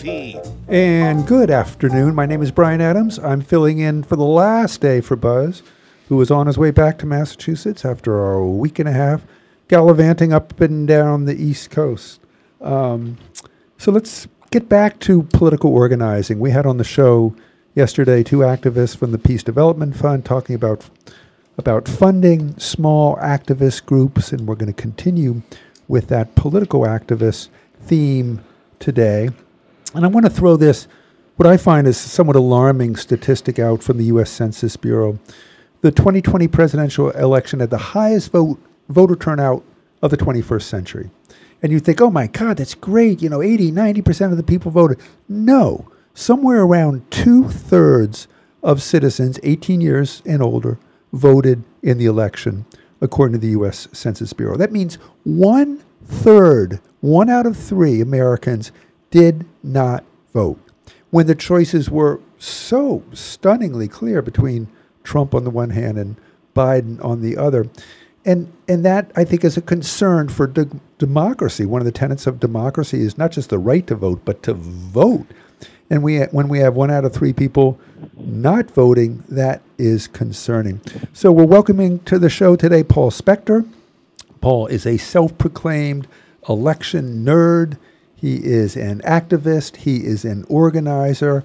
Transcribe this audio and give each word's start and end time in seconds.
And 0.00 1.26
good 1.26 1.50
afternoon. 1.50 2.14
My 2.14 2.24
name 2.24 2.40
is 2.40 2.52
Brian 2.52 2.80
Adams. 2.80 3.18
I'm 3.18 3.40
filling 3.40 3.80
in 3.80 4.04
for 4.04 4.14
the 4.14 4.22
last 4.22 4.80
day 4.80 5.00
for 5.00 5.16
Buzz, 5.16 5.64
who 6.08 6.14
was 6.14 6.30
on 6.30 6.46
his 6.46 6.56
way 6.56 6.70
back 6.70 6.98
to 6.98 7.06
Massachusetts 7.06 7.84
after 7.84 8.32
a 8.32 8.46
week 8.46 8.78
and 8.78 8.88
a 8.88 8.92
half 8.92 9.22
gallivanting 9.66 10.32
up 10.32 10.60
and 10.60 10.86
down 10.86 11.24
the 11.24 11.34
East 11.34 11.70
Coast. 11.72 12.20
Um, 12.60 13.18
so 13.76 13.90
let's 13.90 14.28
get 14.52 14.68
back 14.68 15.00
to 15.00 15.24
political 15.24 15.74
organizing. 15.74 16.38
We 16.38 16.52
had 16.52 16.64
on 16.64 16.76
the 16.76 16.84
show 16.84 17.34
yesterday 17.74 18.22
two 18.22 18.38
activists 18.38 18.96
from 18.96 19.10
the 19.10 19.18
Peace 19.18 19.42
Development 19.42 19.96
Fund 19.96 20.24
talking 20.24 20.54
about 20.54 20.88
about 21.56 21.88
funding 21.88 22.56
small 22.56 23.16
activist 23.16 23.84
groups, 23.84 24.32
and 24.32 24.46
we're 24.46 24.54
going 24.54 24.72
to 24.72 24.80
continue 24.80 25.42
with 25.88 26.06
that 26.06 26.36
political 26.36 26.82
activist 26.82 27.48
theme 27.82 28.44
today. 28.78 29.30
And 29.94 30.04
I 30.04 30.08
want 30.08 30.26
to 30.26 30.30
throw 30.30 30.56
this, 30.56 30.86
what 31.36 31.46
I 31.46 31.56
find 31.56 31.86
is 31.86 31.96
somewhat 31.96 32.36
alarming 32.36 32.96
statistic 32.96 33.58
out 33.58 33.82
from 33.82 33.96
the 33.96 34.04
U.S. 34.04 34.30
Census 34.30 34.76
Bureau. 34.76 35.18
The 35.80 35.90
2020 35.90 36.48
presidential 36.48 37.10
election 37.10 37.60
had 37.60 37.70
the 37.70 37.78
highest 37.78 38.32
vote 38.32 38.60
voter 38.88 39.16
turnout 39.16 39.64
of 40.02 40.10
the 40.10 40.16
21st 40.16 40.62
century. 40.62 41.10
And 41.62 41.72
you 41.72 41.80
think, 41.80 42.00
oh 42.00 42.10
my 42.10 42.26
God, 42.26 42.56
that's 42.56 42.74
great. 42.74 43.22
You 43.22 43.28
know, 43.28 43.42
80, 43.42 43.72
90% 43.72 44.30
of 44.30 44.36
the 44.36 44.42
people 44.42 44.70
voted. 44.70 45.00
No, 45.28 45.90
somewhere 46.14 46.62
around 46.62 47.10
two 47.10 47.48
thirds 47.48 48.28
of 48.62 48.82
citizens 48.82 49.38
18 49.42 49.80
years 49.80 50.22
and 50.26 50.42
older 50.42 50.78
voted 51.12 51.62
in 51.82 51.98
the 51.98 52.06
election, 52.06 52.66
according 53.00 53.34
to 53.34 53.38
the 53.38 53.52
U.S. 53.52 53.88
Census 53.92 54.32
Bureau. 54.32 54.56
That 54.56 54.72
means 54.72 54.96
one 55.24 55.82
third, 56.04 56.80
one 57.00 57.30
out 57.30 57.46
of 57.46 57.56
three 57.56 58.00
Americans 58.00 58.72
did 59.10 59.46
not 59.62 60.04
vote. 60.32 60.58
When 61.10 61.26
the 61.26 61.34
choices 61.34 61.90
were 61.90 62.20
so 62.38 63.02
stunningly 63.12 63.88
clear 63.88 64.22
between 64.22 64.68
Trump 65.02 65.34
on 65.34 65.44
the 65.44 65.50
one 65.50 65.70
hand 65.70 65.98
and 65.98 66.16
Biden 66.54 67.02
on 67.04 67.22
the 67.22 67.36
other. 67.36 67.68
And, 68.24 68.52
and 68.68 68.84
that, 68.84 69.10
I 69.16 69.24
think, 69.24 69.44
is 69.44 69.56
a 69.56 69.62
concern 69.62 70.28
for 70.28 70.46
de- 70.46 70.68
democracy. 70.98 71.64
One 71.64 71.80
of 71.80 71.86
the 71.86 71.92
tenets 71.92 72.26
of 72.26 72.40
democracy 72.40 73.00
is 73.00 73.16
not 73.16 73.32
just 73.32 73.48
the 73.48 73.58
right 73.58 73.86
to 73.86 73.94
vote, 73.94 74.22
but 74.24 74.42
to 74.42 74.54
vote. 74.54 75.26
And 75.88 76.02
we, 76.02 76.18
when 76.24 76.48
we 76.48 76.58
have 76.58 76.74
one 76.74 76.90
out 76.90 77.04
of 77.04 77.14
three 77.14 77.32
people 77.32 77.78
not 78.16 78.70
voting, 78.70 79.24
that 79.28 79.62
is 79.78 80.06
concerning. 80.08 80.82
So 81.12 81.32
we're 81.32 81.46
welcoming 81.46 82.00
to 82.00 82.18
the 82.18 82.28
show 82.28 82.56
today 82.56 82.82
Paul 82.82 83.10
Spector. 83.10 83.66
Paul 84.40 84.66
is 84.66 84.84
a 84.84 84.98
self 84.98 85.38
proclaimed 85.38 86.06
election 86.48 87.24
nerd. 87.24 87.78
He 88.20 88.44
is 88.44 88.76
an 88.76 89.00
activist, 89.02 89.76
he 89.76 90.04
is 90.04 90.24
an 90.24 90.44
organizer, 90.48 91.44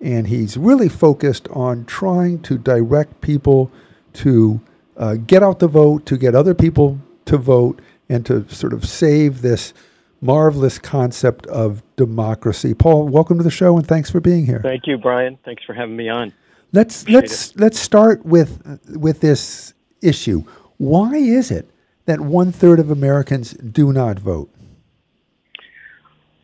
and 0.00 0.28
he's 0.28 0.56
really 0.56 0.88
focused 0.88 1.48
on 1.48 1.84
trying 1.84 2.42
to 2.42 2.56
direct 2.56 3.20
people 3.20 3.72
to 4.14 4.60
uh, 4.96 5.14
get 5.14 5.42
out 5.42 5.58
the 5.58 5.66
vote, 5.66 6.06
to 6.06 6.16
get 6.16 6.36
other 6.36 6.54
people 6.54 7.00
to 7.24 7.36
vote, 7.36 7.80
and 8.08 8.24
to 8.26 8.48
sort 8.48 8.72
of 8.72 8.88
save 8.88 9.42
this 9.42 9.74
marvelous 10.20 10.78
concept 10.78 11.44
of 11.46 11.82
democracy. 11.96 12.72
Paul, 12.72 13.08
welcome 13.08 13.36
to 13.38 13.44
the 13.44 13.50
show, 13.50 13.76
and 13.76 13.84
thanks 13.84 14.08
for 14.08 14.20
being 14.20 14.46
here. 14.46 14.60
Thank 14.62 14.86
you, 14.86 14.98
Brian. 14.98 15.38
Thanks 15.44 15.64
for 15.64 15.74
having 15.74 15.96
me 15.96 16.08
on. 16.08 16.32
Let's 16.72 17.02
Appreciate 17.02 17.20
let's 17.20 17.50
it. 17.50 17.60
let's 17.60 17.80
start 17.80 18.24
with 18.24 18.80
with 18.88 19.20
this 19.20 19.74
issue. 20.00 20.44
Why 20.76 21.16
is 21.16 21.50
it 21.50 21.68
that 22.06 22.20
one 22.20 22.52
third 22.52 22.78
of 22.78 22.92
Americans 22.92 23.54
do 23.54 23.92
not 23.92 24.20
vote? 24.20 24.48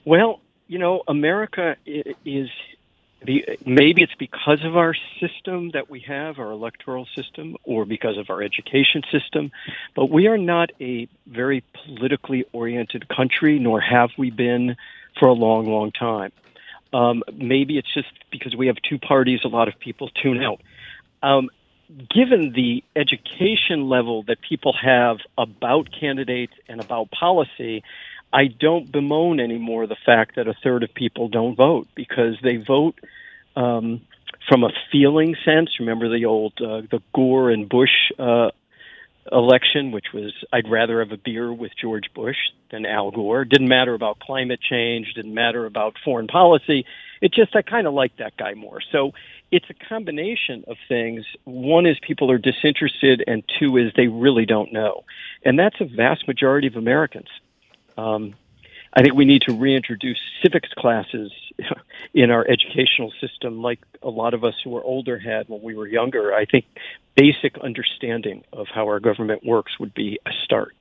Well, 0.09 0.41
you 0.69 0.79
know, 0.79 1.03
America 1.07 1.77
is 1.85 2.49
maybe 3.67 4.03
it's 4.03 4.15
because 4.15 4.65
of 4.65 4.75
our 4.75 4.95
system 5.21 5.73
that 5.73 5.91
we 5.91 6.01
have, 6.01 6.39
our 6.39 6.51
electoral 6.51 7.07
system, 7.15 7.59
or 7.65 7.85
because 7.85 8.17
of 8.17 8.31
our 8.31 8.43
education 8.43 9.03
system, 9.13 9.53
but 9.95 10.07
we 10.07 10.27
are 10.27 10.39
not 10.39 10.71
a 10.81 11.09
very 11.27 11.63
politically 11.75 12.47
oriented 12.55 13.07
country, 13.11 13.59
nor 13.59 13.83
have 13.83 14.09
we 14.17 14.31
been 14.31 14.77
for 15.21 15.29
a 15.29 15.35
long, 15.35 15.71
long 15.71 15.93
time. 15.93 16.33
Um, 16.95 17.23
maybe 17.31 17.77
it's 17.77 17.93
just 17.93 18.09
because 18.31 18.57
we 18.57 18.69
have 18.69 18.77
two 18.81 18.99
parties, 18.99 19.41
a 19.45 19.49
lot 19.49 19.69
of 19.69 19.79
people 19.79 20.09
tune 20.09 20.43
out. 20.43 20.63
Um, 21.23 21.51
given 22.09 22.53
the 22.55 22.83
education 22.97 23.91
level 23.91 24.23
that 24.23 24.41
people 24.41 24.73
have 24.73 25.19
about 25.37 25.91
candidates 25.93 26.55
and 26.67 26.81
about 26.81 27.11
policy, 27.11 27.83
I 28.33 28.47
don't 28.47 28.91
bemoan 28.91 29.41
anymore 29.41 29.87
the 29.87 29.97
fact 30.05 30.37
that 30.37 30.49
a 30.49 30.55
third 30.63 30.83
of 30.83 30.93
people 30.93 31.29
don't 31.29 31.57
vote 31.57 31.89
because 31.95 32.37
they 32.43 32.57
vote 32.57 32.99
um, 33.57 34.03
from 34.49 34.65
a 34.65 34.71
feeling 34.93 35.35
sense. 35.45 35.71
Remember 35.81 36.09
the 36.09 36.27
old 36.27 36.53
uh, 36.61 36.83
the 36.91 37.01
Gore 37.15 37.51
and 37.51 37.69
Bush 37.69 38.13
uh, 38.19 38.51
election, 39.33 39.91
which 39.93 40.07
was 40.13 40.33
I'd 40.53 40.69
rather 40.69 41.01
have 41.01 41.13
a 41.13 41.17
beer 41.17 41.53
with 41.53 41.73
George 41.81 42.13
Bush 42.15 42.37
than 42.71 42.85
Al 42.85 43.11
Gore. 43.11 43.45
Didn't 43.45 43.69
matter 43.69 43.95
about 43.95 44.19
climate 44.21 44.61
change. 44.61 45.15
Didn't 45.15 45.35
matter 45.35 45.65
about 45.65 45.97
foreign 46.05 46.27
policy. 46.27 46.85
It 47.21 47.33
just 47.33 47.57
I 47.57 47.63
kind 47.63 47.87
of 47.87 47.95
like 47.95 48.17
that 48.19 48.37
guy 48.37 48.55
more. 48.55 48.81
So 48.93 49.13
it's 49.51 49.67
a 49.71 49.89
combination 49.89 50.65
of 50.67 50.77
things. 50.89 51.25
One 51.45 51.87
is 51.87 51.97
people 52.07 52.31
are 52.31 52.39
disinterested, 52.39 53.25
and 53.27 53.43
two 53.59 53.79
is 53.79 53.93
they 53.97 54.09
really 54.09 54.45
don't 54.45 54.73
know, 54.73 55.05
and 55.45 55.59
that's 55.59 55.81
a 55.81 55.87
vast 55.87 56.29
majority 56.29 56.67
of 56.67 56.77
Americans. 56.77 57.29
Um, 57.99 58.35
I 58.95 59.03
think 59.03 59.15
we 59.15 59.27
need 59.27 59.43
to 59.43 59.55
reintroduce 59.55 60.19
civics 60.43 60.71
classes 60.79 61.31
in 62.15 62.31
our 62.31 62.47
educational 62.49 63.13
system, 63.21 63.61
like 63.61 63.81
a 64.03 64.09
lot 64.09 64.33
of 64.33 64.45
us 64.45 64.55
who 64.65 64.75
are 64.77 64.83
older 64.83 65.19
had 65.19 65.49
when 65.49 65.63
we 65.63 65.75
were 65.75 65.87
younger. 65.87 66.33
I 66.33 66.47
think 66.47 66.65
basic 67.15 67.59
understanding 67.59 68.45
of 68.53 68.69
how 68.73 68.85
our 68.85 69.01
government 69.01 69.45
works 69.45 69.79
would 69.79 69.93
be 69.93 70.19
a 70.25 70.31
start. 70.45 70.75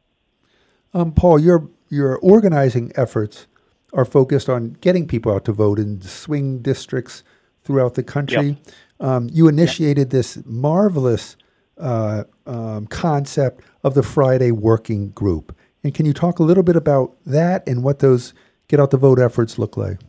Um, 0.94 1.11
Paul, 1.11 1.39
your 1.39 1.67
your 1.89 2.17
organizing 2.19 2.91
efforts 2.95 3.47
are 3.94 4.06
focused 4.06 4.50
on 4.50 4.77
getting 4.81 5.07
people 5.07 5.33
out 5.33 5.45
to 5.45 5.51
vote 5.51 5.79
in 5.79 6.01
swing 6.01 6.59
districts 6.59 7.23
throughout 7.63 7.95
the 7.95 8.03
country. 8.03 8.47
Yep. 8.47 8.57
Um, 9.00 9.29
you 9.31 9.47
initiated 9.47 10.07
yep. 10.07 10.09
this 10.09 10.39
marvelous 10.45 11.35
uh, 11.77 12.23
um, 12.45 12.88
concept 12.88 13.63
of 13.83 13.94
the 13.94 14.03
Friday 14.03 14.51
Working 14.51 15.09
Group. 15.09 15.56
And 15.87 15.95
can 15.95 16.05
you 16.05 16.11
talk 16.11 16.39
a 16.39 16.43
little 16.43 16.63
bit 16.63 16.75
about 16.75 17.15
that 17.25 17.65
and 17.65 17.81
what 17.81 17.99
those 17.99 18.33
get 18.67 18.77
out 18.77 18.91
the 18.91 18.97
vote 18.97 19.19
efforts 19.19 19.57
look 19.57 19.77
like? 19.77 20.01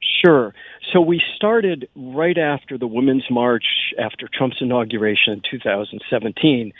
Sure. 0.00 0.54
So 0.94 1.02
we 1.02 1.22
started 1.36 1.90
right 1.94 2.38
after 2.38 2.78
the 2.78 2.86
Women's 2.86 3.30
March, 3.30 3.92
after 3.98 4.26
Trump's 4.32 4.62
inauguration 4.62 5.34
in 5.34 5.42
2017. 5.42 6.72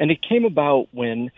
And 0.00 0.10
it 0.10 0.20
came 0.28 0.44
about 0.44 0.88
when 0.90 1.30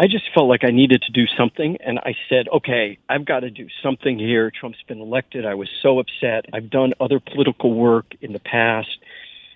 I 0.00 0.08
just 0.08 0.24
felt 0.34 0.48
like 0.48 0.64
I 0.64 0.72
needed 0.72 1.02
to 1.02 1.12
do 1.12 1.28
something. 1.38 1.76
And 1.76 2.00
I 2.00 2.16
said, 2.28 2.48
okay, 2.48 2.98
I've 3.08 3.24
got 3.24 3.40
to 3.40 3.50
do 3.50 3.68
something 3.80 4.18
here. 4.18 4.50
Trump's 4.50 4.82
been 4.88 5.00
elected. 5.00 5.46
I 5.46 5.54
was 5.54 5.68
so 5.80 6.00
upset. 6.00 6.46
I've 6.52 6.70
done 6.70 6.92
other 6.98 7.20
political 7.20 7.72
work 7.72 8.16
in 8.20 8.32
the 8.32 8.40
past. 8.40 8.98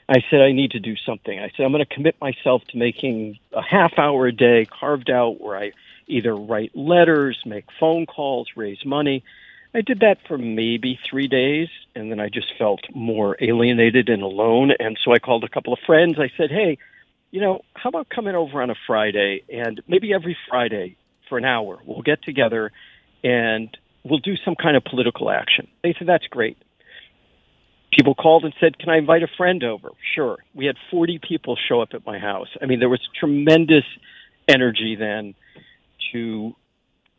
I 0.09 0.23
said, 0.31 0.41
I 0.41 0.53
need 0.53 0.71
to 0.71 0.79
do 0.79 0.95
something. 1.05 1.37
I 1.37 1.51
said, 1.57 1.65
I'm 1.65 1.73
going 1.73 1.85
to 1.85 1.93
commit 1.93 2.15
myself 2.21 2.63
to 2.69 2.79
making 2.79 3.41
a 3.53 3.63
half 3.63 3.99
hour 3.99 4.29
a 4.29 4.33
day 4.33 4.67
carved 4.67 5.11
out 5.11 5.41
where 5.41 5.57
I 5.57 5.73
either 6.07 6.35
write 6.35 6.77
letters, 6.77 7.39
make 7.45 7.65
phone 7.79 8.07
calls, 8.07 8.49
raise 8.57 8.85
money. 8.85 9.25
I 9.75 9.81
did 9.81 10.01
that 10.01 10.19
for 10.29 10.39
maybe 10.39 11.01
three 11.11 11.27
days, 11.27 11.69
and 11.97 12.11
then 12.11 12.21
I 12.21 12.29
just 12.29 12.47
felt 12.57 12.81
more 12.95 13.37
alienated 13.41 14.09
and 14.09 14.23
alone. 14.23 14.71
And 14.79 14.97
so 15.05 15.13
I 15.13 15.19
called 15.19 15.43
a 15.43 15.49
couple 15.49 15.73
of 15.73 15.81
friends. 15.85 16.17
I 16.19 16.31
said, 16.37 16.51
hey, 16.51 16.79
you 17.33 17.41
know, 17.41 17.63
how 17.75 17.89
about 17.89 18.09
coming 18.09 18.37
over 18.37 18.63
on 18.63 18.71
a 18.71 18.77
Friday 18.87 19.43
and 19.53 19.83
maybe 19.89 20.15
every 20.15 20.37
Friday 20.49 20.97
for 21.29 21.39
an 21.39 21.45
hour? 21.45 21.81
We'll 21.85 22.03
get 22.03 22.23
together 22.23 22.71
and 23.25 23.77
we'll 24.05 24.21
do 24.21 24.37
some 24.45 24.55
kind 24.55 24.77
of 24.77 24.85
political 24.85 25.29
action. 25.29 25.67
They 25.83 25.97
said, 25.99 26.07
that's 26.07 26.27
great. 26.29 26.57
People 27.93 28.15
called 28.15 28.45
and 28.45 28.55
said, 28.61 28.77
Can 28.79 28.89
I 28.89 28.99
invite 28.99 29.23
a 29.23 29.29
friend 29.37 29.63
over? 29.63 29.91
Sure. 30.17 30.39
We 30.53 30.67
had 30.67 30.75
40 30.91 31.21
people 31.21 31.57
show 31.69 31.81
up 31.81 31.91
at 31.95 32.05
my 32.05 32.19
house. 32.19 32.49
I 32.61 32.67
mean, 32.67 32.81
there 32.81 32.89
was 32.89 33.01
tremendous 33.19 33.85
energy 34.49 34.97
then 34.99 35.35
to 36.13 36.55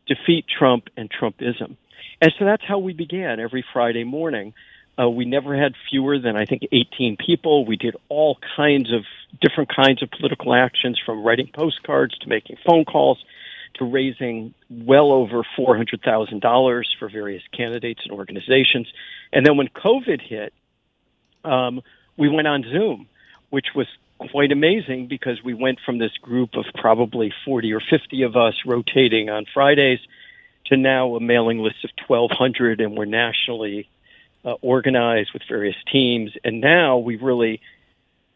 defeat 0.08 0.46
Trump 0.48 0.90
and 0.98 1.10
Trumpism. 1.10 1.78
And 2.22 2.34
so 2.38 2.46
that's 2.46 2.64
how 2.66 2.80
we 2.80 2.94
began 2.94 3.40
every 3.40 3.66
Friday 3.74 4.04
morning. 4.04 4.54
Uh, 4.98 5.10
we 5.10 5.26
never 5.26 5.56
had 5.56 5.74
fewer 5.90 6.20
than 6.20 6.38
I 6.38 6.46
think 6.46 6.64
18 6.72 7.18
people. 7.18 7.66
We 7.66 7.76
did 7.76 7.96
all 8.08 8.38
kinds 8.56 8.94
of 8.94 9.04
different 9.42 9.76
kinds 9.76 10.02
of 10.02 10.10
political 10.12 10.54
actions, 10.54 11.00
from 11.06 11.24
writing 11.24 11.50
postcards 11.54 12.18
to 12.20 12.30
making 12.30 12.58
phone 12.66 12.86
calls 12.86 13.24
to 13.76 13.86
raising 13.86 14.54
well 14.70 15.12
over 15.12 15.44
$400,000 15.58 16.84
for 16.98 17.10
various 17.10 17.44
candidates 17.56 18.02
and 18.06 18.14
organizations. 18.14 18.88
And 19.34 19.46
then 19.46 19.58
when 19.58 19.68
COVID 19.68 20.22
hit, 20.22 20.54
um, 21.44 21.82
we 22.18 22.30
went 22.30 22.48
on 22.48 22.64
Zoom, 22.64 23.08
which 23.50 23.68
was 23.76 23.88
quite 24.18 24.52
amazing 24.52 25.08
because 25.08 25.44
we 25.44 25.54
went 25.54 25.80
from 25.86 25.98
this 25.98 26.16
group 26.22 26.56
of 26.56 26.66
probably 26.76 27.34
40 27.46 27.74
or 27.74 27.82
50 27.82 28.24
of 28.24 28.36
us 28.36 28.56
rotating 28.66 29.30
on 29.30 29.46
Fridays 29.54 30.00
to 30.68 30.78
now 30.78 31.16
a 31.16 31.20
mailing 31.20 31.60
list 31.60 31.84
of 31.84 31.92
1,200, 32.08 32.82
and 32.82 32.98
we're 32.98 33.06
nationally 33.06 33.88
uh, 34.44 34.54
organize 34.62 35.28
with 35.34 35.44
various 35.48 35.76
teams, 35.92 36.32
and 36.44 36.62
now 36.62 36.98
we 36.98 37.16
really 37.18 37.62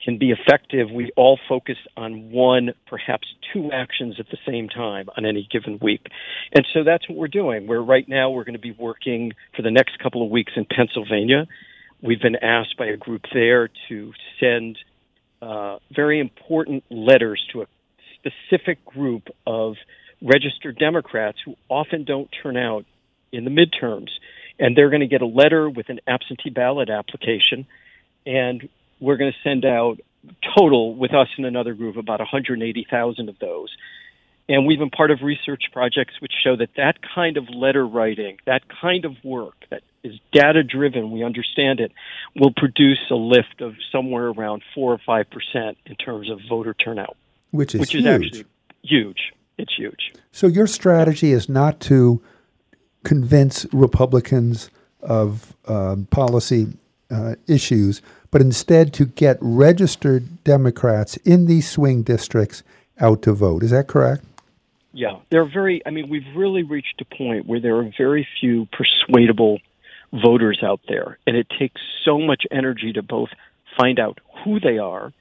can 0.03 0.17
be 0.17 0.31
effective. 0.31 0.89
We 0.89 1.11
all 1.15 1.39
focus 1.47 1.77
on 1.97 2.31
one, 2.31 2.73
perhaps 2.87 3.27
two 3.53 3.71
actions 3.71 4.15
at 4.19 4.29
the 4.29 4.37
same 4.45 4.69
time 4.69 5.09
on 5.17 5.25
any 5.25 5.47
given 5.51 5.77
week. 5.81 6.07
And 6.53 6.65
so 6.73 6.83
that's 6.83 7.07
what 7.09 7.17
we're 7.17 7.27
doing. 7.27 7.67
We're 7.67 7.81
right 7.81 8.07
now, 8.07 8.29
we're 8.29 8.45
going 8.45 8.53
to 8.53 8.59
be 8.59 8.71
working 8.71 9.33
for 9.55 9.61
the 9.61 9.71
next 9.71 9.99
couple 9.99 10.23
of 10.23 10.29
weeks 10.29 10.53
in 10.55 10.65
Pennsylvania. 10.65 11.47
We've 12.01 12.21
been 12.21 12.37
asked 12.37 12.77
by 12.77 12.85
a 12.85 12.97
group 12.97 13.23
there 13.33 13.69
to 13.89 14.13
send 14.39 14.77
uh, 15.41 15.77
very 15.93 16.19
important 16.19 16.83
letters 16.89 17.43
to 17.53 17.61
a 17.61 17.65
specific 18.15 18.83
group 18.85 19.27
of 19.47 19.75
registered 20.21 20.77
Democrats 20.77 21.37
who 21.45 21.55
often 21.69 22.03
don't 22.03 22.29
turn 22.43 22.57
out 22.57 22.85
in 23.31 23.45
the 23.45 23.51
midterms. 23.51 24.09
And 24.59 24.75
they're 24.75 24.89
going 24.89 25.01
to 25.01 25.07
get 25.07 25.21
a 25.21 25.25
letter 25.25 25.69
with 25.69 25.87
an 25.89 26.01
absentee 26.05 26.49
ballot 26.49 26.89
application. 26.89 27.65
And 28.25 28.67
we're 28.99 29.15
going 29.15 29.31
to 29.31 29.49
send 29.49 29.63
out 29.63 29.99
total 30.57 30.93
with 30.93 31.13
us 31.13 31.27
and 31.37 31.45
another 31.45 31.73
group 31.73 31.95
about 31.95 32.19
180,000 32.19 33.29
of 33.29 33.39
those. 33.39 33.69
And 34.49 34.65
we've 34.65 34.79
been 34.79 34.89
part 34.89 35.11
of 35.11 35.19
research 35.21 35.63
projects 35.71 36.15
which 36.19 36.33
show 36.43 36.55
that 36.57 36.69
that 36.75 36.95
kind 37.15 37.37
of 37.37 37.49
letter 37.49 37.85
writing, 37.85 38.37
that 38.45 38.63
kind 38.81 39.05
of 39.05 39.13
work 39.23 39.55
that 39.69 39.83
is 40.03 40.19
data 40.31 40.63
driven, 40.63 41.11
we 41.11 41.23
understand 41.23 41.79
it, 41.79 41.91
will 42.35 42.53
produce 42.55 42.99
a 43.11 43.15
lift 43.15 43.61
of 43.61 43.75
somewhere 43.91 44.27
around 44.27 44.63
4 44.73 44.93
or 44.93 44.97
5% 44.97 45.75
in 45.85 45.95
terms 45.95 46.29
of 46.29 46.39
voter 46.47 46.73
turnout. 46.73 47.17
Which 47.51 47.75
is 47.75 47.81
which 47.81 47.91
huge. 47.91 48.03
is 48.03 48.07
actually 48.07 48.45
huge. 48.83 49.33
It's 49.57 49.75
huge. 49.75 50.13
So 50.31 50.47
your 50.47 50.67
strategy 50.67 51.31
is 51.31 51.49
not 51.49 51.79
to 51.81 52.21
convince 53.03 53.65
Republicans 53.73 54.69
of 55.01 55.55
um, 55.67 56.05
policy 56.11 56.67
uh, 57.11 57.35
issues, 57.47 58.01
but 58.31 58.41
instead 58.41 58.93
to 58.93 59.05
get 59.05 59.37
registered 59.41 60.43
Democrats 60.43 61.17
in 61.17 61.45
these 61.45 61.69
swing 61.69 62.03
districts 62.03 62.63
out 62.99 63.21
to 63.23 63.33
vote. 63.33 63.63
Is 63.63 63.71
that 63.71 63.87
correct? 63.87 64.23
Yeah, 64.93 65.17
they're 65.29 65.45
very. 65.45 65.81
I 65.85 65.91
mean, 65.91 66.09
we've 66.09 66.35
really 66.35 66.63
reached 66.63 67.01
a 67.01 67.15
point 67.15 67.45
where 67.45 67.59
there 67.59 67.77
are 67.77 67.91
very 67.97 68.27
few 68.39 68.67
persuadable 68.71 69.59
voters 70.11 70.59
out 70.63 70.81
there, 70.87 71.17
and 71.27 71.35
it 71.35 71.47
takes 71.59 71.81
so 72.03 72.19
much 72.19 72.43
energy 72.51 72.93
to 72.93 73.01
both 73.03 73.29
find 73.77 73.99
out 73.99 74.19
who 74.43 74.59
they 74.59 74.77
are, 74.77 75.13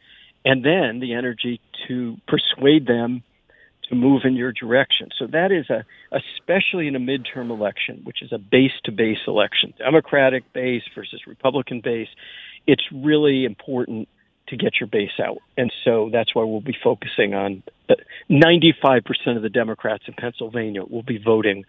and 0.45 0.65
then 0.65 1.01
the 1.01 1.15
energy 1.15 1.61
to 1.87 2.17
persuade 2.27 2.87
them 2.87 3.23
to 3.89 3.95
move 3.95 4.23
in 4.25 4.35
your 4.35 4.53
direction. 4.53 5.09
So 5.19 5.27
that 5.29 5.51
is 5.51 5.69
a, 5.71 5.85
especially 6.13 6.89
in 6.89 6.97
a 6.97 7.01
midterm 7.01 7.51
election, 7.51 8.03
which 8.05 8.23
is 8.23 8.33
a 8.33 8.39
base 8.39 8.73
to 8.85 8.93
base 8.93 9.19
election, 9.27 9.75
Democratic 9.79 10.53
base 10.53 10.83
versus 10.95 11.23
Republican 11.27 11.81
base. 11.81 12.09
It's 12.67 12.85
really 12.93 13.45
important 13.45 14.09
to 14.49 14.57
get 14.57 14.81
your 14.81 14.87
base 14.87 15.19
out. 15.23 15.39
And 15.57 15.73
so 15.85 16.11
that's 16.13 16.35
why 16.35 16.45
we'll 16.45 16.61
be 16.61 16.77
focusing 16.83 17.35
on 17.35 17.63
95% 18.31 19.03
of 19.37 19.43
the 19.43 19.49
Democrats 19.49 20.05
in 20.07 20.15
Pennsylvania 20.15 20.85
will 20.85 21.03
be 21.03 21.19
voting 21.19 21.65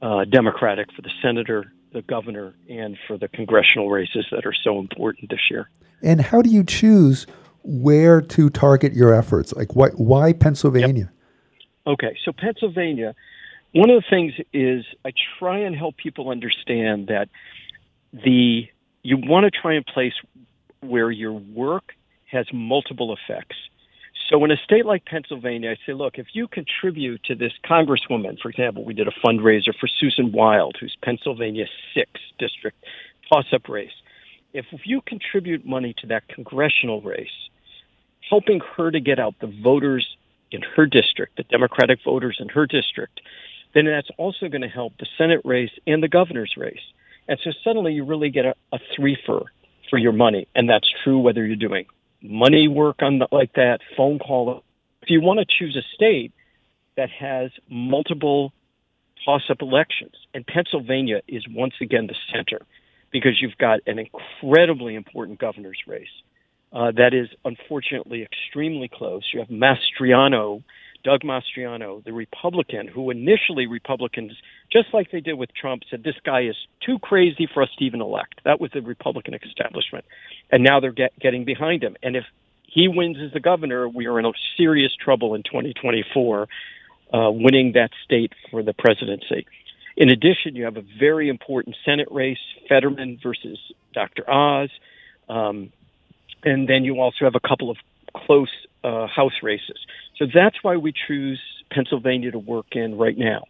uh, 0.00 0.24
Democratic 0.24 0.92
for 0.92 1.02
the 1.02 1.10
senator, 1.22 1.72
the 1.92 2.02
governor, 2.02 2.54
and 2.68 2.96
for 3.06 3.18
the 3.18 3.28
congressional 3.28 3.90
races 3.90 4.26
that 4.30 4.46
are 4.46 4.54
so 4.54 4.78
important 4.78 5.30
this 5.30 5.50
year. 5.50 5.68
And 6.02 6.20
how 6.20 6.42
do 6.42 6.50
you 6.50 6.64
choose 6.64 7.26
where 7.62 8.20
to 8.20 8.50
target 8.50 8.92
your 8.92 9.14
efforts? 9.14 9.52
Like, 9.52 9.76
why, 9.76 9.88
why 9.90 10.32
Pennsylvania? 10.32 11.12
Yep. 11.86 11.94
Okay, 11.94 12.16
so 12.24 12.32
Pennsylvania, 12.32 13.14
one 13.72 13.90
of 13.90 14.02
the 14.02 14.08
things 14.08 14.32
is 14.52 14.84
I 15.04 15.12
try 15.38 15.58
and 15.58 15.74
help 15.74 15.96
people 15.96 16.30
understand 16.30 17.08
that 17.08 17.28
the 18.12 18.68
you 19.02 19.16
want 19.16 19.44
to 19.44 19.50
try 19.50 19.74
and 19.74 19.84
place 19.84 20.12
where 20.80 21.10
your 21.10 21.32
work 21.32 21.92
has 22.26 22.46
multiple 22.52 23.14
effects. 23.14 23.56
So 24.32 24.42
in 24.44 24.50
a 24.50 24.56
state 24.64 24.86
like 24.86 25.04
Pennsylvania, 25.04 25.72
I 25.72 25.76
say, 25.84 25.92
look, 25.92 26.14
if 26.16 26.28
you 26.32 26.48
contribute 26.48 27.22
to 27.24 27.34
this 27.34 27.52
congresswoman, 27.68 28.40
for 28.40 28.48
example, 28.48 28.82
we 28.82 28.94
did 28.94 29.06
a 29.06 29.10
fundraiser 29.22 29.74
for 29.78 29.86
Susan 30.00 30.32
Wild, 30.32 30.76
who's 30.80 30.96
Pennsylvania 31.04 31.66
6 31.94 32.10
district 32.38 32.78
toss-up 33.30 33.68
race. 33.68 33.92
If 34.54 34.64
you 34.84 35.02
contribute 35.06 35.66
money 35.66 35.94
to 35.98 36.06
that 36.06 36.28
congressional 36.28 37.02
race, 37.02 37.28
helping 38.30 38.62
her 38.74 38.90
to 38.90 39.00
get 39.00 39.18
out 39.18 39.34
the 39.42 39.52
voters 39.62 40.16
in 40.50 40.62
her 40.76 40.86
district, 40.86 41.36
the 41.36 41.42
Democratic 41.44 41.98
voters 42.02 42.38
in 42.40 42.48
her 42.48 42.64
district, 42.64 43.20
then 43.74 43.84
that's 43.84 44.08
also 44.16 44.48
going 44.48 44.62
to 44.62 44.68
help 44.68 44.94
the 44.98 45.06
Senate 45.18 45.42
race 45.44 45.72
and 45.86 46.02
the 46.02 46.08
governor's 46.08 46.54
race. 46.56 46.80
And 47.28 47.38
so 47.44 47.50
suddenly 47.62 47.92
you 47.92 48.04
really 48.06 48.30
get 48.30 48.46
a, 48.46 48.54
a 48.72 48.78
three 48.96 49.18
for 49.26 49.52
for 49.90 49.98
your 49.98 50.12
money, 50.12 50.48
and 50.54 50.70
that's 50.70 50.88
true 51.04 51.18
whether 51.18 51.44
you're 51.44 51.54
doing 51.54 51.84
money 52.22 52.68
work 52.68 52.96
on 53.00 53.18
the, 53.18 53.28
like 53.32 53.52
that, 53.54 53.80
phone 53.96 54.18
call. 54.18 54.62
If 55.02 55.10
you 55.10 55.20
want 55.20 55.40
to 55.40 55.46
choose 55.58 55.76
a 55.76 55.82
state 55.94 56.32
that 56.96 57.10
has 57.10 57.50
multiple 57.68 58.52
toss-up 59.24 59.62
elections, 59.62 60.14
and 60.34 60.46
Pennsylvania 60.46 61.20
is 61.28 61.44
once 61.48 61.74
again 61.80 62.06
the 62.06 62.14
center 62.32 62.64
because 63.10 63.40
you've 63.40 63.58
got 63.58 63.80
an 63.86 63.98
incredibly 63.98 64.94
important 64.94 65.38
governor's 65.38 65.78
race 65.86 66.08
uh, 66.72 66.90
that 66.92 67.12
is 67.12 67.28
unfortunately 67.44 68.22
extremely 68.22 68.88
close. 68.88 69.22
You 69.32 69.40
have 69.40 69.48
Mastriano, 69.48 70.62
Doug 71.04 71.20
Mastriano, 71.20 72.02
the 72.02 72.12
Republican, 72.12 72.88
who 72.88 73.10
initially 73.10 73.66
Republicans, 73.66 74.32
just 74.72 74.88
like 74.92 75.10
they 75.10 75.20
did 75.20 75.34
with 75.34 75.54
Trump, 75.54 75.82
said 75.90 76.02
this 76.02 76.16
guy 76.24 76.42
is 76.42 76.56
too 76.84 76.98
crazy 76.98 77.46
for 77.52 77.62
us 77.62 77.68
to 77.78 77.84
even 77.84 78.00
elect. 78.00 78.40
That 78.44 78.60
was 78.60 78.70
the 78.72 78.80
Republican 78.80 79.34
establishment. 79.34 80.04
And 80.50 80.64
now 80.64 80.80
they're 80.80 80.92
get, 80.92 81.18
getting 81.18 81.44
behind 81.44 81.82
him. 81.82 81.96
And 82.02 82.16
if 82.16 82.24
he 82.66 82.88
wins 82.88 83.18
as 83.22 83.32
the 83.32 83.40
governor, 83.40 83.88
we 83.88 84.06
are 84.06 84.18
in 84.18 84.32
serious 84.56 84.92
trouble 84.94 85.34
in 85.34 85.42
2024, 85.42 86.48
uh, 87.12 87.30
winning 87.30 87.72
that 87.72 87.90
state 88.04 88.32
for 88.50 88.62
the 88.62 88.72
presidency. 88.72 89.46
In 89.96 90.08
addition, 90.08 90.56
you 90.56 90.64
have 90.64 90.78
a 90.78 90.84
very 90.98 91.28
important 91.28 91.76
Senate 91.84 92.08
race, 92.10 92.38
Fetterman 92.68 93.18
versus 93.22 93.58
Dr. 93.92 94.28
Oz. 94.30 94.70
Um, 95.28 95.70
and 96.44 96.66
then 96.68 96.84
you 96.84 96.98
also 97.00 97.24
have 97.26 97.34
a 97.34 97.46
couple 97.46 97.70
of 97.70 97.76
close 98.16 98.50
uh, 98.84 99.06
House 99.06 99.42
races. 99.42 99.78
So 100.16 100.26
that's 100.32 100.56
why 100.62 100.76
we 100.76 100.92
choose 101.06 101.40
Pennsylvania 101.70 102.30
to 102.30 102.38
work 102.38 102.66
in 102.72 102.96
right 102.96 103.16
now. 103.16 103.44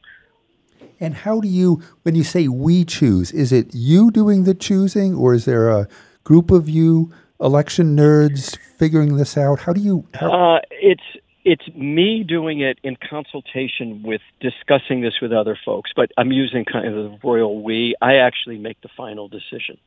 And 1.01 1.15
how 1.15 1.41
do 1.41 1.49
you, 1.49 1.83
when 2.03 2.15
you 2.15 2.25
say 2.25 2.49
we 2.49 2.85
choose, 2.85 3.33
is 3.33 3.53
it 3.53 3.75
you 3.75 4.11
doing 4.11 4.45
the 4.45 4.55
choosing, 4.55 5.15
or 5.15 5.35
is 5.35 5.45
there 5.45 5.69
a 5.69 5.89
group 6.25 6.51
of 6.51 6.69
you, 6.69 7.13
election 7.41 7.97
nerds, 7.97 8.57
figuring 8.79 9.17
this 9.17 9.37
out? 9.37 9.61
How 9.61 9.73
do 9.73 9.81
you? 9.81 10.07
How- 10.15 10.57
uh, 10.57 10.61
it's 10.71 11.03
it's 11.45 11.67
me 11.75 12.23
doing 12.23 12.61
it 12.61 12.79
in 12.85 12.97
consultation 12.97 14.03
with 14.05 14.21
discussing 14.41 15.01
this 15.01 15.15
with 15.21 15.33
other 15.33 15.59
folks, 15.65 15.91
but 15.95 16.13
I'm 16.17 16.31
using 16.31 16.65
kind 16.65 16.87
of 16.87 16.95
the 16.95 17.19
royal 17.25 17.63
we. 17.63 17.97
I 18.01 18.17
actually 18.17 18.59
make 18.59 18.81
the 18.81 18.89
final 18.97 19.29
decision. 19.29 19.79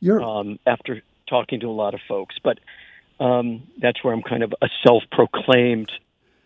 You're 0.00 0.22
um, 0.22 0.58
after 0.66 1.02
talking 1.28 1.60
to 1.60 1.68
a 1.68 1.72
lot 1.72 1.92
of 1.94 2.00
folks, 2.08 2.36
but 2.42 2.58
um, 3.20 3.62
that's 3.78 4.02
where 4.02 4.14
I'm 4.14 4.22
kind 4.22 4.42
of 4.42 4.54
a 4.62 4.68
self-proclaimed, 4.86 5.92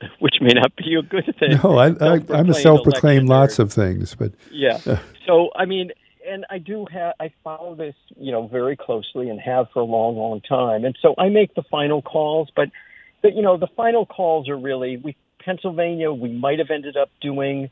which 0.18 0.36
may 0.40 0.52
not 0.52 0.74
be 0.76 0.94
a 0.94 1.02
good 1.02 1.34
thing. 1.38 1.58
No, 1.62 1.78
I, 1.78 1.86
I, 2.00 2.38
am 2.38 2.50
a 2.50 2.54
self-proclaimed 2.54 3.28
lots 3.28 3.58
of 3.58 3.72
things, 3.72 4.14
but 4.14 4.32
yeah. 4.50 4.78
so 5.26 5.50
I 5.56 5.64
mean, 5.64 5.90
and 6.28 6.44
I 6.50 6.58
do 6.58 6.86
have 6.92 7.14
I 7.20 7.32
follow 7.42 7.74
this, 7.74 7.94
you 8.18 8.32
know, 8.32 8.46
very 8.46 8.76
closely 8.76 9.30
and 9.30 9.40
have 9.40 9.68
for 9.72 9.80
a 9.80 9.84
long, 9.84 10.16
long 10.16 10.40
time, 10.40 10.84
and 10.84 10.96
so 11.00 11.14
I 11.18 11.28
make 11.28 11.54
the 11.54 11.62
final 11.70 12.02
calls. 12.02 12.48
But, 12.54 12.70
but 13.22 13.34
you 13.34 13.42
know, 13.42 13.56
the 13.56 13.68
final 13.76 14.06
calls 14.06 14.48
are 14.48 14.58
really 14.58 14.96
we 14.96 15.16
Pennsylvania. 15.44 16.12
We 16.12 16.30
might 16.30 16.58
have 16.58 16.70
ended 16.70 16.96
up 16.96 17.10
doing. 17.20 17.70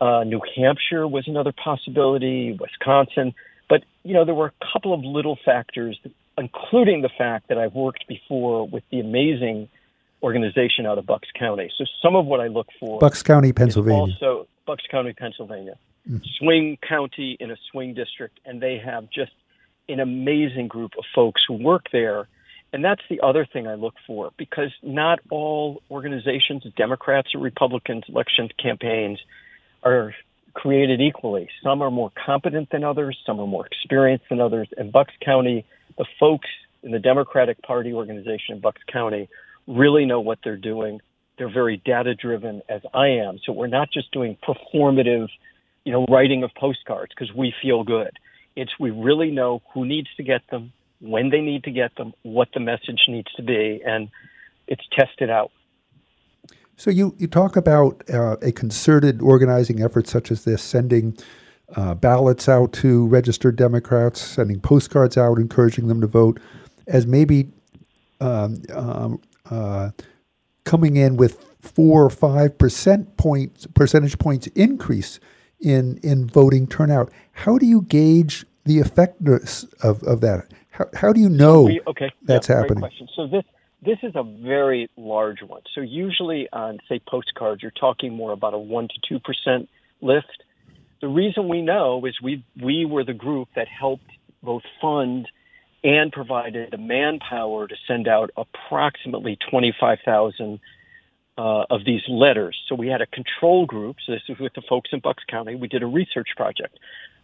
Uh, 0.00 0.22
New 0.22 0.40
Hampshire 0.54 1.08
was 1.08 1.26
another 1.26 1.52
possibility. 1.52 2.56
Wisconsin. 2.60 3.34
But 3.68 3.84
you 4.04 4.14
know, 4.14 4.24
there 4.24 4.34
were 4.34 4.46
a 4.46 4.72
couple 4.72 4.94
of 4.94 5.02
little 5.02 5.36
factors 5.44 5.98
that 6.04 6.12
including 6.38 7.02
the 7.02 7.10
fact 7.18 7.48
that 7.48 7.58
I've 7.58 7.74
worked 7.74 8.06
before 8.06 8.68
with 8.68 8.84
the 8.90 9.00
amazing 9.00 9.68
organization 10.22 10.86
out 10.86 10.98
of 10.98 11.06
Bucks 11.06 11.28
County. 11.38 11.70
So 11.76 11.84
some 12.02 12.16
of 12.16 12.26
what 12.26 12.40
I 12.40 12.48
look 12.48 12.68
for 12.78 12.98
Bucks 12.98 13.22
County, 13.22 13.52
Pennsylvania. 13.52 14.00
Also 14.00 14.46
Bucks 14.66 14.84
County, 14.90 15.12
Pennsylvania. 15.12 15.78
Mm-hmm. 16.08 16.24
Swing 16.38 16.78
county 16.86 17.36
in 17.38 17.50
a 17.50 17.56
swing 17.70 17.94
district 17.94 18.40
and 18.44 18.60
they 18.60 18.78
have 18.78 19.10
just 19.10 19.32
an 19.88 20.00
amazing 20.00 20.68
group 20.68 20.92
of 20.98 21.04
folks 21.14 21.42
who 21.46 21.54
work 21.54 21.86
there. 21.92 22.28
And 22.72 22.84
that's 22.84 23.02
the 23.08 23.20
other 23.20 23.46
thing 23.50 23.66
I 23.66 23.74
look 23.74 23.94
for 24.06 24.30
because 24.36 24.70
not 24.82 25.20
all 25.30 25.82
organizations, 25.90 26.64
Democrats 26.76 27.34
or 27.34 27.38
Republicans, 27.38 28.04
election 28.08 28.50
campaigns 28.62 29.18
are 29.82 30.14
created 30.52 31.00
equally. 31.00 31.48
Some 31.62 31.80
are 31.80 31.90
more 31.90 32.10
competent 32.26 32.70
than 32.70 32.84
others, 32.84 33.16
some 33.24 33.40
are 33.40 33.46
more 33.46 33.66
experienced 33.66 34.26
than 34.28 34.40
others. 34.40 34.68
And 34.76 34.92
Bucks 34.92 35.14
County 35.24 35.64
the 35.98 36.06
folks 36.18 36.48
in 36.82 36.92
the 36.92 36.98
Democratic 36.98 37.60
Party 37.62 37.92
organization 37.92 38.54
in 38.54 38.60
Bucks 38.60 38.80
County 38.90 39.28
really 39.68 40.06
know 40.06 40.20
what 40.20 40.38
they're 40.42 40.56
doing. 40.56 41.00
They're 41.36 41.52
very 41.52 41.76
data 41.84 42.14
driven, 42.14 42.62
as 42.68 42.80
I 42.92 43.08
am. 43.08 43.38
So 43.44 43.52
we're 43.52 43.68
not 43.68 43.92
just 43.92 44.10
doing 44.10 44.36
performative, 44.42 45.28
you 45.84 45.92
know, 45.92 46.04
writing 46.08 46.42
of 46.42 46.50
postcards 46.58 47.12
because 47.16 47.32
we 47.34 47.54
feel 47.62 47.84
good. 47.84 48.10
It's 48.56 48.72
we 48.80 48.90
really 48.90 49.30
know 49.30 49.62
who 49.72 49.84
needs 49.84 50.08
to 50.16 50.24
get 50.24 50.42
them, 50.50 50.72
when 51.00 51.30
they 51.30 51.40
need 51.40 51.62
to 51.64 51.70
get 51.70 51.94
them, 51.96 52.12
what 52.22 52.48
the 52.54 52.60
message 52.60 53.02
needs 53.06 53.30
to 53.36 53.42
be, 53.42 53.80
and 53.86 54.08
it's 54.66 54.82
tested 54.96 55.30
out. 55.30 55.52
So 56.76 56.90
you, 56.90 57.14
you 57.18 57.26
talk 57.26 57.56
about 57.56 58.02
uh, 58.12 58.36
a 58.40 58.52
concerted 58.52 59.20
organizing 59.20 59.82
effort 59.82 60.08
such 60.08 60.30
as 60.30 60.44
this, 60.44 60.62
sending 60.62 61.16
uh, 61.76 61.94
ballots 61.94 62.48
out 62.48 62.72
to 62.74 63.06
registered 63.06 63.56
Democrats, 63.56 64.20
sending 64.20 64.60
postcards 64.60 65.16
out, 65.16 65.38
encouraging 65.38 65.88
them 65.88 66.00
to 66.00 66.06
vote, 66.06 66.40
as 66.86 67.06
maybe 67.06 67.50
um, 68.20 68.62
um, 68.72 69.20
uh, 69.50 69.90
coming 70.64 70.96
in 70.96 71.16
with 71.16 71.44
four 71.60 72.04
or 72.04 72.10
five 72.10 72.56
percent 72.58 73.16
points 73.16 73.66
percentage 73.74 74.18
points 74.18 74.46
increase 74.48 75.20
in 75.60 75.98
in 76.02 76.26
voting 76.26 76.66
turnout. 76.66 77.10
How 77.32 77.58
do 77.58 77.66
you 77.66 77.82
gauge 77.82 78.46
the 78.64 78.78
effectiveness 78.78 79.64
of, 79.82 80.02
of 80.02 80.20
that? 80.20 80.46
How, 80.70 80.86
how 80.94 81.12
do 81.12 81.20
you 81.20 81.28
know 81.28 81.62
We- 81.62 81.80
okay, 81.86 82.10
that's 82.22 82.48
yeah, 82.48 82.56
happening? 82.58 82.80
question. 82.80 83.08
So 83.14 83.26
this 83.26 83.44
this 83.82 83.98
is 84.02 84.12
a 84.14 84.22
very 84.22 84.90
large 84.96 85.42
one. 85.42 85.62
So 85.74 85.80
usually 85.80 86.48
on 86.52 86.78
say 86.88 87.00
postcards, 87.08 87.62
you're 87.62 87.70
talking 87.72 88.12
more 88.12 88.32
about 88.32 88.54
a 88.54 88.58
one 88.58 88.88
to 88.88 88.94
two 89.08 89.18
percent 89.20 89.68
lift. 90.00 90.44
The 91.00 91.08
reason 91.08 91.48
we 91.48 91.62
know 91.62 92.04
is 92.06 92.20
we 92.22 92.44
we 92.60 92.84
were 92.84 93.04
the 93.04 93.14
group 93.14 93.48
that 93.56 93.68
helped 93.68 94.10
both 94.42 94.62
fund 94.80 95.28
and 95.84 96.12
provided 96.12 96.70
the 96.70 96.78
manpower 96.78 97.68
to 97.68 97.76
send 97.86 98.08
out 98.08 98.30
approximately 98.36 99.36
twenty 99.50 99.72
five 99.78 99.98
thousand 100.04 100.60
uh, 101.36 101.64
of 101.70 101.84
these 101.84 102.02
letters. 102.08 102.56
So 102.68 102.74
we 102.74 102.88
had 102.88 103.00
a 103.00 103.06
control 103.06 103.64
group. 103.64 103.96
So 104.04 104.12
this 104.12 104.22
is 104.28 104.38
with 104.38 104.54
the 104.54 104.62
folks 104.68 104.90
in 104.92 105.00
Bucks 105.00 105.22
County. 105.28 105.54
We 105.54 105.68
did 105.68 105.82
a 105.82 105.86
research 105.86 106.30
project. 106.36 106.78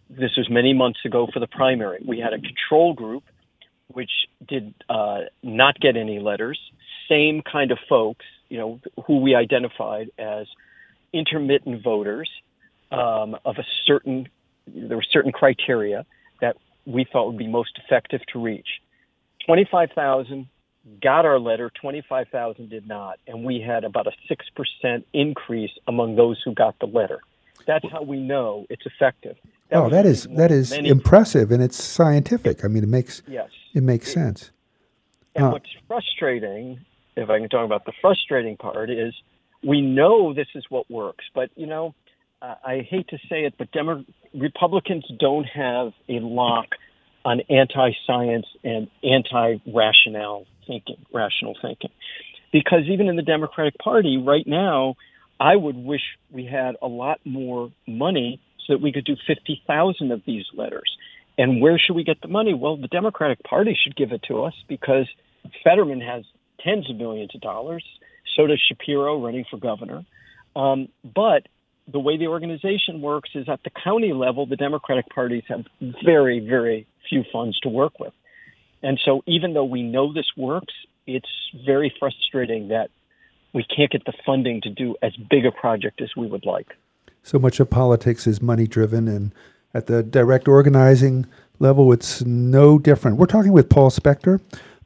This 0.09 0.37
was 0.37 0.49
many 0.49 0.73
months 0.73 0.99
ago 1.03 1.27
for 1.33 1.39
the 1.39 1.47
primary. 1.47 2.01
We 2.05 2.19
had 2.19 2.33
a 2.33 2.39
control 2.39 2.93
group 2.93 3.23
which 3.87 4.11
did 4.47 4.73
uh, 4.89 5.21
not 5.43 5.79
get 5.79 5.95
any 5.95 6.19
letters. 6.19 6.59
Same 7.07 7.41
kind 7.41 7.71
of 7.71 7.77
folks, 7.87 8.25
you 8.49 8.57
know, 8.57 8.79
who 9.05 9.19
we 9.19 9.35
identified 9.35 10.09
as 10.17 10.47
intermittent 11.13 11.83
voters 11.83 12.29
um, 12.91 13.37
of 13.45 13.57
a 13.57 13.65
certain. 13.85 14.27
There 14.67 14.97
were 14.97 15.03
certain 15.03 15.31
criteria 15.31 16.05
we 16.85 17.05
thought 17.11 17.27
would 17.27 17.37
be 17.37 17.47
most 17.47 17.79
effective 17.83 18.21
to 18.33 18.39
reach. 18.41 18.67
Twenty-five 19.45 19.89
thousand 19.93 20.47
got 21.01 21.25
our 21.25 21.39
letter. 21.39 21.71
Twenty-five 21.81 22.27
thousand 22.29 22.69
did 22.69 22.87
not, 22.87 23.19
and 23.27 23.43
we 23.43 23.59
had 23.59 23.83
about 23.83 24.07
a 24.07 24.11
six 24.27 24.45
percent 24.55 25.05
increase 25.13 25.71
among 25.87 26.15
those 26.15 26.41
who 26.43 26.53
got 26.53 26.77
the 26.79 26.87
letter. 26.87 27.19
That's 27.67 27.85
how 27.91 28.03
we 28.03 28.19
know 28.19 28.65
it's 28.69 28.85
effective. 28.85 29.37
Oh, 29.71 29.83
was 29.83 29.91
that 29.91 30.05
is 30.05 30.23
that 30.69 30.75
many- 30.77 30.89
impressive 30.89 31.51
and 31.51 31.61
it's 31.63 31.81
scientific. 31.83 32.63
I 32.63 32.67
mean, 32.67 32.83
it 32.83 32.89
makes 32.89 33.21
Yes. 33.27 33.49
it 33.73 33.83
makes 33.83 34.13
sense. 34.13 34.51
And 35.35 35.45
Uh. 35.45 35.49
what's 35.51 35.69
frustrating, 35.87 36.79
if 37.15 37.29
I 37.29 37.39
can 37.39 37.49
talk 37.49 37.65
about 37.65 37.85
the 37.85 37.91
frustrating 38.01 38.57
part, 38.57 38.89
is 38.89 39.13
we 39.63 39.81
know 39.81 40.33
this 40.33 40.47
is 40.55 40.63
what 40.69 40.89
works, 40.89 41.25
but 41.33 41.49
you 41.55 41.65
know, 41.65 41.93
I 42.41 42.85
hate 42.89 43.07
to 43.09 43.17
say 43.29 43.45
it, 43.45 43.55
but 43.57 43.71
Demo- 43.71 44.05
Republicans 44.33 45.05
don't 45.19 45.45
have 45.45 45.93
a 46.09 46.19
lock 46.19 46.67
on 47.23 47.41
anti-science 47.49 48.45
and 48.63 48.87
anti-rationale 49.03 50.45
thinking, 50.67 50.97
rational 51.13 51.57
thinking, 51.61 51.91
because 52.51 52.83
even 52.87 53.07
in 53.07 53.15
the 53.15 53.23
Democratic 53.23 53.77
Party 53.79 54.17
right 54.17 54.45
now, 54.45 54.95
I 55.39 55.55
would 55.55 55.75
wish 55.75 56.01
we 56.31 56.45
had 56.45 56.75
a 56.81 56.87
lot 56.87 57.19
more 57.25 57.71
money 57.87 58.39
so 58.65 58.73
that 58.73 58.81
we 58.81 58.91
could 58.91 59.05
do 59.05 59.15
50,000 59.27 60.11
of 60.11 60.21
these 60.25 60.45
letters. 60.53 60.97
And 61.37 61.61
where 61.61 61.77
should 61.77 61.95
we 61.95 62.03
get 62.03 62.21
the 62.21 62.27
money? 62.27 62.53
Well, 62.53 62.77
the 62.77 62.87
Democratic 62.87 63.43
Party 63.43 63.77
should 63.81 63.95
give 63.95 64.11
it 64.11 64.23
to 64.27 64.43
us 64.43 64.53
because 64.67 65.07
Fetterman 65.63 66.01
has 66.01 66.23
tens 66.61 66.89
of 66.89 66.95
millions 66.95 67.31
of 67.35 67.41
dollars. 67.41 67.83
So 68.35 68.47
does 68.47 68.61
Shapiro 68.65 69.23
running 69.23 69.45
for 69.49 69.57
governor. 69.57 70.05
Um, 70.55 70.87
but 71.03 71.47
the 71.87 71.99
way 71.99 72.17
the 72.17 72.27
organization 72.27 73.01
works 73.01 73.29
is 73.35 73.47
at 73.47 73.61
the 73.63 73.69
county 73.69 74.13
level, 74.13 74.45
the 74.45 74.55
Democratic 74.55 75.07
parties 75.09 75.43
have 75.47 75.65
very, 76.03 76.39
very 76.39 76.87
few 77.09 77.23
funds 77.31 77.59
to 77.59 77.69
work 77.69 77.99
with. 77.99 78.13
And 78.81 78.99
so 79.03 79.23
even 79.27 79.53
though 79.53 79.65
we 79.65 79.83
know 79.83 80.13
this 80.13 80.31
works, 80.35 80.73
it's 81.07 81.29
very 81.65 81.93
frustrating 81.99 82.69
that 82.69 82.89
we 83.53 83.63
can't 83.63 83.91
get 83.91 84.05
the 84.05 84.13
funding 84.25 84.61
to 84.61 84.69
do 84.69 84.95
as 85.01 85.15
big 85.15 85.45
a 85.45 85.51
project 85.51 86.01
as 86.01 86.09
we 86.15 86.27
would 86.27 86.45
like. 86.45 86.75
So 87.23 87.39
much 87.39 87.59
of 87.59 87.69
politics 87.69 88.27
is 88.27 88.41
money 88.41 88.67
driven, 88.67 89.07
and 89.07 89.33
at 89.73 89.87
the 89.87 90.03
direct 90.03 90.47
organizing 90.47 91.25
level, 91.59 91.91
it's 91.91 92.23
no 92.23 92.77
different. 92.77 93.17
We're 93.17 93.25
talking 93.25 93.51
with 93.51 93.69
Paul 93.69 93.89
Spector. 93.89 94.39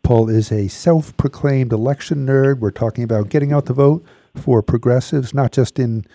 Paul 0.03 0.29
is 0.29 0.51
a 0.51 0.67
self 0.67 1.15
proclaimed 1.17 1.73
election 1.73 2.25
nerd. 2.25 2.59
We're 2.59 2.71
talking 2.71 3.03
about 3.03 3.29
getting 3.29 3.51
out 3.51 3.65
the 3.65 3.73
vote 3.73 4.05
for 4.35 4.61
progressives, 4.61 5.33
not 5.33 5.51
just 5.51 5.79
in 5.79 6.05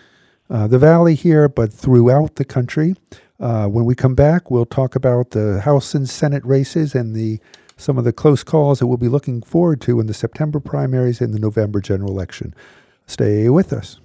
uh, 0.49 0.67
the 0.67 0.77
valley 0.77 1.15
here, 1.15 1.49
but 1.49 1.73
throughout 1.73 2.35
the 2.35 2.45
country. 2.45 2.95
Uh, 3.39 3.67
when 3.67 3.83
we 3.83 3.95
come 3.95 4.15
back, 4.15 4.49
we'll 4.49 4.65
talk 4.65 4.95
about 4.95 5.31
the 5.31 5.61
House 5.61 5.93
and 5.93 6.07
Senate 6.07 6.45
races 6.45 6.95
and 6.95 7.15
the 7.15 7.39
some 7.77 7.97
of 7.97 8.05
the 8.05 8.13
close 8.13 8.41
calls 8.43 8.79
that 8.79 8.87
we'll 8.87 8.97
be 8.97 9.09
looking 9.09 9.41
forward 9.41 9.81
to 9.81 9.99
in 9.99 10.07
the 10.07 10.13
September 10.13 10.61
primaries 10.61 11.19
and 11.19 11.33
the 11.33 11.39
November 11.39 11.81
general 11.81 12.09
election. 12.09 12.55
Stay 13.05 13.49
with 13.49 13.73
us. 13.73 13.99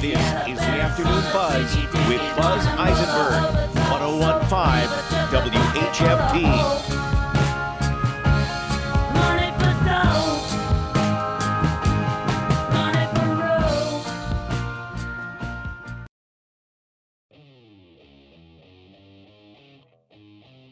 This 0.00 0.14
is 0.46 0.58
the 0.60 0.80
Afternoon 0.80 1.24
Buzz 1.32 1.76
with 2.08 2.36
Buzz 2.36 2.64
Eisenberg 2.78 3.68
101.5. 3.74 5.17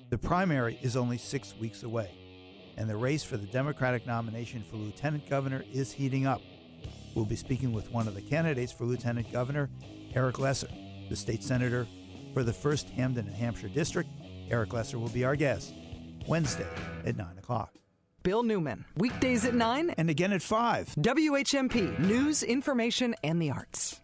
The 0.08 0.18
primary 0.18 0.78
is 0.80 0.96
only 0.96 1.18
six 1.18 1.54
weeks 1.60 1.82
away, 1.82 2.10
and 2.78 2.88
the 2.88 2.96
race 2.96 3.22
for 3.22 3.36
the 3.36 3.46
Democratic 3.46 4.06
nomination 4.06 4.62
for 4.62 4.76
lieutenant 4.76 5.28
governor 5.28 5.62
is 5.72 5.92
heating 5.92 6.26
up. 6.26 6.40
We'll 7.14 7.26
be 7.26 7.36
speaking 7.36 7.72
with 7.72 7.92
one 7.92 8.08
of 8.08 8.14
the 8.14 8.22
candidates 8.22 8.72
for 8.72 8.84
lieutenant 8.84 9.30
governor, 9.30 9.68
Eric 10.14 10.38
Lesser, 10.38 10.68
the 11.10 11.16
state 11.16 11.42
senator 11.42 11.86
for 12.32 12.42
the 12.44 12.52
1st 12.52 12.90
Hampden 12.90 13.26
and 13.26 13.36
Hampshire 13.36 13.68
District 13.68 14.08
Eric 14.50 14.72
Lesser 14.72 14.98
will 14.98 15.08
be 15.08 15.24
our 15.24 15.36
guest 15.36 15.72
Wednesday 16.26 16.68
at 17.04 17.16
9 17.16 17.38
o'clock. 17.38 17.72
Bill 18.22 18.42
Newman, 18.42 18.84
weekdays 18.96 19.44
at 19.44 19.54
9, 19.54 19.90
And 19.90 20.10
again 20.10 20.32
at 20.32 20.42
5. 20.42 20.94
WHMP, 20.98 21.98
news, 22.00 22.42
information, 22.42 23.14
and 23.22 23.40
the 23.40 23.50
arts. 23.50 24.00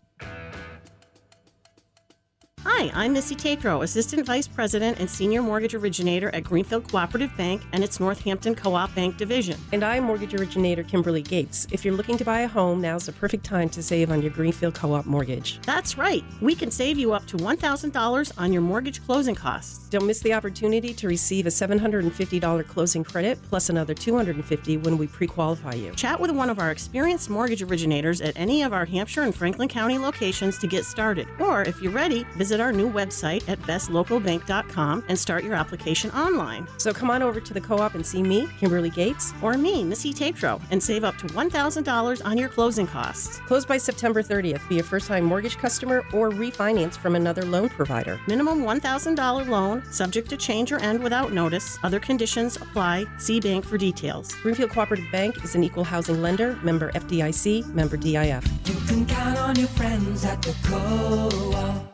Hi, 2.65 2.93
I'm 2.95 3.13
Missy 3.13 3.35
Tatro, 3.35 3.83
Assistant 3.83 4.25
Vice 4.25 4.47
President 4.47 5.01
and 5.01 5.11
Senior 5.11 5.43
Mortgage 5.43 5.75
Originator 5.75 6.33
at 6.33 6.45
Greenfield 6.45 6.89
Cooperative 6.89 7.37
Bank 7.37 7.61
and 7.73 7.83
its 7.83 7.99
Northampton 7.99 8.55
Co 8.55 8.75
op 8.75 8.95
Bank 8.95 9.17
Division. 9.17 9.59
And 9.73 9.83
I'm 9.83 10.05
mortgage 10.05 10.33
originator 10.33 10.85
Kimberly 10.85 11.23
Gates. 11.23 11.67
If 11.73 11.85
you're 11.85 11.95
looking 11.95 12.17
to 12.19 12.25
buy 12.25 12.43
a 12.43 12.49
home, 12.49 12.81
now's 12.81 13.07
the 13.07 13.13
perfect 13.13 13.45
time 13.45 13.69
to 13.71 13.83
save 13.83 14.13
on 14.13 14.23
your 14.23 14.31
Greenfield 14.31 14.75
Co 14.75 14.95
op 14.95 15.07
mortgage. 15.07 15.61
That's 15.63 15.99
right, 15.99 16.23
we 16.41 16.55
can 16.55 16.71
save 16.71 16.99
you 16.99 17.13
up 17.13 17.27
to 17.27 17.37
$1,000 17.37 18.33
on 18.39 18.53
your 18.53 18.63
mortgage 18.63 19.05
closing 19.05 19.35
costs. 19.35 19.89
Don't 19.89 20.07
miss 20.07 20.21
the 20.21 20.33
opportunity 20.33 20.95
to 20.95 21.09
receive 21.09 21.47
a 21.47 21.51
$750 21.51 22.67
closing 22.69 23.03
credit 23.03 23.43
plus 23.43 23.71
another 23.71 23.93
250 23.93 24.77
when 24.79 24.97
we 24.97 25.09
pre 25.09 25.27
qualify 25.27 25.75
you. 25.75 25.91
Chat 25.97 26.21
with 26.21 26.31
one 26.31 26.49
of 26.49 26.61
our 26.61 26.71
experienced 26.71 27.29
mortgage 27.29 27.63
originators 27.63 28.21
at 28.21 28.35
any 28.37 28.63
of 28.63 28.73
our 28.73 28.85
Hampshire 28.85 29.23
and 29.23 29.35
Franklin 29.35 29.69
County 29.69 29.99
locations 29.99 30.59
to 30.59 30.69
get 30.69 30.85
started. 30.85 31.27
Or 31.41 31.63
if 31.63 31.83
you're 31.83 31.93
ready, 31.93 32.25
visit 32.37 32.52
our 32.61 32.73
new 32.73 32.91
website 32.91 33.49
at 33.49 33.61
bestlocalbank.com 33.63 35.05
and 35.09 35.19
start 35.19 35.45
your 35.45 35.55
application 35.55 36.11
online. 36.11 36.67
So 36.79 36.93
come 36.93 37.11
on 37.11 37.23
over 37.23 37.41
to 37.41 37.55
the 37.55 37.61
co 37.61 37.79
op 37.79 37.95
and 37.95 38.05
see 38.05 38.23
me, 38.23 38.49
Kimberly 38.59 38.91
Gates. 38.91 39.33
Or 39.43 39.57
me, 39.57 39.85
Missy 39.85 40.13
Tatro, 40.13 40.61
and 40.71 40.83
save 40.83 41.05
up 41.05 41.17
to 41.19 41.27
$1,000 41.27 42.25
on 42.25 42.39
your 42.39 42.49
closing 42.49 42.87
costs. 42.87 43.39
Close 43.47 43.65
by 43.65 43.77
September 43.77 44.23
30th. 44.23 44.69
Be 44.69 44.79
a 44.79 44.83
first 44.83 45.07
time 45.07 45.25
mortgage 45.25 45.59
customer 45.59 46.05
or 46.13 46.31
refinance 46.31 46.97
from 46.97 47.15
another 47.15 47.45
loan 47.45 47.69
provider. 47.69 48.21
Minimum 48.27 48.63
$1,000 48.63 49.49
loan, 49.49 49.83
subject 49.91 50.29
to 50.31 50.37
change 50.37 50.73
or 50.73 50.79
end 50.79 51.03
without 51.03 51.33
notice. 51.33 51.79
Other 51.83 52.01
conditions 52.01 52.57
apply. 52.57 53.07
See 53.19 53.41
bank 53.41 53.65
for 53.65 53.79
details. 53.79 54.35
Greenfield 54.37 54.71
Cooperative 54.71 55.11
Bank 55.13 55.45
is 55.45 55.55
an 55.55 55.65
equal 55.65 55.85
housing 55.85 56.23
lender, 56.23 56.59
member 56.63 56.91
FDIC, 56.93 57.73
member 57.75 57.97
DIF. 57.97 58.45
You 58.67 58.75
can 58.87 59.07
count 59.07 59.39
on 59.39 59.57
your 59.57 59.69
friends 59.69 60.25
at 60.25 60.41
the 60.43 60.55
co-op. 60.65 61.92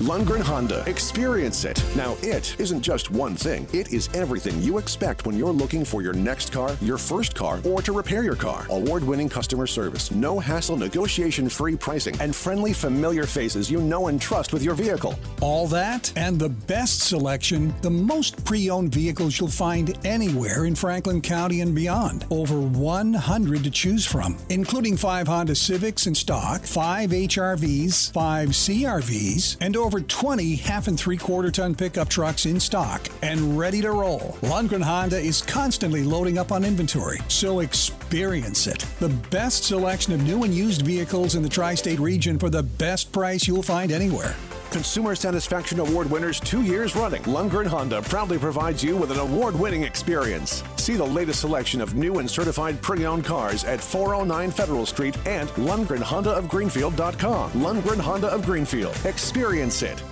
Lundgren 0.00 0.40
Honda. 0.40 0.82
Experience 0.86 1.64
it. 1.64 1.82
Now, 1.94 2.16
it 2.22 2.56
isn't 2.58 2.80
just 2.80 3.10
one 3.10 3.34
thing, 3.34 3.68
it 3.72 3.92
is 3.92 4.08
everything 4.14 4.60
you 4.62 4.78
expect 4.78 5.26
when 5.26 5.36
you're 5.36 5.52
looking 5.52 5.84
for 5.84 6.00
your 6.02 6.14
next 6.14 6.50
car, 6.50 6.76
your 6.80 6.98
first 6.98 7.34
car, 7.34 7.60
or 7.64 7.82
to 7.82 7.92
repair 7.92 8.22
your 8.24 8.34
car. 8.34 8.66
Award 8.70 9.04
winning 9.04 9.28
customer 9.28 9.66
service, 9.66 10.10
no 10.10 10.38
hassle, 10.38 10.76
negotiation 10.76 11.48
free 11.48 11.76
pricing, 11.76 12.18
and 12.20 12.34
friendly, 12.34 12.72
familiar 12.72 13.26
faces 13.26 13.70
you 13.70 13.80
know 13.80 14.08
and 14.08 14.20
trust 14.20 14.52
with 14.52 14.62
your 14.62 14.74
vehicle. 14.74 15.14
All 15.40 15.66
that 15.68 16.12
and 16.16 16.38
the 16.38 16.48
best 16.48 17.00
selection, 17.00 17.74
the 17.82 17.90
most 17.90 18.44
pre 18.44 18.70
owned 18.70 18.92
vehicles 18.94 19.38
you'll 19.38 19.48
find 19.48 19.98
anywhere 20.06 20.64
in 20.64 20.74
Franklin 20.74 21.20
County 21.20 21.60
and 21.60 21.74
beyond. 21.74 22.24
Over 22.30 22.60
100 22.60 23.64
to 23.64 23.70
choose 23.70 24.06
from, 24.06 24.38
including 24.48 24.96
five 24.96 25.28
Honda 25.28 25.54
Civics 25.54 26.06
in 26.06 26.14
stock, 26.14 26.62
five 26.62 27.10
HRVs, 27.10 28.12
five 28.12 28.50
CRVs, 28.50 29.56
and 29.60 29.76
over 29.82 30.00
20 30.00 30.56
half 30.56 30.88
and 30.88 30.98
three 30.98 31.16
quarter 31.16 31.50
ton 31.50 31.74
pickup 31.74 32.08
trucks 32.08 32.46
in 32.46 32.58
stock 32.60 33.06
and 33.22 33.58
ready 33.58 33.82
to 33.82 33.90
roll. 33.90 34.38
Lundgren 34.42 34.82
Honda 34.82 35.18
is 35.18 35.42
constantly 35.42 36.02
loading 36.02 36.38
up 36.38 36.52
on 36.52 36.64
inventory, 36.64 37.18
so 37.28 37.60
experience 37.60 38.66
it. 38.66 38.80
The 39.00 39.08
best 39.08 39.64
selection 39.64 40.12
of 40.12 40.22
new 40.22 40.44
and 40.44 40.54
used 40.54 40.82
vehicles 40.82 41.34
in 41.34 41.42
the 41.42 41.48
tri 41.48 41.74
state 41.74 41.98
region 41.98 42.38
for 42.38 42.48
the 42.48 42.62
best 42.62 43.12
price 43.12 43.46
you'll 43.46 43.62
find 43.62 43.92
anywhere. 43.92 44.34
Consumer 44.72 45.14
Satisfaction 45.14 45.78
Award 45.80 46.10
winners 46.10 46.40
two 46.40 46.62
years 46.62 46.96
running, 46.96 47.22
Lundgren 47.24 47.66
Honda 47.66 48.00
proudly 48.00 48.38
provides 48.38 48.82
you 48.82 48.96
with 48.96 49.10
an 49.10 49.18
award 49.18 49.54
winning 49.54 49.82
experience. 49.82 50.64
See 50.76 50.94
the 50.94 51.04
latest 51.04 51.40
selection 51.40 51.82
of 51.82 51.94
new 51.94 52.20
and 52.20 52.30
certified 52.30 52.80
pre 52.80 53.04
owned 53.04 53.26
cars 53.26 53.64
at 53.64 53.82
409 53.82 54.50
Federal 54.50 54.86
Street 54.86 55.14
and 55.26 55.50
LundgrenHondaofGreenfield.com. 55.50 57.52
Lundgren 57.52 58.00
Honda 58.00 58.28
of 58.28 58.46
Greenfield. 58.46 58.96
Experience 59.04 59.82
it. 59.82 60.02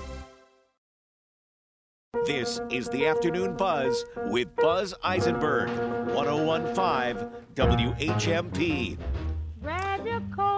This 2.27 2.61
is 2.71 2.91
the 2.91 3.07
Afternoon 3.07 3.57
Buzz 3.57 4.05
with 4.27 4.55
Buzz 4.57 4.93
Eisenberg, 5.03 5.71
1015 6.15 7.31
WHMP. 7.55 8.99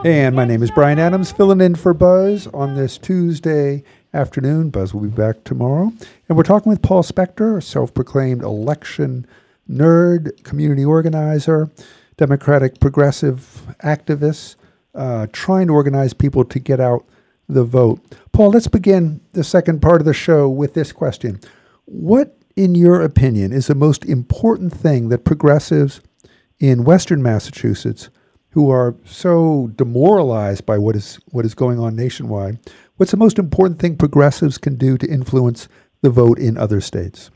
And 0.05 0.35
my 0.35 0.45
name 0.45 0.63
is 0.65 0.71
Brian 0.73 0.99
Adams, 0.99 1.31
filling 1.31 1.61
in 1.61 1.77
for 1.77 1.95
Buzz 1.95 2.49
on 2.49 2.75
this 2.75 2.99
Tuesday 2.99 3.85
afternoon. 4.13 4.71
Buzz 4.71 4.93
will 4.93 5.03
be 5.03 5.09
back 5.09 5.45
tomorrow. 5.45 5.93
And 6.29 6.37
we're 6.37 6.43
talking 6.43 6.71
with 6.71 6.83
Paul 6.83 7.05
Spector, 7.05 7.57
a 7.57 7.63
self 7.63 7.95
proclaimed 7.95 8.43
election 8.43 9.27
nerd, 9.71 10.43
community 10.43 10.85
organizer, 10.85 11.71
Democratic 12.17 12.81
progressive 12.81 13.75
activist, 13.85 14.57
uh, 14.95 15.29
trying 15.33 15.69
to 15.69 15.73
organize 15.73 16.13
people 16.13 16.45
to 16.45 16.59
get 16.59 16.81
out 16.81 17.05
the 17.49 17.65
vote. 17.65 18.01
Paul, 18.33 18.51
let's 18.51 18.69
begin 18.69 19.21
the 19.33 19.45
second 19.45 19.81
part 19.81 20.01
of 20.01 20.05
the 20.05 20.15
show 20.15 20.49
with 20.49 20.75
this 20.75 20.91
question 20.91 21.41
What, 21.85 22.37
in 22.57 22.75
your 22.75 23.01
opinion, 23.01 23.53
is 23.53 23.69
the 23.69 23.75
most 23.75 24.05
important 24.05 24.73
thing 24.73 25.11
that 25.11 25.25
progressives 25.25 26.01
in 26.59 26.85
Western 26.85 27.23
Massachusetts? 27.23 28.11
Who 28.53 28.71
are 28.71 28.95
so 29.05 29.71
demoralized 29.77 30.65
by 30.65 30.79
what 30.79 30.97
is 30.97 31.19
what 31.31 31.45
is 31.45 31.55
going 31.55 31.79
on 31.79 31.97
nationwide. 31.97 32.59
What's 32.97 33.11
the 33.11 33.19
most 33.19 33.39
important 33.39 33.81
thing 33.81 33.97
progressives 33.97 34.59
can 34.59 34.77
do 34.77 34.97
to 34.99 35.07
influence 35.07 35.69
the 36.03 36.11
vote 36.11 36.39
in 36.39 36.57
other 36.57 36.81
states? 36.81 37.31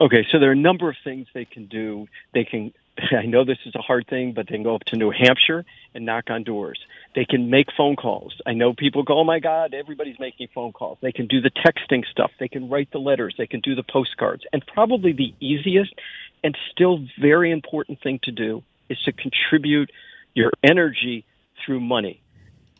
Okay, 0.00 0.26
so 0.32 0.38
there 0.38 0.48
are 0.48 0.52
a 0.52 0.56
number 0.56 0.88
of 0.88 0.96
things 1.04 1.28
they 1.34 1.44
can 1.44 1.66
do. 1.66 2.06
They 2.32 2.44
can 2.44 2.72
I 3.12 3.26
know 3.26 3.44
this 3.44 3.58
is 3.66 3.74
a 3.74 3.82
hard 3.82 4.06
thing, 4.08 4.32
but 4.32 4.46
they 4.48 4.54
can 4.54 4.62
go 4.62 4.74
up 4.74 4.84
to 4.86 4.96
New 4.96 5.10
Hampshire 5.10 5.64
and 5.94 6.06
knock 6.06 6.30
on 6.30 6.42
doors. 6.42 6.78
They 7.14 7.24
can 7.24 7.50
make 7.50 7.66
phone 7.76 7.96
calls. 7.96 8.34
I 8.46 8.52
know 8.52 8.72
people 8.72 9.02
go, 9.02 9.18
"Oh 9.18 9.24
my 9.24 9.40
God, 9.40 9.74
everybody's 9.74 10.18
making 10.18 10.48
phone 10.54 10.72
calls." 10.72 10.98
They 11.00 11.12
can 11.12 11.26
do 11.26 11.40
the 11.40 11.50
texting 11.50 12.04
stuff. 12.10 12.30
They 12.38 12.48
can 12.48 12.68
write 12.68 12.90
the 12.92 12.98
letters. 12.98 13.34
They 13.36 13.46
can 13.46 13.60
do 13.60 13.74
the 13.74 13.82
postcards. 13.82 14.44
And 14.52 14.64
probably 14.66 15.12
the 15.12 15.34
easiest 15.40 15.94
and 16.42 16.56
still 16.72 17.00
very 17.20 17.50
important 17.50 18.00
thing 18.02 18.20
to 18.24 18.32
do 18.32 18.62
is 18.88 18.98
to 19.04 19.12
contribute 19.12 19.90
your 20.34 20.52
energy 20.62 21.24
through 21.64 21.80
money. 21.80 22.20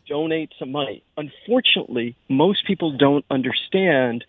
Donate 0.07 0.51
some 0.59 0.71
money. 0.71 1.03
Unfortunately, 1.17 2.15
most 2.29 2.67
people 2.67 2.95
don't 2.95 3.25
understand 3.31 4.23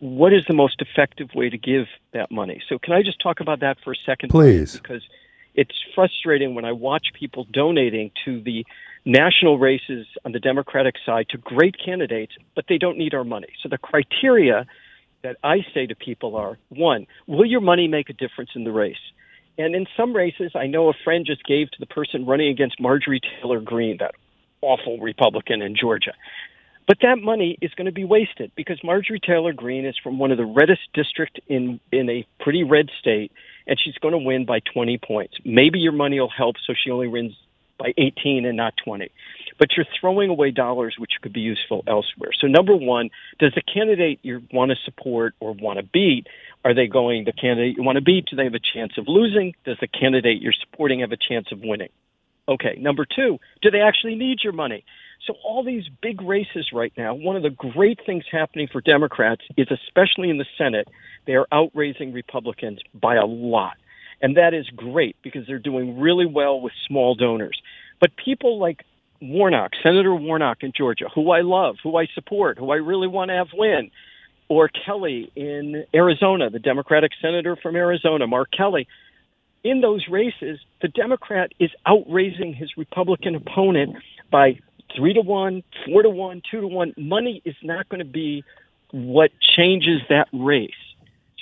what 0.00 0.32
is 0.32 0.44
the 0.48 0.54
most 0.54 0.82
effective 0.82 1.28
way 1.34 1.48
to 1.48 1.56
give 1.56 1.86
that 2.12 2.30
money. 2.30 2.60
So, 2.68 2.78
can 2.78 2.92
I 2.92 3.02
just 3.02 3.20
talk 3.20 3.38
about 3.38 3.60
that 3.60 3.78
for 3.84 3.92
a 3.92 3.96
second? 4.04 4.30
Please. 4.30 4.72
Because 4.72 5.02
it's 5.54 5.76
frustrating 5.94 6.56
when 6.56 6.64
I 6.64 6.72
watch 6.72 7.08
people 7.12 7.46
donating 7.52 8.10
to 8.24 8.40
the 8.40 8.66
national 9.04 9.58
races 9.58 10.06
on 10.24 10.32
the 10.32 10.40
Democratic 10.40 10.96
side 11.06 11.28
to 11.30 11.38
great 11.38 11.76
candidates, 11.78 12.32
but 12.56 12.64
they 12.68 12.78
don't 12.78 12.98
need 12.98 13.14
our 13.14 13.22
money. 13.22 13.48
So, 13.62 13.68
the 13.68 13.78
criteria 13.78 14.66
that 15.22 15.36
I 15.44 15.64
say 15.72 15.86
to 15.86 15.94
people 15.94 16.34
are 16.34 16.58
one, 16.70 17.06
will 17.28 17.46
your 17.46 17.60
money 17.60 17.86
make 17.86 18.10
a 18.10 18.12
difference 18.12 18.50
in 18.56 18.64
the 18.64 18.72
race? 18.72 18.96
And 19.58 19.74
in 19.74 19.86
some 19.96 20.14
races, 20.14 20.52
I 20.54 20.66
know 20.66 20.88
a 20.88 20.94
friend 21.04 21.26
just 21.26 21.44
gave 21.44 21.70
to 21.70 21.76
the 21.80 21.86
person 21.86 22.26
running 22.26 22.48
against 22.48 22.80
Marjorie 22.80 23.20
Taylor 23.20 23.60
Greene, 23.60 23.98
that 23.98 24.14
awful 24.62 24.98
Republican 24.98 25.60
in 25.60 25.76
Georgia. 25.76 26.12
But 26.86 26.98
that 27.02 27.18
money 27.22 27.58
is 27.60 27.72
going 27.74 27.86
to 27.86 27.92
be 27.92 28.04
wasted 28.04 28.50
because 28.56 28.82
Marjorie 28.82 29.20
Taylor 29.20 29.52
Greene 29.52 29.86
is 29.86 29.96
from 30.02 30.18
one 30.18 30.32
of 30.32 30.38
the 30.38 30.44
reddest 30.44 30.80
districts 30.94 31.38
in 31.48 31.78
in 31.92 32.10
a 32.10 32.26
pretty 32.40 32.64
red 32.64 32.88
state, 32.98 33.30
and 33.66 33.78
she's 33.82 33.94
going 33.98 34.12
to 34.12 34.18
win 34.18 34.44
by 34.44 34.60
20 34.60 34.98
points. 34.98 35.34
Maybe 35.44 35.78
your 35.78 35.92
money 35.92 36.18
will 36.18 36.28
help, 36.28 36.56
so 36.66 36.74
she 36.74 36.90
only 36.90 37.06
wins 37.06 37.34
by 37.78 37.92
18 37.96 38.46
and 38.46 38.56
not 38.56 38.74
20. 38.84 39.10
But 39.58 39.76
you're 39.76 39.86
throwing 40.00 40.30
away 40.30 40.50
dollars 40.50 40.96
which 40.98 41.12
could 41.20 41.32
be 41.32 41.40
useful 41.40 41.84
elsewhere. 41.86 42.30
So 42.38 42.46
number 42.46 42.74
one, 42.74 43.10
does 43.38 43.52
the 43.54 43.62
candidate 43.62 44.18
you 44.22 44.42
want 44.52 44.70
to 44.70 44.76
support 44.84 45.34
or 45.40 45.52
want 45.52 45.78
to 45.78 45.84
beat 45.84 46.26
are 46.64 46.74
they 46.74 46.86
going 46.86 47.24
the 47.24 47.32
candidate 47.32 47.76
you 47.76 47.82
want 47.82 47.96
to 47.96 48.02
beat? 48.02 48.26
Do 48.26 48.36
they 48.36 48.44
have 48.44 48.54
a 48.54 48.60
chance 48.60 48.92
of 48.98 49.08
losing? 49.08 49.54
Does 49.64 49.78
the 49.80 49.88
candidate 49.88 50.40
you're 50.40 50.52
supporting 50.52 51.00
have 51.00 51.12
a 51.12 51.16
chance 51.16 51.50
of 51.52 51.60
winning? 51.60 51.90
Okay. 52.48 52.76
Number 52.78 53.04
two, 53.04 53.38
do 53.60 53.70
they 53.70 53.80
actually 53.80 54.14
need 54.14 54.40
your 54.42 54.52
money? 54.52 54.84
So 55.26 55.34
all 55.44 55.62
these 55.62 55.84
big 56.00 56.20
races 56.20 56.70
right 56.72 56.92
now, 56.96 57.14
one 57.14 57.36
of 57.36 57.42
the 57.42 57.50
great 57.50 58.00
things 58.04 58.24
happening 58.30 58.68
for 58.70 58.80
Democrats 58.80 59.42
is 59.56 59.68
especially 59.70 60.30
in 60.30 60.38
the 60.38 60.46
Senate, 60.58 60.88
they 61.26 61.34
are 61.34 61.46
outraising 61.52 62.12
Republicans 62.12 62.80
by 62.92 63.14
a 63.14 63.24
lot. 63.24 63.76
And 64.20 64.36
that 64.36 64.54
is 64.54 64.68
great 64.74 65.16
because 65.22 65.46
they're 65.46 65.58
doing 65.58 66.00
really 66.00 66.26
well 66.26 66.60
with 66.60 66.72
small 66.86 67.14
donors. 67.14 67.60
But 68.00 68.16
people 68.16 68.58
like 68.58 68.84
Warnock, 69.20 69.72
Senator 69.82 70.14
Warnock 70.14 70.62
in 70.62 70.72
Georgia, 70.76 71.08
who 71.14 71.30
I 71.30 71.42
love, 71.42 71.76
who 71.82 71.96
I 71.96 72.06
support, 72.14 72.58
who 72.58 72.72
I 72.72 72.76
really 72.76 73.06
want 73.06 73.30
to 73.30 73.36
have 73.36 73.48
win, 73.54 73.90
or 74.52 74.68
Kelly 74.68 75.32
in 75.34 75.86
Arizona, 75.94 76.50
the 76.50 76.58
Democratic 76.58 77.12
senator 77.22 77.56
from 77.56 77.74
Arizona, 77.74 78.26
Mark 78.26 78.50
Kelly. 78.54 78.86
In 79.64 79.80
those 79.80 80.06
races, 80.10 80.58
the 80.82 80.88
Democrat 80.88 81.52
is 81.58 81.70
outraising 81.86 82.52
his 82.52 82.70
Republican 82.76 83.34
opponent 83.34 83.96
by 84.30 84.58
three 84.94 85.14
to 85.14 85.22
one, 85.22 85.62
four 85.86 86.02
to 86.02 86.10
one, 86.10 86.42
two 86.50 86.60
to 86.60 86.66
one. 86.66 86.92
Money 86.98 87.40
is 87.46 87.54
not 87.62 87.88
going 87.88 88.00
to 88.00 88.04
be 88.04 88.44
what 88.90 89.30
changes 89.56 90.02
that 90.10 90.28
race. 90.34 90.70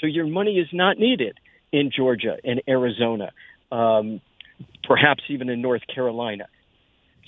So 0.01 0.07
your 0.07 0.27
money 0.27 0.59
is 0.59 0.68
not 0.73 0.96
needed 0.96 1.37
in 1.73 1.90
Georgia 1.90 2.37
and 2.44 2.62
Arizona, 2.68 3.33
um, 3.73 4.20
perhaps 4.85 5.25
even 5.29 5.49
in 5.49 5.61
North 5.61 5.83
Carolina. 5.92 6.46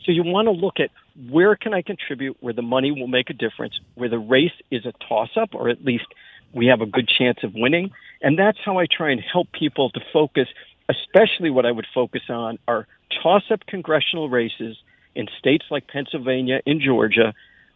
So 0.04 0.12
you 0.12 0.22
want 0.22 0.46
to 0.46 0.52
look 0.52 0.80
at 0.80 0.90
where 1.30 1.56
can 1.56 1.74
I 1.74 1.82
contribute 1.82 2.36
where 2.40 2.52
the 2.52 2.62
money 2.62 2.90
will 2.90 3.06
make 3.06 3.30
a 3.30 3.34
difference, 3.34 3.78
where 3.94 4.08
the 4.08 4.18
race 4.18 4.52
is 4.70 4.84
a 4.86 4.92
toss 5.08 5.30
up, 5.36 5.54
or 5.54 5.68
at 5.68 5.84
least 5.84 6.06
we 6.52 6.66
have 6.66 6.80
a 6.80 6.86
good 6.86 7.08
chance 7.08 7.38
of 7.42 7.54
winning. 7.54 7.90
And 8.20 8.38
that's 8.38 8.58
how 8.64 8.78
I 8.78 8.86
try 8.86 9.10
and 9.10 9.20
help 9.20 9.50
people 9.52 9.90
to 9.90 10.00
focus, 10.12 10.48
especially 10.88 11.50
what 11.50 11.66
I 11.66 11.72
would 11.72 11.86
focus 11.94 12.22
on 12.28 12.58
are 12.66 12.86
toss 13.22 13.44
up 13.50 13.66
congressional 13.66 14.28
races 14.28 14.76
in 15.14 15.28
states 15.38 15.66
like 15.70 15.86
Pennsylvania, 15.88 16.60
in 16.64 16.80
Georgia, 16.80 17.34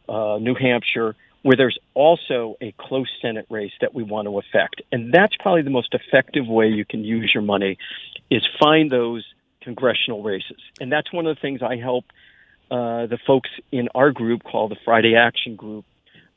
uh, 0.09 0.39
New 0.41 0.55
Hampshire, 0.55 1.15
where 1.43 1.57
there's 1.57 1.79
also 1.95 2.57
a 2.61 2.73
close 2.79 3.09
Senate 3.23 3.47
race 3.51 3.73
that 3.81 3.95
we 3.95 4.03
want 4.03 4.27
to 4.27 4.39
affect. 4.39 4.83
And 4.91 5.12
that's 5.12 5.37
probably 5.39 5.62
the 5.62 5.71
most 5.71 5.95
effective 5.95 6.47
way 6.47 6.69
you 6.69 6.85
can 6.85 7.05
use 7.05 7.31
your 7.33 7.43
money 7.43 7.79
is 8.31 8.43
find 8.59 8.91
those 8.91 9.25
congressional 9.67 10.23
races. 10.23 10.61
And 10.81 10.91
that's 10.91 11.13
one 11.13 11.27
of 11.27 11.35
the 11.37 11.41
things 11.41 11.61
I 11.61 11.77
help 11.77 12.05
uh, 12.71 13.07
the 13.07 13.19
folks 13.27 13.51
in 13.71 13.89
our 13.95 14.11
group 14.11 14.43
called 14.43 14.71
the 14.71 14.77
Friday 14.85 15.15
Action 15.15 15.55
Group. 15.57 15.85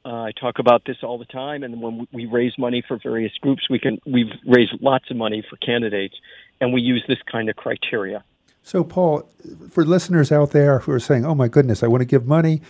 Uh, 0.05 0.23
I 0.23 0.31
talk 0.31 0.59
about 0.59 0.83
this 0.85 0.97
all 1.03 1.17
the 1.17 1.25
time, 1.25 1.63
and 1.63 1.81
when 1.81 2.07
we 2.11 2.25
raise 2.25 2.57
money 2.57 2.83
for 2.87 2.97
various 3.01 3.33
groups, 3.41 3.69
we 3.69 3.79
can 3.79 3.99
we've 4.05 4.31
raised 4.45 4.73
lots 4.79 5.09
of 5.11 5.17
money 5.17 5.43
for 5.47 5.57
candidates, 5.57 6.15
and 6.61 6.71
we 6.71 6.81
use 6.81 7.03
this 7.07 7.17
kind 7.29 7.49
of 7.49 7.55
criteria. 7.55 8.23
So, 8.63 8.83
Paul, 8.83 9.29
for 9.71 9.83
listeners 9.83 10.31
out 10.31 10.51
there 10.51 10.79
who 10.79 10.91
are 10.91 10.99
saying, 10.99 11.25
"Oh 11.25 11.35
my 11.35 11.47
goodness, 11.47 11.83
I 11.83 11.87
want 11.87 12.01
to 12.01 12.05
give 12.05 12.25
money," 12.25 12.61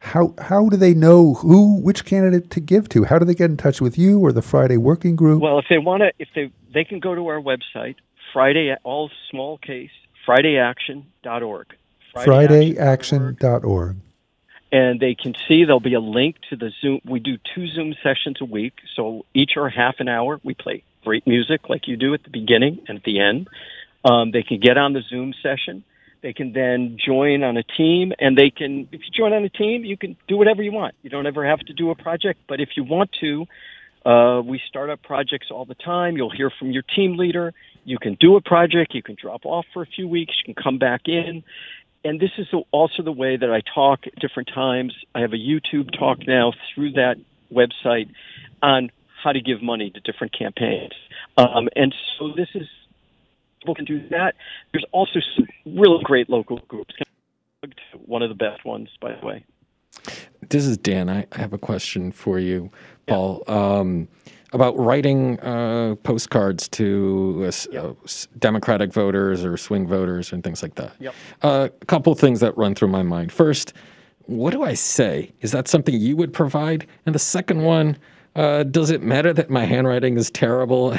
how 0.00 0.34
how 0.38 0.68
do 0.68 0.76
they 0.76 0.94
know 0.94 1.34
who 1.34 1.80
which 1.80 2.04
candidate 2.04 2.50
to 2.50 2.60
give 2.60 2.88
to? 2.90 3.04
How 3.04 3.18
do 3.18 3.24
they 3.24 3.34
get 3.34 3.50
in 3.50 3.56
touch 3.56 3.80
with 3.80 3.98
you 3.98 4.20
or 4.20 4.30
the 4.30 4.42
Friday 4.42 4.76
Working 4.76 5.16
Group? 5.16 5.42
Well, 5.42 5.58
if 5.58 5.66
they 5.68 5.78
want 5.78 6.02
to, 6.02 6.12
if 6.18 6.28
they 6.34 6.52
they 6.72 6.84
can 6.84 7.00
go 7.00 7.14
to 7.14 7.26
our 7.28 7.40
website, 7.40 7.96
Friday 8.32 8.74
all 8.84 9.10
small 9.30 9.58
case 9.58 9.90
FridayAction.org. 10.26 11.66
FridayAction.org. 12.14 13.96
and 14.72 14.98
they 15.00 15.14
can 15.14 15.34
see 15.46 15.64
there'll 15.64 15.80
be 15.80 15.94
a 15.94 16.00
link 16.00 16.36
to 16.50 16.56
the 16.56 16.70
Zoom. 16.80 17.00
We 17.04 17.20
do 17.20 17.38
two 17.54 17.68
Zoom 17.68 17.94
sessions 18.02 18.38
a 18.40 18.44
week, 18.44 18.74
so 18.94 19.24
each 19.34 19.56
are 19.56 19.68
half 19.68 19.96
an 20.00 20.08
hour. 20.08 20.40
We 20.42 20.54
play 20.54 20.82
great 21.04 21.26
music 21.26 21.68
like 21.68 21.86
you 21.86 21.96
do 21.96 22.14
at 22.14 22.24
the 22.24 22.30
beginning 22.30 22.80
and 22.88 22.98
at 22.98 23.04
the 23.04 23.20
end. 23.20 23.48
Um, 24.04 24.30
they 24.32 24.42
can 24.42 24.58
get 24.60 24.76
on 24.76 24.92
the 24.92 25.02
Zoom 25.08 25.34
session. 25.42 25.84
They 26.22 26.32
can 26.32 26.52
then 26.52 26.96
join 27.04 27.44
on 27.44 27.56
a 27.56 27.62
team, 27.62 28.12
and 28.18 28.36
they 28.36 28.50
can. 28.50 28.88
If 28.90 29.02
you 29.04 29.10
join 29.16 29.32
on 29.32 29.44
a 29.44 29.48
team, 29.48 29.84
you 29.84 29.96
can 29.96 30.16
do 30.26 30.36
whatever 30.36 30.62
you 30.62 30.72
want. 30.72 30.94
You 31.02 31.10
don't 31.10 31.26
ever 31.26 31.46
have 31.46 31.60
to 31.60 31.72
do 31.72 31.90
a 31.90 31.94
project, 31.94 32.40
but 32.48 32.60
if 32.60 32.70
you 32.76 32.82
want 32.84 33.10
to, 33.20 33.46
uh, 34.04 34.40
we 34.42 34.60
start 34.66 34.90
up 34.90 35.02
projects 35.02 35.48
all 35.50 35.64
the 35.64 35.74
time. 35.74 36.16
You'll 36.16 36.30
hear 36.30 36.50
from 36.50 36.72
your 36.72 36.82
team 36.82 37.16
leader. 37.16 37.54
You 37.86 37.98
can 37.98 38.16
do 38.18 38.34
a 38.34 38.40
project. 38.40 38.94
You 38.94 39.02
can 39.02 39.16
drop 39.20 39.46
off 39.46 39.64
for 39.72 39.82
a 39.82 39.86
few 39.86 40.08
weeks. 40.08 40.34
You 40.44 40.52
can 40.52 40.62
come 40.62 40.78
back 40.78 41.02
in. 41.06 41.44
And 42.04 42.20
this 42.20 42.32
is 42.36 42.48
also 42.72 43.02
the 43.02 43.12
way 43.12 43.36
that 43.36 43.50
I 43.50 43.62
talk 43.74 44.06
at 44.06 44.16
different 44.16 44.50
times. 44.52 44.92
I 45.14 45.20
have 45.20 45.32
a 45.32 45.36
YouTube 45.36 45.96
talk 45.96 46.18
now 46.26 46.52
through 46.74 46.92
that 46.92 47.16
website 47.52 48.10
on 48.60 48.90
how 49.22 49.32
to 49.32 49.40
give 49.40 49.62
money 49.62 49.90
to 49.90 50.00
different 50.00 50.36
campaigns. 50.36 50.92
Um, 51.36 51.68
and 51.76 51.94
so 52.18 52.32
this 52.36 52.48
is 52.54 52.66
people 53.60 53.76
can 53.76 53.84
do 53.84 54.08
that. 54.08 54.34
There's 54.72 54.84
also 54.92 55.20
some 55.36 55.46
really 55.64 56.02
great 56.02 56.28
local 56.28 56.58
groups. 56.68 56.94
One 58.04 58.22
of 58.22 58.28
the 58.28 58.34
best 58.34 58.64
ones, 58.64 58.88
by 59.00 59.14
the 59.14 59.26
way. 59.26 59.44
This 60.48 60.66
is 60.66 60.76
Dan. 60.76 61.08
I, 61.08 61.26
I 61.32 61.38
have 61.38 61.52
a 61.52 61.58
question 61.58 62.12
for 62.12 62.38
you, 62.38 62.70
Paul, 63.06 63.42
um, 63.48 64.08
about 64.52 64.78
writing 64.78 65.38
uh, 65.40 65.96
postcards 66.02 66.68
to 66.68 67.40
uh, 67.42 67.46
s- 67.46 67.66
uh, 67.68 67.92
Democratic 68.38 68.92
voters 68.92 69.44
or 69.44 69.56
swing 69.56 69.86
voters 69.86 70.32
and 70.32 70.42
things 70.44 70.62
like 70.62 70.74
that. 70.76 70.92
Yep. 71.00 71.14
Uh, 71.42 71.68
a 71.80 71.84
couple 71.86 72.14
things 72.14 72.40
that 72.40 72.56
run 72.56 72.74
through 72.74 72.88
my 72.88 73.02
mind. 73.02 73.32
First, 73.32 73.72
what 74.26 74.50
do 74.52 74.62
I 74.62 74.74
say? 74.74 75.32
Is 75.40 75.52
that 75.52 75.68
something 75.68 75.94
you 75.94 76.16
would 76.16 76.32
provide? 76.32 76.86
And 77.06 77.14
the 77.14 77.18
second 77.20 77.62
one, 77.62 77.96
uh, 78.36 78.64
does 78.64 78.90
it 78.90 79.02
matter 79.02 79.32
that 79.32 79.48
my 79.48 79.64
handwriting 79.64 80.18
is 80.18 80.30
terrible 80.30 80.92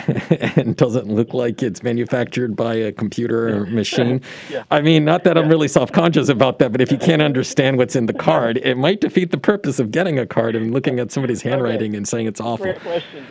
and 0.55 0.75
doesn't 0.75 1.07
look 1.07 1.33
like 1.33 1.61
it's 1.61 1.83
manufactured 1.83 2.55
by 2.55 2.73
a 2.73 2.91
computer 2.91 3.49
or 3.49 3.65
machine? 3.65 4.21
Yeah. 4.49 4.63
I 4.71 4.81
mean, 4.81 5.03
not 5.03 5.23
that 5.25 5.37
I'm 5.37 5.49
really 5.49 5.67
self 5.67 5.91
conscious 5.91 6.29
about 6.29 6.59
that, 6.59 6.71
but 6.71 6.79
if 6.79 6.91
you 6.91 6.97
can't 6.97 7.21
understand 7.21 7.77
what's 7.77 7.95
in 7.95 8.05
the 8.05 8.13
card, 8.27 8.57
it 8.57 8.75
might 8.77 9.01
defeat 9.01 9.31
the 9.31 9.37
purpose 9.37 9.79
of 9.79 9.91
getting 9.91 10.19
a 10.19 10.25
card 10.25 10.55
and 10.55 10.73
looking 10.73 10.99
at 10.99 11.11
somebody's 11.11 11.41
handwriting 11.41 11.95
and 11.95 12.07
saying 12.07 12.27
it's 12.27 12.39
awful. 12.39 12.73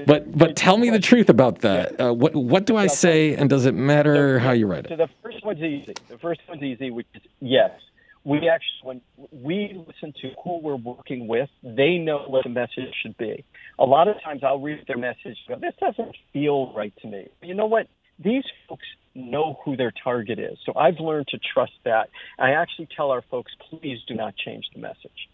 But 0.07 0.37
but 0.37 0.57
tell 0.57 0.77
me 0.77 0.91
the 0.91 0.99
truth 0.99 1.29
about 1.29 1.61
that. 1.61 1.99
Uh, 2.01 2.13
what 2.13 2.35
what 2.35 2.67
do 2.67 2.77
I 2.77 2.87
say, 2.87 3.35
and 3.35 3.49
does 3.49 3.67
it 3.67 3.75
matter 3.75 4.39
how 4.39 4.53
you 4.53 4.67
write 4.67 4.87
it? 4.87 4.91
So 4.91 4.97
the 4.97 5.09
first 5.23 5.45
one's 5.45 5.63
easy. 5.63 5.95
The 6.09 6.19
first 6.19 6.41
one's 6.49 6.63
easy, 6.63 6.91
which 6.91 7.07
is 7.15 7.23
yes. 7.41 7.71
We 8.25 8.49
actually, 8.49 8.83
when 8.83 9.01
we 9.31 9.85
listen 9.87 10.13
to 10.21 10.33
who 10.43 10.59
we're 10.59 10.75
working 10.75 11.29
with, 11.29 11.49
they 11.63 11.97
know 11.97 12.25
what 12.27 12.43
the 12.43 12.51
message 12.51 12.93
should 13.01 13.17
be. 13.17 13.45
A 13.79 13.85
lot 13.85 14.09
of 14.09 14.17
times 14.23 14.43
I'll 14.43 14.61
read 14.61 14.85
their 14.87 14.97
message 14.97 15.37
go, 15.49 15.57
this 15.57 15.75
doesn't 15.81 16.17
feel 16.33 16.73
right 16.73 16.93
to 17.03 17.09
me. 17.09 17.29
You 17.43 17.55
know 17.55 17.67
what? 17.67 17.89
These 18.19 18.45
folks 18.69 18.87
know 19.15 19.59
who 19.65 19.77
their 19.77 19.93
target 20.03 20.39
is. 20.39 20.59
So 20.65 20.73
I've 20.77 20.99
learned 21.01 21.29
to 21.29 21.39
trust 21.55 21.73
that. 21.85 22.09
I 22.39 22.53
actually 22.53 22.89
tell 22.97 23.11
our 23.11 23.23
folks, 23.31 23.53
please 23.69 23.99
do 24.09 24.15
not 24.15 24.35
change 24.37 24.65
the 24.75 24.81
message. 24.81 25.29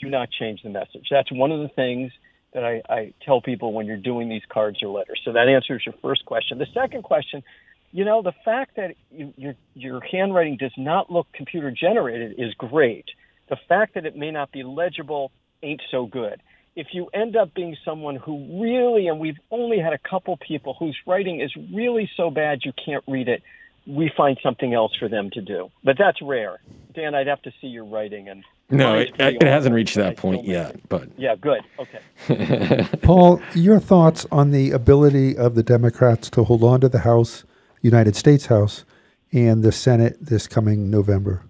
Do 0.00 0.08
not 0.08 0.28
change 0.30 0.62
the 0.62 0.70
message. 0.70 1.06
That's 1.10 1.30
one 1.32 1.50
of 1.50 1.60
the 1.60 1.68
things 1.68 2.12
that 2.54 2.64
I, 2.64 2.82
I 2.88 3.12
tell 3.24 3.40
people 3.40 3.72
when 3.72 3.86
you're 3.86 3.96
doing 3.96 4.28
these 4.28 4.42
cards 4.48 4.82
or 4.82 4.88
letters. 4.88 5.20
So 5.24 5.32
that 5.32 5.48
answers 5.48 5.82
your 5.84 5.94
first 6.00 6.24
question. 6.24 6.58
The 6.58 6.66
second 6.72 7.02
question, 7.02 7.42
you 7.90 8.04
know, 8.04 8.22
the 8.22 8.32
fact 8.44 8.76
that 8.76 8.94
you, 9.10 9.32
your 9.36 9.54
your 9.74 10.00
handwriting 10.00 10.56
does 10.56 10.72
not 10.76 11.10
look 11.10 11.26
computer 11.32 11.70
generated 11.70 12.34
is 12.38 12.54
great. 12.54 13.06
The 13.48 13.56
fact 13.68 13.94
that 13.94 14.04
it 14.04 14.14
may 14.16 14.30
not 14.30 14.52
be 14.52 14.62
legible 14.62 15.32
ain't 15.62 15.82
so 15.90 16.06
good. 16.06 16.40
If 16.78 16.88
you 16.92 17.08
end 17.12 17.34
up 17.36 17.54
being 17.54 17.76
someone 17.84 18.14
who 18.14 18.62
really, 18.62 19.08
and 19.08 19.18
we've 19.18 19.38
only 19.50 19.78
had 19.80 19.92
a 19.92 19.98
couple 19.98 20.36
people 20.36 20.76
whose 20.78 20.96
writing 21.08 21.40
is 21.40 21.52
really 21.74 22.08
so 22.16 22.30
bad 22.30 22.60
you 22.64 22.72
can't 22.84 23.02
read 23.08 23.26
it, 23.28 23.42
we 23.84 24.12
find 24.16 24.38
something 24.44 24.74
else 24.74 24.94
for 24.96 25.08
them 25.08 25.28
to 25.30 25.40
do. 25.40 25.70
But 25.82 25.96
that's 25.98 26.22
rare. 26.22 26.60
Dan, 26.94 27.16
I'd 27.16 27.26
have 27.26 27.42
to 27.42 27.52
see 27.60 27.66
your 27.66 27.84
writing 27.84 28.28
and 28.28 28.44
No, 28.70 28.96
it, 28.96 29.10
it 29.18 29.42
hasn't 29.42 29.74
reached 29.74 29.96
but 29.96 30.04
I 30.06 30.08
that 30.10 30.18
point 30.18 30.44
yet. 30.44 30.76
it. 30.76 30.88
But 30.88 31.08
Yeah, 31.18 31.34
good. 31.34 31.62
Okay. 31.80 32.86
Paul, 33.02 33.40
your 33.54 33.80
thoughts 33.80 34.24
on 34.30 34.52
the 34.52 34.70
ability 34.70 35.36
of 35.36 35.56
the 35.56 35.64
Democrats 35.64 36.30
to 36.30 36.44
hold 36.44 36.62
on 36.62 36.80
to 36.82 36.88
the 36.88 37.00
House, 37.00 37.44
United 37.82 38.14
States 38.14 38.46
House, 38.46 38.84
and 39.32 39.64
the 39.64 39.72
Senate 39.72 40.16
this 40.20 40.46
coming 40.46 40.90
November? 40.90 41.42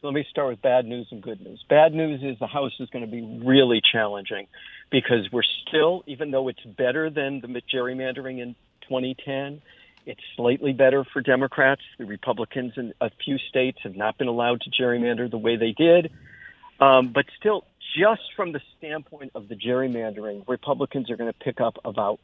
So 0.00 0.06
let 0.06 0.14
me 0.14 0.24
start 0.30 0.48
with 0.48 0.62
bad 0.62 0.86
news 0.86 1.08
and 1.10 1.22
good 1.22 1.42
news. 1.42 1.62
Bad 1.68 1.92
news 1.92 2.22
is 2.22 2.38
the 2.38 2.46
House 2.46 2.72
is 2.80 2.88
going 2.88 3.04
to 3.04 3.10
be 3.10 3.20
really 3.44 3.82
challenging 3.92 4.46
because 4.90 5.30
we're 5.30 5.42
still, 5.42 6.04
even 6.06 6.30
though 6.30 6.48
it's 6.48 6.64
better 6.64 7.10
than 7.10 7.42
the 7.42 7.60
gerrymandering 7.60 8.40
in 8.40 8.54
2010, 8.88 9.60
it's 10.06 10.20
slightly 10.36 10.72
better 10.72 11.04
for 11.04 11.20
Democrats. 11.20 11.82
The 11.98 12.06
Republicans 12.06 12.72
in 12.76 12.94
a 12.98 13.10
few 13.22 13.36
states 13.36 13.80
have 13.82 13.94
not 13.94 14.16
been 14.16 14.28
allowed 14.28 14.62
to 14.62 14.70
gerrymander 14.70 15.30
the 15.30 15.36
way 15.36 15.56
they 15.56 15.72
did. 15.72 16.10
Um, 16.80 17.12
but 17.12 17.26
still, 17.38 17.66
just 17.98 18.22
from 18.34 18.52
the 18.52 18.60
standpoint 18.78 19.32
of 19.34 19.48
the 19.48 19.54
gerrymandering, 19.54 20.48
Republicans 20.48 21.10
are 21.10 21.16
going 21.16 21.30
to 21.30 21.38
pick 21.38 21.60
up 21.60 21.76
about 21.84 22.20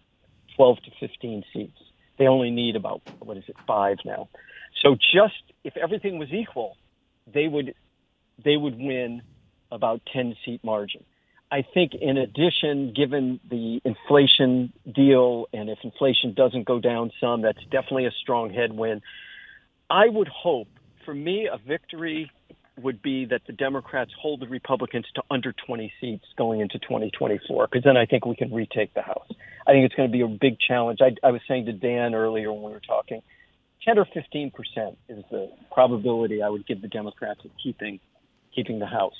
12 0.56 0.78
to 0.84 0.90
15 0.98 1.44
seats. 1.52 1.78
They 2.18 2.26
only 2.26 2.50
need 2.50 2.74
about, 2.74 3.02
what 3.18 3.36
is 3.36 3.44
it, 3.48 3.56
five 3.66 3.98
now. 4.06 4.30
So 4.82 4.94
just 4.94 5.42
if 5.62 5.76
everything 5.76 6.18
was 6.18 6.32
equal, 6.32 6.78
they 7.32 7.48
would 7.48 7.74
they 8.44 8.56
would 8.56 8.78
win 8.78 9.22
about 9.70 10.00
10 10.12 10.36
seat 10.44 10.62
margin. 10.62 11.04
I 11.50 11.62
think 11.62 11.94
in 11.94 12.16
addition, 12.16 12.92
given 12.94 13.40
the 13.48 13.80
inflation 13.84 14.72
deal, 14.92 15.46
and 15.52 15.70
if 15.70 15.78
inflation 15.84 16.34
doesn't 16.34 16.66
go 16.66 16.80
down 16.80 17.12
some, 17.20 17.42
that's 17.42 17.62
definitely 17.70 18.06
a 18.06 18.10
strong 18.20 18.52
headwind. 18.52 19.02
I 19.88 20.08
would 20.08 20.28
hope, 20.28 20.68
for 21.04 21.14
me, 21.14 21.48
a 21.50 21.56
victory 21.56 22.30
would 22.82 23.00
be 23.00 23.24
that 23.26 23.42
the 23.46 23.52
Democrats 23.52 24.10
hold 24.20 24.40
the 24.40 24.48
Republicans 24.48 25.06
to 25.14 25.22
under 25.30 25.52
20 25.52 25.92
seats 26.00 26.24
going 26.36 26.60
into 26.60 26.78
2024, 26.80 27.68
because 27.68 27.84
then 27.84 27.96
I 27.96 28.06
think 28.06 28.26
we 28.26 28.36
can 28.36 28.52
retake 28.52 28.92
the 28.94 29.02
House. 29.02 29.28
I 29.66 29.72
think 29.72 29.86
it's 29.86 29.94
going 29.94 30.08
to 30.08 30.12
be 30.12 30.22
a 30.22 30.28
big 30.28 30.58
challenge. 30.58 30.98
I, 31.00 31.14
I 31.26 31.30
was 31.30 31.40
saying 31.48 31.66
to 31.66 31.72
Dan 31.72 32.14
earlier 32.14 32.52
when 32.52 32.62
we 32.62 32.72
were 32.72 32.80
talking, 32.80 33.22
10 33.84 33.98
or 33.98 34.06
15 34.12 34.50
percent 34.50 34.98
is 35.08 35.24
the 35.30 35.50
probability 35.72 36.42
I 36.42 36.48
would 36.48 36.66
give 36.66 36.82
the 36.82 36.88
Democrats 36.88 37.44
of 37.44 37.50
keeping 37.62 38.00
keeping 38.54 38.78
the 38.78 38.86
House. 38.86 39.14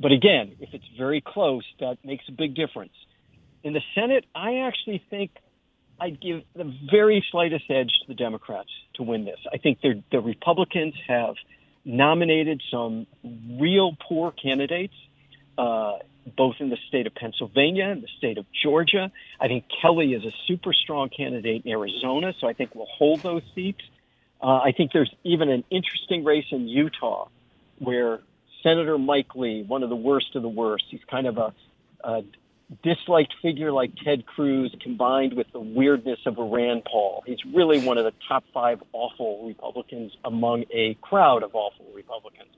But 0.00 0.12
again, 0.12 0.56
if 0.60 0.70
it's 0.72 0.84
very 0.98 1.20
close, 1.20 1.64
that 1.80 1.98
makes 2.04 2.24
a 2.28 2.32
big 2.32 2.54
difference. 2.54 2.92
In 3.62 3.72
the 3.72 3.82
Senate, 3.94 4.24
I 4.34 4.66
actually 4.66 5.02
think 5.08 5.30
I'd 6.00 6.20
give 6.20 6.42
the 6.56 6.72
very 6.90 7.24
slightest 7.30 7.64
edge 7.70 7.92
to 8.00 8.08
the 8.08 8.14
Democrats 8.14 8.70
to 8.94 9.04
win 9.04 9.24
this. 9.24 9.38
I 9.52 9.58
think 9.58 9.78
the 9.80 10.20
Republicans 10.20 10.94
have 11.06 11.36
nominated 11.84 12.60
some 12.70 13.06
real 13.60 13.96
poor 14.08 14.32
candidates, 14.32 14.94
uh, 15.56 15.98
both 16.36 16.56
in 16.60 16.70
the 16.70 16.78
state 16.88 17.06
of 17.06 17.14
Pennsylvania 17.14 17.86
and 17.86 18.02
the 18.02 18.08
state 18.18 18.38
of 18.38 18.46
Georgia. 18.62 19.12
I 19.40 19.48
think 19.48 19.64
Kelly 19.80 20.12
is 20.12 20.24
a 20.24 20.32
super 20.46 20.72
strong 20.72 21.08
candidate 21.08 21.62
in 21.64 21.70
Arizona, 21.70 22.34
so 22.40 22.48
I 22.48 22.52
think 22.52 22.74
we'll 22.74 22.86
hold 22.86 23.20
those 23.20 23.42
seats. 23.54 23.82
Uh, 24.42 24.58
I 24.58 24.72
think 24.72 24.92
there's 24.92 25.12
even 25.24 25.48
an 25.48 25.64
interesting 25.70 26.24
race 26.24 26.46
in 26.50 26.66
Utah 26.68 27.28
where 27.78 28.20
Senator 28.62 28.98
Mike 28.98 29.34
Lee, 29.34 29.62
one 29.62 29.82
of 29.82 29.88
the 29.88 29.96
worst 29.96 30.34
of 30.34 30.42
the 30.42 30.48
worst, 30.48 30.84
he's 30.88 31.00
kind 31.08 31.26
of 31.26 31.38
a, 31.38 31.54
a 32.02 32.22
disliked 32.82 33.34
figure 33.42 33.70
like 33.70 33.92
Ted 34.04 34.26
Cruz 34.26 34.74
combined 34.80 35.34
with 35.34 35.46
the 35.52 35.60
weirdness 35.60 36.18
of 36.26 36.38
a 36.38 36.44
Rand 36.44 36.84
Paul. 36.84 37.22
He's 37.26 37.44
really 37.54 37.84
one 37.84 37.98
of 37.98 38.04
the 38.04 38.14
top 38.26 38.44
five 38.52 38.82
awful 38.92 39.46
Republicans 39.46 40.12
among 40.24 40.64
a 40.72 40.94
crowd 41.00 41.42
of 41.42 41.54
awful 41.54 41.86
Republicans. 41.94 42.48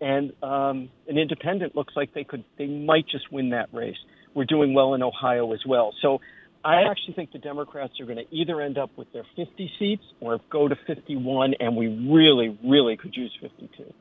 And 0.00 0.32
um, 0.42 0.88
an 1.08 1.18
independent 1.18 1.76
looks 1.76 1.94
like 1.94 2.14
they 2.14 2.24
could, 2.24 2.44
they 2.56 2.66
might 2.66 3.06
just 3.06 3.30
win 3.30 3.50
that 3.50 3.68
race. 3.72 3.98
We're 4.34 4.46
doing 4.46 4.72
well 4.72 4.94
in 4.94 5.02
Ohio 5.02 5.52
as 5.52 5.60
well. 5.66 5.94
So 6.00 6.20
I 6.64 6.82
actually 6.82 7.14
think 7.14 7.32
the 7.32 7.38
Democrats 7.38 7.98
are 8.00 8.04
going 8.04 8.18
to 8.18 8.26
either 8.34 8.60
end 8.60 8.76
up 8.76 8.90
with 8.96 9.10
their 9.12 9.24
50 9.36 9.72
seats 9.78 10.02
or 10.20 10.40
go 10.50 10.68
to 10.68 10.76
51, 10.86 11.54
and 11.60 11.74
we 11.76 11.86
really, 12.10 12.58
really 12.64 12.96
could 12.96 13.16
use 13.16 13.32
52. 13.40 13.92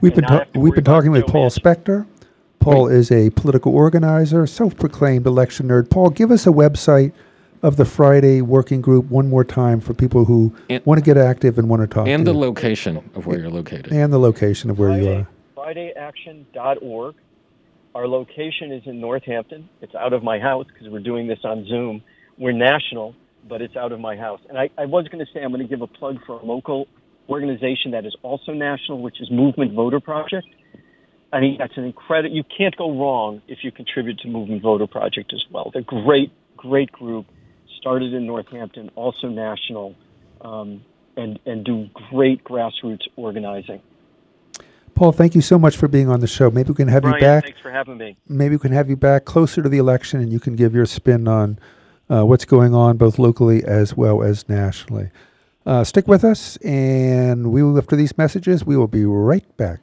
We've 0.00 0.14
been 0.14 0.24
And 0.24 0.32
not 0.32 0.44
have 0.46 0.52
ta- 0.54 0.60
we've 0.60 0.74
been 0.74 0.84
talking 0.84 1.10
with 1.12 1.26
Joe 1.26 1.32
Paul 1.32 1.50
Spector. 1.50 2.06
Paul 2.58 2.88
is 2.88 3.10
a 3.12 3.30
political 3.30 3.74
organizer, 3.74 4.46
self-proclaimed 4.46 5.26
election 5.26 5.68
nerd. 5.68 5.88
Paul, 5.90 6.10
give 6.10 6.30
us 6.32 6.46
a 6.46 6.50
website 6.50 7.12
of 7.62 7.76
the 7.76 7.84
Friday 7.84 8.40
working 8.42 8.80
group 8.80 9.06
one 9.10 9.28
more 9.28 9.44
time 9.44 9.80
for 9.80 9.94
people 9.94 10.24
who 10.26 10.52
And- 10.68 10.84
want 10.84 10.98
to 10.98 11.04
get 11.04 11.16
active 11.16 11.58
and 11.58 11.68
want 11.68 11.82
to 11.82 11.86
talk 11.88 12.06
and 12.08 12.24
to 12.26 12.32
the 12.32 12.36
you. 12.38 12.44
location 12.44 12.96
of 13.14 13.26
where 13.26 13.38
you're 13.38 13.50
located. 13.50 13.92
and 13.92 14.12
the 14.12 14.18
location 14.18 14.68
of 14.70 14.78
where 14.78 15.00
you 15.00 15.08
are. 15.10 15.28
FridayAction.org. 15.56 17.14
Our 17.98 18.06
location 18.06 18.70
is 18.70 18.84
in 18.86 19.00
Northampton. 19.00 19.68
It's 19.80 19.96
out 19.96 20.12
of 20.12 20.22
my 20.22 20.38
house 20.38 20.66
because 20.72 20.88
we're 20.88 21.00
doing 21.00 21.26
this 21.26 21.40
on 21.42 21.66
Zoom. 21.66 22.00
We're 22.38 22.52
national, 22.52 23.16
but 23.48 23.60
it's 23.60 23.74
out 23.74 23.90
of 23.90 23.98
my 23.98 24.14
house. 24.14 24.38
And 24.48 24.56
I, 24.56 24.70
I 24.78 24.84
was 24.84 25.08
going 25.08 25.18
to 25.18 25.28
say 25.32 25.42
I'm 25.42 25.50
going 25.50 25.66
to 25.66 25.68
give 25.68 25.82
a 25.82 25.88
plug 25.88 26.18
for 26.24 26.38
a 26.38 26.44
local 26.44 26.86
organization 27.28 27.90
that 27.90 28.06
is 28.06 28.14
also 28.22 28.52
national, 28.52 29.02
which 29.02 29.20
is 29.20 29.32
Movement 29.32 29.72
Voter 29.72 29.98
Project. 29.98 30.46
I 31.32 31.40
think 31.40 31.58
that's 31.58 31.76
an 31.76 31.82
incredible. 31.82 32.36
You 32.36 32.44
can't 32.44 32.76
go 32.76 32.96
wrong 32.96 33.42
if 33.48 33.64
you 33.64 33.72
contribute 33.72 34.20
to 34.20 34.28
Movement 34.28 34.62
Voter 34.62 34.86
Project 34.86 35.32
as 35.34 35.44
well. 35.50 35.72
They're 35.72 35.82
great, 35.82 36.30
great 36.56 36.92
group. 36.92 37.26
Started 37.80 38.14
in 38.14 38.26
Northampton, 38.26 38.92
also 38.94 39.26
national, 39.26 39.96
um, 40.40 40.84
and 41.16 41.40
and 41.46 41.64
do 41.64 41.88
great 42.10 42.44
grassroots 42.44 43.08
organizing. 43.16 43.82
Paul, 44.98 45.12
thank 45.12 45.36
you 45.36 45.42
so 45.42 45.60
much 45.60 45.76
for 45.76 45.86
being 45.86 46.08
on 46.08 46.18
the 46.18 46.26
show. 46.26 46.50
Maybe 46.50 46.70
we 46.70 46.74
can 46.74 46.88
have 46.88 47.02
Brian, 47.02 47.14
you 47.14 47.20
back. 47.20 47.44
thanks 47.44 47.60
for 47.60 47.70
having 47.70 47.98
me. 47.98 48.16
Maybe 48.26 48.56
we 48.56 48.58
can 48.58 48.72
have 48.72 48.90
you 48.90 48.96
back 48.96 49.26
closer 49.26 49.62
to 49.62 49.68
the 49.68 49.78
election, 49.78 50.20
and 50.20 50.32
you 50.32 50.40
can 50.40 50.56
give 50.56 50.74
your 50.74 50.86
spin 50.86 51.28
on 51.28 51.56
uh, 52.10 52.24
what's 52.24 52.44
going 52.44 52.74
on 52.74 52.96
both 52.96 53.16
locally 53.16 53.62
as 53.62 53.96
well 53.96 54.24
as 54.24 54.48
nationally. 54.48 55.10
Uh, 55.64 55.84
stick 55.84 56.08
with 56.08 56.24
us, 56.24 56.56
and 56.64 57.52
we 57.52 57.62
will 57.62 57.78
after 57.78 57.94
these 57.94 58.18
messages. 58.18 58.64
We 58.66 58.76
will 58.76 58.88
be 58.88 59.04
right 59.04 59.56
back. 59.56 59.78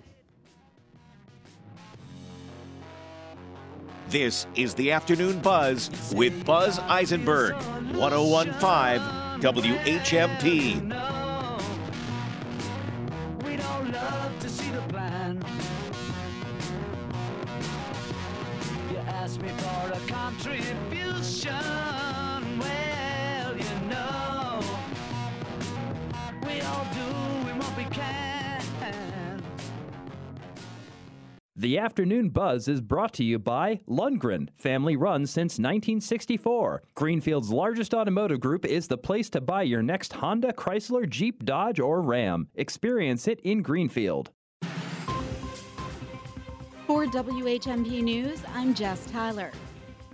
This 4.09 4.47
is 4.55 4.73
the 4.73 4.91
Afternoon 4.91 5.39
Buzz 5.39 5.89
with 6.13 6.45
Buzz 6.45 6.77
Eisenberg, 6.79 7.53
1015 7.95 8.99
WHMP. 9.39 11.14
The 31.65 31.79
Afternoon 31.79 32.29
Buzz 32.29 32.67
is 32.67 32.79
brought 32.79 33.11
to 33.13 33.23
you 33.23 33.39
by 33.39 33.79
Lundgren, 33.89 34.49
family 34.55 34.95
run 34.95 35.25
since 35.25 35.53
1964. 35.53 36.83
Greenfield's 36.93 37.49
largest 37.49 37.95
automotive 37.95 38.39
group 38.39 38.67
is 38.67 38.87
the 38.87 38.99
place 38.99 39.31
to 39.31 39.41
buy 39.41 39.63
your 39.63 39.81
next 39.81 40.13
Honda, 40.13 40.53
Chrysler, 40.53 41.09
Jeep, 41.09 41.43
Dodge, 41.43 41.79
or 41.79 42.03
Ram. 42.03 42.49
Experience 42.53 43.27
it 43.27 43.39
in 43.39 43.63
Greenfield. 43.63 44.29
For 46.85 47.07
WHMP 47.07 48.03
News, 48.03 48.43
I'm 48.53 48.75
Jess 48.75 49.07
Tyler. 49.07 49.51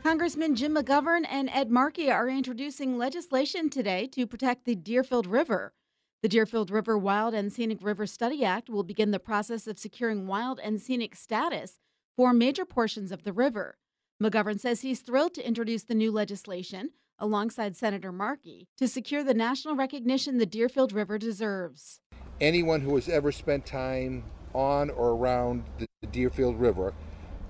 Congressman 0.01 0.55
Jim 0.55 0.73
McGovern 0.73 1.25
and 1.29 1.49
Ed 1.51 1.69
Markey 1.69 2.09
are 2.09 2.29
introducing 2.29 2.97
legislation 2.97 3.69
today 3.69 4.07
to 4.13 4.25
protect 4.25 4.63
the 4.63 4.75
Deerfield 4.75 5.27
River. 5.27 5.73
The 6.23 6.29
Deerfield 6.29 6.69
River 6.69 6.99
Wild 6.99 7.33
and 7.33 7.51
Scenic 7.51 7.79
River 7.81 8.05
Study 8.05 8.45
Act 8.45 8.69
will 8.69 8.83
begin 8.83 9.09
the 9.09 9.17
process 9.17 9.65
of 9.65 9.79
securing 9.79 10.27
wild 10.27 10.59
and 10.63 10.79
scenic 10.79 11.15
status 11.15 11.79
for 12.15 12.31
major 12.31 12.63
portions 12.63 13.11
of 13.11 13.23
the 13.23 13.33
river. 13.33 13.79
McGovern 14.21 14.59
says 14.59 14.81
he's 14.81 14.99
thrilled 14.99 15.33
to 15.33 15.47
introduce 15.47 15.81
the 15.81 15.95
new 15.95 16.11
legislation 16.11 16.91
alongside 17.17 17.75
Senator 17.75 18.11
Markey 18.11 18.67
to 18.77 18.87
secure 18.87 19.23
the 19.23 19.33
national 19.33 19.75
recognition 19.75 20.37
the 20.37 20.45
Deerfield 20.45 20.93
River 20.93 21.17
deserves. 21.17 22.01
anyone 22.39 22.81
who 22.81 22.93
has 22.93 23.09
ever 23.09 23.31
spent 23.31 23.65
time 23.65 24.23
on 24.53 24.91
or 24.91 25.09
around 25.09 25.63
the 25.79 25.87
Deerfield 26.11 26.59
River 26.59 26.93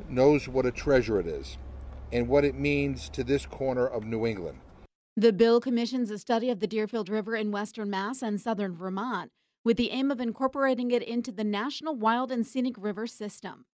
knows 0.08 0.48
what 0.48 0.66
a 0.66 0.72
treasure 0.72 1.20
it 1.20 1.28
is 1.28 1.58
and 2.14 2.30
what 2.30 2.46
it 2.46 2.56
means 2.56 3.10
to 3.10 3.24
this 3.26 3.46
corner 3.46 3.86
of 3.86 4.06
New 4.06 4.26
England. 4.26 4.60
The 5.18 5.34
bill 5.34 5.60
commissions 5.60 6.10
a 6.10 6.18
study 6.18 6.50
of 6.50 6.62
the 6.62 6.68
Deerfield 6.68 7.10
River 7.10 7.36
in 7.36 7.52
western 7.52 7.90
Mass 7.90 8.22
and 8.22 8.40
southern 8.40 8.74
Vermont 8.74 9.30
with 9.62 9.76
the 9.76 9.92
aim 9.92 10.10
of 10.10 10.22
incorporating 10.22 10.90
it 10.92 11.04
into 11.04 11.34
the 11.34 11.44
National 11.44 11.94
Wild 11.94 12.32
and 12.32 12.48
Scenic 12.48 12.76
River 12.78 13.06
System. 13.06 13.66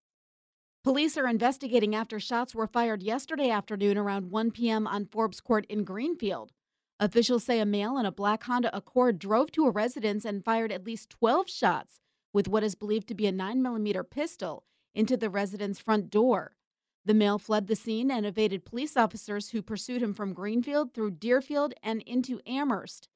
Police 0.82 1.16
are 1.16 1.28
investigating 1.28 1.94
after 1.94 2.18
shots 2.18 2.56
were 2.56 2.66
fired 2.66 3.04
yesterday 3.04 3.50
afternoon 3.50 3.96
around 3.96 4.32
1 4.32 4.50
p.m. 4.50 4.88
on 4.88 5.06
Forbes 5.06 5.40
Court 5.40 5.64
in 5.68 5.84
Greenfield. 5.84 6.50
Officials 6.98 7.44
say 7.44 7.60
a 7.60 7.66
male 7.66 7.98
in 7.98 8.04
a 8.04 8.10
black 8.10 8.42
Honda 8.42 8.76
Accord 8.76 9.20
drove 9.20 9.52
to 9.52 9.66
a 9.66 9.70
residence 9.70 10.24
and 10.24 10.44
fired 10.44 10.72
at 10.72 10.84
least 10.84 11.08
12 11.10 11.48
shots 11.48 12.00
with 12.32 12.48
what 12.48 12.64
is 12.64 12.74
believed 12.74 13.06
to 13.08 13.14
be 13.14 13.28
a 13.28 13.32
9mm 13.32 14.10
pistol 14.10 14.64
into 14.92 15.16
the 15.16 15.30
resident's 15.30 15.78
front 15.78 16.10
door. 16.10 16.56
The 17.08 17.14
male 17.14 17.38
fled 17.38 17.68
the 17.68 17.74
scene 17.74 18.10
and 18.10 18.26
evaded 18.26 18.66
police 18.66 18.94
officers 18.94 19.48
who 19.48 19.62
pursued 19.62 20.02
him 20.02 20.12
from 20.12 20.34
Greenfield 20.34 20.92
through 20.92 21.12
Deerfield 21.12 21.72
and 21.82 22.02
into 22.02 22.38
Amherst. 22.46 23.08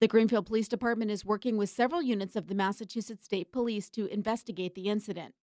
The 0.00 0.06
Greenfield 0.06 0.46
Police 0.46 0.68
Department 0.68 1.10
is 1.10 1.24
working 1.24 1.56
with 1.56 1.68
several 1.68 2.00
units 2.00 2.36
of 2.36 2.46
the 2.46 2.54
Massachusetts 2.54 3.24
State 3.24 3.50
Police 3.50 3.90
to 3.90 4.06
investigate 4.06 4.76
the 4.76 4.88
incident. 4.88 5.34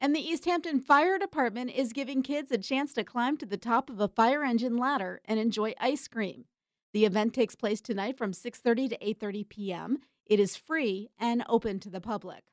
And 0.00 0.14
the 0.14 0.24
Easthampton 0.24 0.78
Fire 0.78 1.18
Department 1.18 1.72
is 1.72 1.92
giving 1.92 2.22
kids 2.22 2.52
a 2.52 2.58
chance 2.58 2.92
to 2.92 3.02
climb 3.02 3.36
to 3.38 3.46
the 3.46 3.56
top 3.56 3.90
of 3.90 3.98
a 3.98 4.06
fire 4.06 4.44
engine 4.44 4.76
ladder 4.76 5.20
and 5.24 5.40
enjoy 5.40 5.74
ice 5.80 6.06
cream. 6.06 6.44
The 6.92 7.06
event 7.06 7.34
takes 7.34 7.56
place 7.56 7.80
tonight 7.80 8.18
from 8.18 8.30
6:30 8.30 8.90
to 8.90 8.98
8:30 8.98 9.48
p.m. 9.48 9.98
It 10.26 10.38
is 10.38 10.54
free 10.54 11.10
and 11.18 11.44
open 11.48 11.80
to 11.80 11.90
the 11.90 12.00
public. 12.00 12.44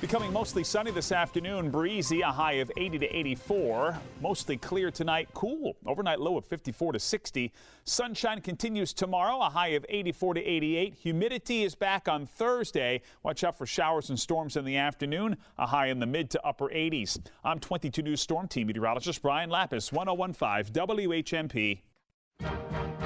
Becoming 0.00 0.32
mostly 0.32 0.64
sunny 0.64 0.90
this 0.90 1.12
afternoon, 1.12 1.70
breezy, 1.70 2.22
a 2.22 2.32
high 2.32 2.54
of 2.54 2.72
80 2.74 3.00
to 3.00 3.06
84. 3.14 3.98
Mostly 4.22 4.56
clear 4.56 4.90
tonight, 4.90 5.28
cool. 5.34 5.76
Overnight 5.84 6.18
low 6.18 6.38
of 6.38 6.46
54 6.46 6.94
to 6.94 6.98
60. 6.98 7.52
Sunshine 7.84 8.40
continues 8.40 8.94
tomorrow, 8.94 9.38
a 9.42 9.50
high 9.50 9.68
of 9.68 9.84
84 9.90 10.34
to 10.34 10.40
88. 10.42 10.94
Humidity 10.94 11.64
is 11.64 11.74
back 11.74 12.08
on 12.08 12.24
Thursday. 12.24 13.02
Watch 13.22 13.44
out 13.44 13.58
for 13.58 13.66
showers 13.66 14.08
and 14.08 14.18
storms 14.18 14.56
in 14.56 14.64
the 14.64 14.78
afternoon, 14.78 15.36
a 15.58 15.66
high 15.66 15.88
in 15.88 15.98
the 15.98 16.06
mid 16.06 16.30
to 16.30 16.46
upper 16.46 16.70
80s. 16.70 17.20
I'm 17.44 17.60
22 17.60 18.00
News 18.00 18.22
Storm 18.22 18.48
Team 18.48 18.68
meteorologist 18.68 19.20
Brian 19.20 19.50
Lapis, 19.50 19.92
1015 19.92 20.72
WHMP. 20.72 21.80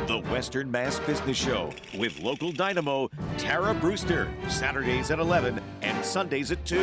The 0.07 0.19
Western 0.31 0.71
Mass 0.71 0.99
Business 1.01 1.37
Show 1.37 1.71
with 1.97 2.21
local 2.21 2.53
dynamo 2.53 3.11
Tara 3.39 3.75
Brewster. 3.75 4.29
Saturdays 4.49 5.11
at 5.11 5.19
11 5.19 5.61
and 5.83 6.05
Sundays 6.05 6.53
at 6.53 6.65
2. 6.65 6.79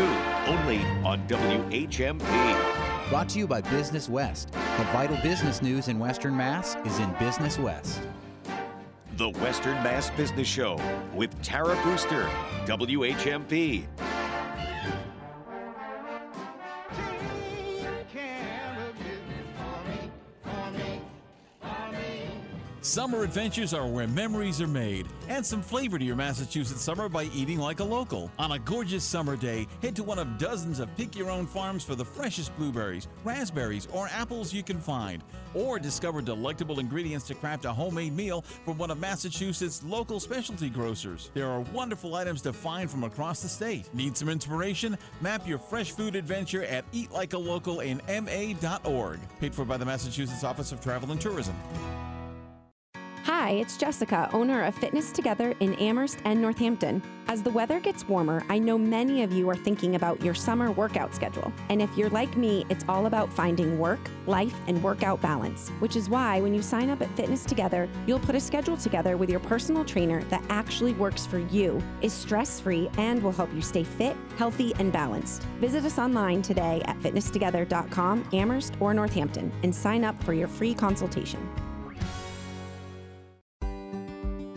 Only 0.47 0.79
on 1.03 1.25
WHMP. 1.27 3.09
Brought 3.09 3.29
to 3.29 3.39
you 3.39 3.47
by 3.47 3.61
Business 3.61 4.09
West. 4.09 4.51
The 4.51 4.87
vital 4.91 5.17
business 5.21 5.61
news 5.61 5.87
in 5.87 5.99
Western 5.99 6.35
Mass 6.35 6.75
is 6.85 6.99
in 6.99 7.13
Business 7.19 7.57
West. 7.57 8.01
The 9.17 9.29
Western 9.29 9.75
Mass 9.83 10.09
Business 10.11 10.47
Show 10.47 10.79
with 11.13 11.39
Tara 11.41 11.79
Brewster. 11.83 12.29
WHMP. 12.65 13.85
Summer 22.83 23.23
adventures 23.23 23.75
are 23.75 23.85
where 23.85 24.07
memories 24.07 24.59
are 24.59 24.67
made. 24.67 25.05
Add 25.29 25.45
some 25.45 25.61
flavor 25.61 25.99
to 25.99 26.03
your 26.03 26.15
Massachusetts 26.15 26.81
summer 26.81 27.07
by 27.07 27.25
eating 27.25 27.59
like 27.59 27.79
a 27.79 27.83
local. 27.83 28.31
On 28.39 28.53
a 28.53 28.57
gorgeous 28.57 29.03
summer 29.03 29.35
day, 29.35 29.67
head 29.83 29.95
to 29.97 30.03
one 30.03 30.17
of 30.17 30.39
dozens 30.39 30.79
of 30.79 30.89
pick 30.97 31.15
your 31.15 31.29
own 31.29 31.45
farms 31.45 31.83
for 31.83 31.93
the 31.93 32.03
freshest 32.03 32.57
blueberries, 32.57 33.07
raspberries, 33.23 33.87
or 33.93 34.07
apples 34.11 34.51
you 34.51 34.63
can 34.63 34.79
find. 34.79 35.23
Or 35.53 35.77
discover 35.77 36.23
delectable 36.23 36.79
ingredients 36.79 37.27
to 37.27 37.35
craft 37.35 37.65
a 37.65 37.71
homemade 37.71 38.15
meal 38.15 38.43
from 38.65 38.79
one 38.79 38.89
of 38.89 38.99
Massachusetts' 38.99 39.83
local 39.83 40.19
specialty 40.19 40.67
grocers. 40.67 41.29
There 41.35 41.51
are 41.51 41.59
wonderful 41.59 42.15
items 42.15 42.41
to 42.41 42.51
find 42.51 42.89
from 42.89 43.03
across 43.03 43.43
the 43.43 43.49
state. 43.49 43.93
Need 43.93 44.17
some 44.17 44.27
inspiration? 44.27 44.97
Map 45.21 45.47
your 45.47 45.59
fresh 45.59 45.91
food 45.91 46.15
adventure 46.15 46.63
at 46.63 46.91
eatlikealocal 46.93 47.85
in 47.85 48.01
ma.org. 48.07 49.19
Paid 49.39 49.53
for 49.53 49.65
by 49.65 49.77
the 49.77 49.85
Massachusetts 49.85 50.43
Office 50.43 50.71
of 50.71 50.81
Travel 50.81 51.11
and 51.11 51.21
Tourism. 51.21 51.55
Hi, 53.51 53.57
it's 53.57 53.75
Jessica, 53.75 54.29
owner 54.31 54.63
of 54.63 54.75
Fitness 54.75 55.11
Together 55.11 55.53
in 55.59 55.73
Amherst 55.73 56.19
and 56.23 56.41
Northampton. 56.41 57.03
As 57.27 57.43
the 57.43 57.49
weather 57.49 57.81
gets 57.81 58.07
warmer, 58.07 58.45
I 58.47 58.57
know 58.57 58.77
many 58.77 59.23
of 59.23 59.33
you 59.33 59.49
are 59.49 59.57
thinking 59.57 59.95
about 59.95 60.23
your 60.23 60.33
summer 60.33 60.71
workout 60.71 61.13
schedule. 61.13 61.51
And 61.67 61.81
if 61.81 61.89
you're 61.97 62.09
like 62.11 62.37
me, 62.37 62.65
it's 62.69 62.85
all 62.87 63.07
about 63.07 63.29
finding 63.33 63.77
work, 63.77 63.99
life, 64.25 64.55
and 64.67 64.81
workout 64.81 65.21
balance, 65.21 65.67
which 65.79 65.97
is 65.97 66.09
why 66.09 66.39
when 66.39 66.53
you 66.53 66.61
sign 66.61 66.89
up 66.89 67.01
at 67.01 67.13
Fitness 67.17 67.43
Together, 67.43 67.89
you'll 68.07 68.19
put 68.19 68.35
a 68.35 68.39
schedule 68.39 68.77
together 68.77 69.17
with 69.17 69.29
your 69.29 69.41
personal 69.41 69.83
trainer 69.83 70.23
that 70.29 70.45
actually 70.47 70.93
works 70.93 71.25
for 71.25 71.39
you, 71.39 71.83
is 72.01 72.13
stress 72.13 72.57
free, 72.57 72.89
and 72.97 73.21
will 73.21 73.33
help 73.33 73.53
you 73.53 73.61
stay 73.61 73.83
fit, 73.83 74.15
healthy, 74.37 74.73
and 74.75 74.93
balanced. 74.93 75.43
Visit 75.59 75.83
us 75.83 75.99
online 75.99 76.41
today 76.41 76.81
at 76.85 76.97
fitnesstogether.com, 77.01 78.29
Amherst, 78.31 78.75
or 78.79 78.93
Northampton, 78.93 79.51
and 79.63 79.75
sign 79.75 80.05
up 80.05 80.23
for 80.23 80.31
your 80.31 80.47
free 80.47 80.73
consultation. 80.73 81.45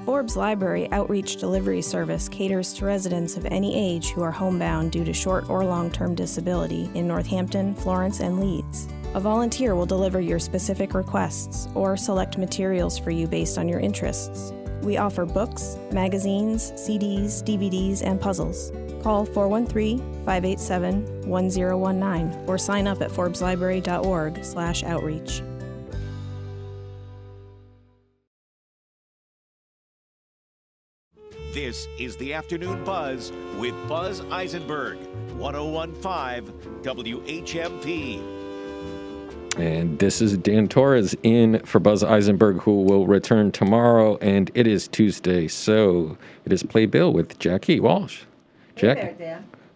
Forbes 0.05 0.37
Library 0.37 0.90
Outreach 0.93 1.37
Delivery 1.37 1.81
Service 1.81 2.29
caters 2.29 2.75
to 2.75 2.85
residents 2.85 3.38
of 3.38 3.47
any 3.47 3.75
age 3.75 4.11
who 4.11 4.23
are 4.23 4.31
homebound 4.31 4.93
due 4.93 5.05
to 5.05 5.14
short 5.14 5.49
or 5.49 5.64
long 5.64 5.90
term 5.90 6.14
disability 6.14 6.90
in 6.95 7.09
Northampton, 7.09 7.75
Florence, 7.75 8.21
and 8.21 8.38
Leeds. 8.38 8.87
A 9.14 9.21
volunteer 9.21 9.75
will 9.75 9.87
deliver 9.87 10.21
your 10.21 10.38
specific 10.38 10.93
requests 10.93 11.69
or 11.75 11.97
select 11.97 12.37
materials 12.37 12.99
for 12.99 13.12
you 13.12 13.27
based 13.27 13.57
on 13.57 13.67
your 13.67 13.81
interests. 13.81 14.53
We 14.83 14.99
offer 14.99 15.25
books, 15.25 15.79
magazines, 15.90 16.73
CDs, 16.73 17.43
DVDs, 17.43 18.03
and 18.03 18.21
puzzles. 18.21 18.73
Call 19.03 19.25
413 19.25 20.01
587 20.27 21.27
1019 21.27 22.47
or 22.47 22.59
sign 22.59 22.87
up 22.87 23.01
at 23.01 23.11
forbeslibrary.org/slash 23.11 24.83
This 31.55 31.87
is 32.01 32.17
the 32.17 32.35
Afternoon 32.35 32.83
Buzz 32.83 33.31
with 33.59 33.77
Buzz 33.87 34.23
Eisenberg, 34.23 34.99
1015 35.37 36.53
WHMP. 36.83 38.21
And 39.57 39.97
this 40.01 40.21
is 40.21 40.37
Dan 40.37 40.67
Torres 40.67 41.14
in 41.23 41.61
for 41.61 41.79
Buzz 41.79 42.03
Eisenberg, 42.03 42.61
who 42.62 42.83
will 42.83 43.07
return 43.07 43.53
tomorrow. 43.53 44.17
And 44.17 44.51
it 44.55 44.67
is 44.67 44.88
Tuesday, 44.88 45.47
so 45.47 46.19
it 46.45 46.53
is 46.53 46.64
Play 46.64 46.87
Bill 46.87 47.12
with 47.12 47.38
Jackie 47.38 47.79
Walsh. 47.79 48.23
Jack, 48.75 49.17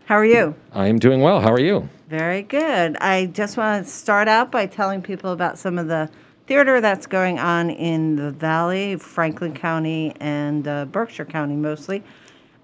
How 0.06 0.16
are 0.16 0.24
you? 0.24 0.56
I 0.72 0.88
am 0.88 0.98
doing 0.98 1.20
well. 1.20 1.40
How 1.40 1.52
are 1.52 1.60
you? 1.60 1.88
Very 2.08 2.42
good. 2.42 2.96
I 2.96 3.26
just 3.26 3.56
want 3.56 3.86
to 3.86 3.92
start 3.92 4.26
out 4.26 4.50
by 4.50 4.66
telling 4.66 5.00
people 5.00 5.30
about 5.30 5.58
some 5.58 5.78
of 5.78 5.86
the 5.86 6.10
theater 6.48 6.80
that's 6.80 7.06
going 7.06 7.38
on 7.38 7.68
in 7.68 8.16
the 8.16 8.30
Valley, 8.30 8.96
Franklin 8.96 9.52
County, 9.52 10.14
and 10.18 10.66
uh, 10.66 10.86
Berkshire 10.86 11.26
County 11.26 11.54
mostly. 11.54 12.02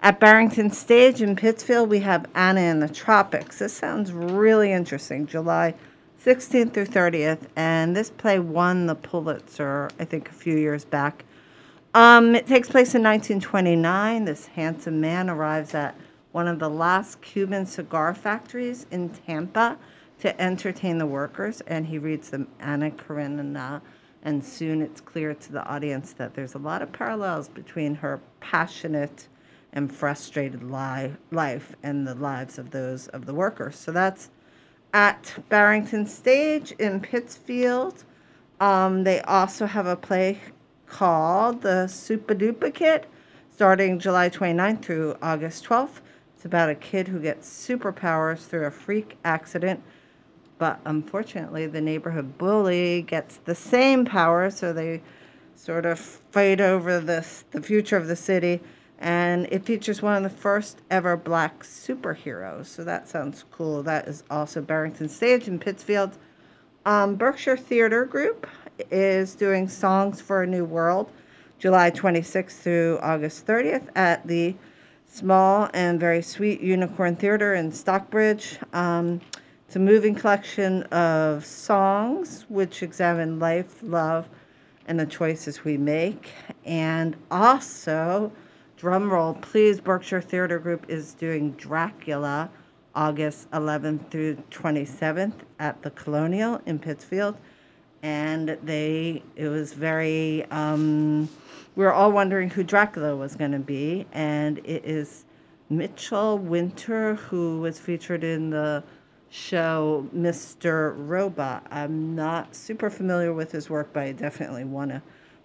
At 0.01 0.19
Barrington 0.19 0.71
Stage 0.71 1.21
in 1.21 1.35
Pittsfield, 1.35 1.87
we 1.87 1.99
have 1.99 2.25
Anna 2.33 2.61
in 2.61 2.79
the 2.79 2.89
Tropics. 2.89 3.59
This 3.59 3.73
sounds 3.73 4.11
really 4.11 4.71
interesting. 4.71 5.27
July 5.27 5.75
16th 6.23 6.73
through 6.73 6.87
30th, 6.87 7.41
and 7.55 7.95
this 7.95 8.09
play 8.09 8.39
won 8.39 8.87
the 8.87 8.95
Pulitzer, 8.95 9.91
I 9.99 10.05
think, 10.05 10.29
a 10.29 10.33
few 10.33 10.57
years 10.57 10.83
back. 10.83 11.23
Um, 11.93 12.33
it 12.33 12.47
takes 12.47 12.67
place 12.67 12.95
in 12.95 13.03
1929. 13.03 14.25
This 14.25 14.47
handsome 14.47 14.99
man 14.99 15.29
arrives 15.29 15.75
at 15.75 15.95
one 16.31 16.47
of 16.47 16.57
the 16.57 16.71
last 16.71 17.21
Cuban 17.21 17.67
cigar 17.67 18.15
factories 18.15 18.87
in 18.89 19.09
Tampa 19.09 19.77
to 20.25 20.41
entertain 20.41 20.97
the 20.97 21.05
workers, 21.05 21.61
and 21.67 21.85
he 21.85 21.99
reads 21.99 22.31
the 22.31 22.47
Anna 22.59 22.89
Karenina. 22.89 23.79
And 24.23 24.43
soon 24.43 24.81
it's 24.81 24.99
clear 24.99 25.35
to 25.35 25.51
the 25.51 25.63
audience 25.67 26.13
that 26.13 26.33
there's 26.33 26.55
a 26.55 26.57
lot 26.57 26.81
of 26.81 26.91
parallels 26.91 27.47
between 27.47 27.93
her 27.93 28.19
passionate 28.39 29.27
and 29.73 29.93
frustrated 29.93 30.63
li- 30.63 31.13
life 31.29 31.75
and 31.83 32.07
the 32.07 32.15
lives 32.15 32.57
of 32.57 32.71
those 32.71 33.07
of 33.09 33.27
the 33.27 33.35
workers. 33.35 33.75
So 33.75 33.91
that's 33.91 34.31
at 34.95 35.31
Barrington 35.49 36.07
Stage 36.07 36.71
in 36.79 37.01
Pittsfield. 37.01 38.03
Um, 38.59 39.03
they 39.03 39.21
also 39.21 39.67
have 39.67 39.85
a 39.85 39.95
play 39.95 40.39
called 40.87 41.61
The 41.61 41.85
Super 41.85 42.33
Kid, 42.71 43.05
starting 43.53 43.99
July 43.99 44.31
29th 44.31 44.81
through 44.81 45.17
August 45.21 45.65
12th. 45.65 46.01
It's 46.35 46.45
about 46.45 46.69
a 46.69 46.75
kid 46.75 47.09
who 47.09 47.19
gets 47.19 47.47
superpowers 47.47 48.47
through 48.47 48.65
a 48.65 48.71
freak 48.71 49.19
accident, 49.23 49.83
but 50.57 50.79
unfortunately, 50.85 51.67
the 51.67 51.81
neighborhood 51.81 52.37
bully 52.37 53.01
gets 53.01 53.37
the 53.37 53.55
same 53.55 54.05
power, 54.05 54.49
so 54.49 54.71
they 54.71 55.01
sort 55.55 55.85
of 55.85 55.99
fight 55.99 56.61
over 56.61 56.99
this, 56.99 57.43
the 57.51 57.61
future 57.61 57.97
of 57.97 58.07
the 58.07 58.15
city. 58.15 58.61
And 58.97 59.47
it 59.51 59.65
features 59.65 60.01
one 60.01 60.15
of 60.15 60.23
the 60.23 60.37
first 60.37 60.81
ever 60.89 61.17
black 61.17 61.63
superheroes. 61.63 62.67
So 62.67 62.83
that 62.85 63.09
sounds 63.09 63.43
cool. 63.51 63.83
That 63.83 64.07
is 64.07 64.23
also 64.29 64.61
Barrington 64.61 65.09
Stage 65.09 65.47
in 65.47 65.59
Pittsfield. 65.59 66.17
Um, 66.85 67.15
Berkshire 67.15 67.57
Theater 67.57 68.05
Group 68.05 68.47
is 68.91 69.35
doing 69.35 69.67
Songs 69.67 70.21
for 70.21 70.43
a 70.43 70.47
New 70.47 70.63
World, 70.63 71.11
July 71.59 71.91
26th 71.91 72.51
through 72.51 72.99
August 73.01 73.45
30th 73.45 73.87
at 73.95 74.25
the 74.27 74.55
small 75.07 75.69
and 75.73 75.99
very 75.99 76.21
sweet 76.21 76.61
Unicorn 76.61 77.15
Theater 77.15 77.55
in 77.55 77.71
Stockbridge. 77.71 78.59
Um, 78.71 79.19
it's 79.67 79.75
a 79.75 79.79
moving 79.79 80.13
collection 80.13 80.83
of 80.83 81.43
songs 81.43 82.45
which 82.49 82.83
examine 82.83 83.39
life, 83.39 83.79
love, 83.81 84.29
and 84.87 84.99
the 84.99 85.07
choices 85.07 85.63
we 85.63 85.75
make. 85.75 86.29
And 86.65 87.15
also, 87.31 88.31
drum 88.77 89.11
roll, 89.11 89.33
please, 89.33 89.81
Berkshire 89.81 90.21
Theater 90.21 90.59
Group 90.59 90.85
is 90.87 91.13
doing 91.13 91.51
Dracula 91.53 92.51
August 92.93 93.49
11th 93.51 94.11
through 94.11 94.35
27th 94.51 95.33
at 95.59 95.81
the 95.81 95.89
Colonial 95.91 96.61
in 96.67 96.77
Pittsfield. 96.77 97.35
And 98.03 98.59
they, 98.61 99.23
it 99.35 99.47
was 99.47 99.73
very, 99.73 100.45
um, 100.51 101.27
we 101.75 101.83
were 101.83 101.91
all 101.91 102.11
wondering 102.11 102.51
who 102.51 102.63
Dracula 102.63 103.15
was 103.15 103.35
going 103.35 103.51
to 103.51 103.59
be. 103.59 104.05
And 104.13 104.59
it 104.59 104.85
is 104.85 105.25
Mitchell 105.71 106.37
Winter, 106.37 107.15
who 107.15 107.61
was 107.61 107.79
featured 107.79 108.23
in 108.23 108.51
the 108.51 108.83
show 109.29 110.07
Mr. 110.15 110.93
Robot. 110.97 111.65
I'm 111.71 112.15
not 112.15 112.55
super 112.55 112.89
familiar 112.89 113.33
with 113.33 113.51
his 113.51 113.69
work, 113.69 113.89
but 113.93 114.03
I 114.03 114.11
definitely 114.11 114.63
want 114.63 114.91
to 114.91 115.01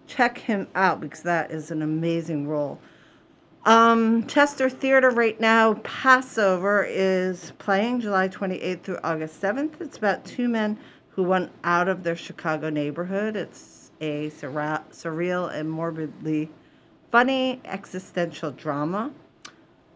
check 0.07 0.37
him 0.37 0.67
out 0.75 1.01
because 1.01 1.23
that 1.23 1.51
is 1.51 1.71
an 1.71 1.81
amazing 1.81 2.47
role. 2.47 2.79
Um, 3.65 4.25
Chester 4.25 4.69
Theater 4.69 5.11
right 5.11 5.39
now, 5.39 5.75
Passover 5.83 6.83
is 6.83 7.53
playing 7.59 8.01
July 8.01 8.27
28th 8.27 8.81
through 8.81 8.99
August 9.03 9.39
7th. 9.39 9.79
It's 9.79 9.97
about 9.97 10.25
two 10.25 10.49
men 10.49 10.79
who 11.09 11.23
went 11.23 11.51
out 11.63 11.87
of 11.87 12.03
their 12.03 12.15
Chicago 12.15 12.69
neighborhood. 12.69 13.35
It's 13.35 13.91
a 14.01 14.31
surreal 14.31 15.53
and 15.53 15.69
morbidly 15.69 16.49
funny 17.11 17.61
existential 17.65 18.51
drama. 18.51 19.11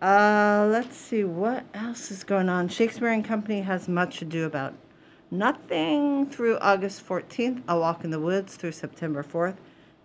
Uh, 0.05 0.67
let's 0.69 0.95
see 0.95 1.23
what 1.23 1.65
else 1.73 2.11
is 2.11 2.23
going 2.23 2.47
on. 2.47 2.67
Shakespeare 2.67 3.07
and 3.07 3.25
Company 3.25 3.61
has 3.61 3.87
much 3.87 4.19
to 4.19 4.25
do 4.25 4.45
about 4.45 4.75
nothing 5.31 6.29
through 6.29 6.59
August 6.59 7.03
14th. 7.07 7.63
A 7.67 7.79
Walk 7.79 8.03
in 8.03 8.11
the 8.11 8.19
Woods 8.19 8.55
through 8.55 8.73
September 8.73 9.23
4th, 9.23 9.55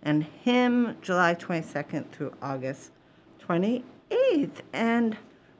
and 0.01 0.23
Him 0.23 0.97
July 1.03 1.35
22nd 1.35 2.09
through 2.09 2.33
August 2.41 2.89
28th. 3.47 4.61
And 4.73 5.17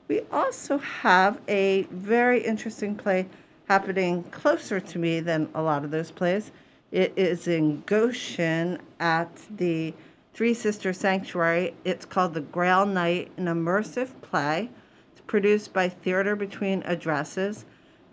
we 0.07 0.21
also 0.31 0.79
have 0.79 1.39
a 1.47 1.83
very 1.91 2.43
interesting 2.43 2.95
play 2.95 3.27
happening 3.67 4.23
closer 4.31 4.79
to 4.79 4.97
me 4.97 5.19
than 5.19 5.49
a 5.53 5.61
lot 5.61 5.85
of 5.85 5.91
those 5.91 6.09
plays. 6.09 6.51
It 6.91 7.13
is 7.15 7.47
in 7.47 7.83
Goshen 7.85 8.79
at 8.99 9.29
the 9.55 9.93
Three 10.33 10.53
Sister 10.53 10.93
Sanctuary. 10.93 11.75
It's 11.83 12.05
called 12.05 12.33
The 12.33 12.41
Grail 12.41 12.85
Night, 12.85 13.31
an 13.35 13.45
immersive 13.45 14.21
play. 14.21 14.69
It's 15.11 15.21
produced 15.27 15.73
by 15.73 15.89
Theater 15.89 16.37
Between 16.37 16.83
Addresses. 16.83 17.65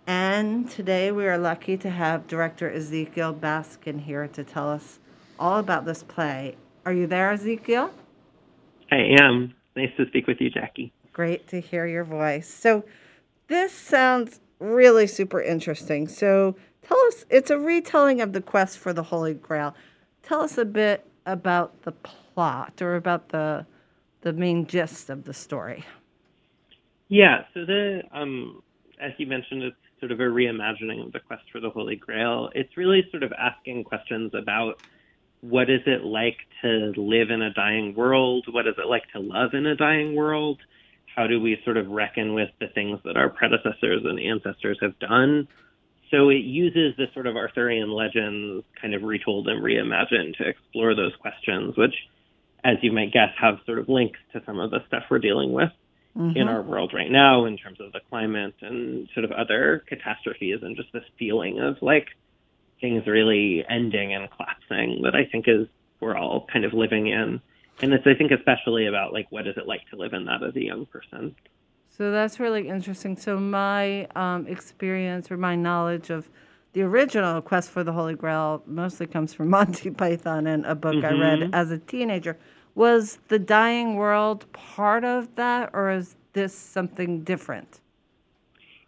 And 0.04 0.68
today 0.68 1.12
we 1.12 1.26
are 1.26 1.38
lucky 1.38 1.76
to 1.76 1.90
have 1.90 2.26
director 2.26 2.68
Ezekiel 2.68 3.34
Baskin 3.34 4.00
here 4.00 4.26
to 4.28 4.42
tell 4.42 4.68
us 4.68 4.98
all 5.38 5.58
about 5.58 5.84
this 5.84 6.02
play. 6.02 6.56
Are 6.84 6.92
you 6.92 7.06
there, 7.06 7.30
Ezekiel? 7.30 7.92
I 8.90 9.14
am. 9.20 9.54
Nice 9.76 9.92
to 9.96 10.06
speak 10.08 10.26
with 10.26 10.40
you, 10.40 10.50
Jackie. 10.50 10.92
Great 11.12 11.46
to 11.48 11.60
hear 11.60 11.86
your 11.86 12.04
voice. 12.04 12.52
So, 12.52 12.84
this 13.46 13.72
sounds 13.72 14.40
really 14.58 15.06
super 15.06 15.40
interesting. 15.40 16.08
So, 16.08 16.56
tell 16.82 16.98
us, 17.06 17.24
it's 17.30 17.50
a 17.50 17.58
retelling 17.58 18.20
of 18.20 18.32
the 18.32 18.40
quest 18.40 18.78
for 18.78 18.92
the 18.92 19.04
Holy 19.04 19.34
Grail. 19.34 19.74
Tell 20.22 20.40
us 20.40 20.58
a 20.58 20.64
bit 20.64 21.07
about 21.28 21.82
the 21.82 21.92
plot 21.92 22.80
or 22.80 22.96
about 22.96 23.28
the 23.28 23.66
the 24.22 24.32
main 24.32 24.66
gist 24.66 25.10
of 25.10 25.24
the 25.24 25.34
story. 25.34 25.84
Yeah, 27.08 27.44
so 27.54 27.64
the 27.64 28.02
um 28.12 28.62
as 29.00 29.12
you 29.18 29.26
mentioned, 29.26 29.62
it's 29.62 29.76
sort 30.00 30.12
of 30.12 30.20
a 30.20 30.24
reimagining 30.24 31.04
of 31.04 31.12
the 31.12 31.20
quest 31.20 31.44
for 31.52 31.60
the 31.60 31.70
Holy 31.70 31.96
Grail. 31.96 32.50
It's 32.54 32.76
really 32.76 33.06
sort 33.10 33.22
of 33.22 33.32
asking 33.32 33.84
questions 33.84 34.32
about 34.34 34.82
what 35.40 35.70
is 35.70 35.80
it 35.86 36.02
like 36.04 36.38
to 36.62 36.92
live 36.96 37.30
in 37.30 37.42
a 37.42 37.52
dying 37.52 37.94
world? 37.94 38.46
What 38.50 38.66
is 38.66 38.74
it 38.76 38.86
like 38.86 39.04
to 39.12 39.20
love 39.20 39.54
in 39.54 39.66
a 39.66 39.76
dying 39.76 40.16
world? 40.16 40.58
How 41.14 41.26
do 41.26 41.40
we 41.40 41.60
sort 41.64 41.76
of 41.76 41.88
reckon 41.88 42.34
with 42.34 42.50
the 42.60 42.68
things 42.68 42.98
that 43.04 43.16
our 43.16 43.28
predecessors 43.28 44.02
and 44.04 44.18
ancestors 44.18 44.78
have 44.80 44.98
done? 44.98 45.46
So 46.10 46.30
it 46.30 46.44
uses 46.44 46.96
this 46.96 47.08
sort 47.12 47.26
of 47.26 47.36
Arthurian 47.36 47.90
legends 47.90 48.64
kind 48.80 48.94
of 48.94 49.02
retold 49.02 49.48
and 49.48 49.62
reimagined 49.62 50.36
to 50.38 50.48
explore 50.48 50.94
those 50.94 51.14
questions, 51.16 51.76
which, 51.76 51.94
as 52.64 52.76
you 52.82 52.92
might 52.92 53.12
guess, 53.12 53.30
have 53.40 53.58
sort 53.66 53.78
of 53.78 53.88
links 53.88 54.18
to 54.32 54.42
some 54.46 54.58
of 54.58 54.70
the 54.70 54.80
stuff 54.86 55.04
we're 55.10 55.18
dealing 55.18 55.52
with 55.52 55.70
in 56.16 56.32
Mhm. 56.34 56.48
our 56.48 56.62
world 56.62 56.92
right 56.94 57.10
now 57.10 57.44
in 57.44 57.56
terms 57.56 57.78
of 57.80 57.92
the 57.92 58.00
climate 58.08 58.54
and 58.60 59.08
sort 59.10 59.24
of 59.24 59.30
other 59.32 59.84
catastrophes 59.86 60.62
and 60.62 60.76
just 60.76 60.92
this 60.92 61.04
feeling 61.16 61.60
of 61.60 61.80
like 61.80 62.08
things 62.80 63.06
really 63.06 63.64
ending 63.68 64.14
and 64.14 64.28
collapsing 64.30 65.02
that 65.02 65.14
I 65.14 65.26
think 65.26 65.46
is 65.46 65.68
we're 66.00 66.16
all 66.16 66.46
kind 66.52 66.64
of 66.64 66.72
living 66.72 67.06
in. 67.06 67.40
And 67.82 67.92
it's 67.92 68.06
I 68.06 68.14
think 68.14 68.32
especially 68.32 68.86
about 68.86 69.12
like 69.12 69.30
what 69.30 69.46
is 69.46 69.56
it 69.56 69.66
like 69.68 69.88
to 69.90 69.96
live 69.96 70.12
in 70.12 70.24
that 70.24 70.42
as 70.42 70.56
a 70.56 70.64
young 70.64 70.86
person. 70.86 71.36
So 71.98 72.12
that's 72.12 72.38
really 72.40 72.68
interesting. 72.68 73.16
So 73.16 73.40
my 73.40 74.06
um, 74.14 74.46
experience 74.46 75.30
or 75.32 75.36
my 75.36 75.56
knowledge 75.56 76.10
of 76.10 76.30
the 76.72 76.82
original 76.82 77.42
Quest 77.42 77.70
for 77.70 77.82
the 77.82 77.92
Holy 77.92 78.14
Grail 78.14 78.62
mostly 78.66 79.06
comes 79.08 79.34
from 79.34 79.50
Monty 79.56 79.90
Python 79.90 80.46
and 80.46 80.64
a 80.64 80.76
book 80.76 81.02
I 81.04 81.10
read 81.10 81.40
Mhm. 81.40 81.50
as 81.52 81.72
a 81.72 81.78
teenager. 81.78 82.38
Was 82.76 83.18
the 83.28 83.38
dying 83.40 83.96
world 83.96 84.50
part 84.52 85.04
of 85.04 85.34
that, 85.34 85.70
or 85.72 85.90
is 85.90 86.16
this 86.34 86.54
something 86.56 87.24
different? 87.24 87.80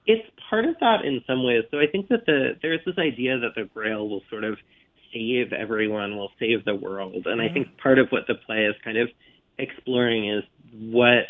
It's 0.07 0.29
part 0.49 0.65
of 0.67 0.77
that 0.81 1.05
in 1.05 1.23
some 1.27 1.43
ways. 1.45 1.65
So 1.73 1.81
I 1.81 1.87
think 1.89 2.09
that 2.09 2.25
the 2.27 2.57
there's 2.63 2.81
this 2.87 2.99
idea 2.99 3.39
that 3.41 3.55
the 3.57 3.65
Grail 3.65 4.09
will 4.09 4.23
sort 4.31 4.45
of 4.45 4.59
save 5.13 5.53
everyone, 5.53 6.17
will 6.17 6.31
save 6.39 6.65
the 6.65 6.77
world, 6.77 7.27
and 7.27 7.43
I 7.43 7.47
Mm-hmm. 7.47 7.55
think 7.55 7.79
part 7.79 7.99
of 7.99 8.11
what 8.11 8.27
the 8.29 8.37
play 8.37 8.67
is 8.67 8.77
kind 8.85 8.99
of 8.99 9.09
exploring 9.59 10.29
is 10.31 10.45
what 10.73 11.25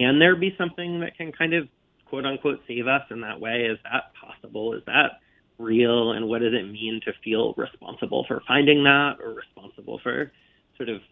can 0.00 0.18
there 0.18 0.34
be 0.34 0.54
something 0.56 1.00
that 1.00 1.14
can 1.18 1.30
kind 1.30 1.52
of 1.52 1.68
quote 2.06 2.24
unquote 2.24 2.60
save 2.66 2.86
us 2.86 3.02
in 3.10 3.20
that 3.20 3.38
way? 3.38 3.68
Is 3.70 3.78
that 3.84 4.12
possible? 4.18 4.72
Is 4.72 4.82
that 4.86 5.20
real? 5.58 6.12
And 6.12 6.26
what 6.26 6.40
does 6.40 6.54
it 6.54 6.72
mean 6.72 7.02
to 7.04 7.12
feel 7.22 7.52
responsible 7.58 8.24
for 8.26 8.42
finding 8.48 8.82
that 8.84 9.16
or 9.22 9.34
responsible 9.34 10.00
for 10.02 10.32
sort 10.78 10.88
of 10.88 11.02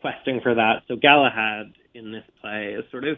questing 0.00 0.40
for 0.42 0.56
that? 0.56 0.82
So 0.88 0.96
Galahad 0.96 1.72
in 1.94 2.10
this 2.10 2.24
play 2.40 2.74
is 2.76 2.84
sort 2.90 3.04
of 3.04 3.16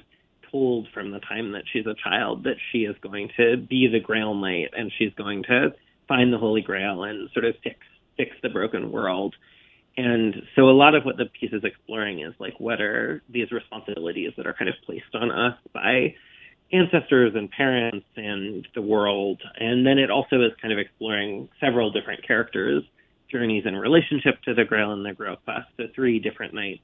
told 0.53 0.89
from 0.93 1.11
the 1.11 1.21
time 1.21 1.53
that 1.53 1.65
she's 1.73 1.87
a 1.87 1.95
child 2.05 2.45
that 2.45 2.57
she 2.71 2.81
is 2.81 2.97
going 3.03 3.31
to 3.39 3.57
be 3.57 3.89
the 3.91 4.01
Grail 4.01 4.35
Knight 4.35 4.69
and 4.77 4.93
she's 4.99 5.13
going 5.15 5.43
to 5.45 5.71
find 6.07 6.33
the 6.33 6.39
Holy 6.39 6.61
Grail 6.61 7.05
and 7.05 7.31
sort 7.33 7.47
of 7.47 7.55
fix 7.65 7.79
fix 8.19 8.33
the 8.43 8.51
broken 8.51 8.93
world. 8.93 9.35
And 9.99 10.43
so 10.55 10.71
a 10.71 10.71
lot 10.71 10.95
of 10.95 11.05
what 11.05 11.17
the 11.17 11.27
piece 11.27 11.53
is 11.53 11.65
exploring 11.65 12.21
is 12.21 12.33
like 12.39 12.55
what 12.61 12.81
are 12.81 13.21
these 13.29 13.51
responsibilities 13.51 14.33
that 14.37 14.47
are 14.47 14.55
kind 14.55 14.69
of 14.69 14.77
placed 14.87 15.13
on 15.13 15.33
us 15.33 15.59
by 15.75 16.15
ancestors 16.73 17.33
and 17.35 17.51
parents 17.51 18.07
and 18.17 18.65
the 18.77 18.81
world. 18.81 19.43
And 19.59 19.85
then 19.85 19.99
it 19.99 20.09
also 20.09 20.37
is 20.37 20.53
kind 20.63 20.73
of 20.73 20.79
exploring 20.79 21.49
several 21.59 21.91
different 21.91 22.25
characters' 22.25 22.85
journeys 23.29 23.65
in 23.67 23.75
relationship 23.75 24.41
to 24.43 24.55
the 24.55 24.65
Grail 24.65 24.93
and 24.93 25.05
the 25.05 25.15
Grail 25.15 25.35
quest. 25.45 25.67
So 25.77 25.87
three 25.97 26.21
different 26.21 26.55
knights, 26.55 26.83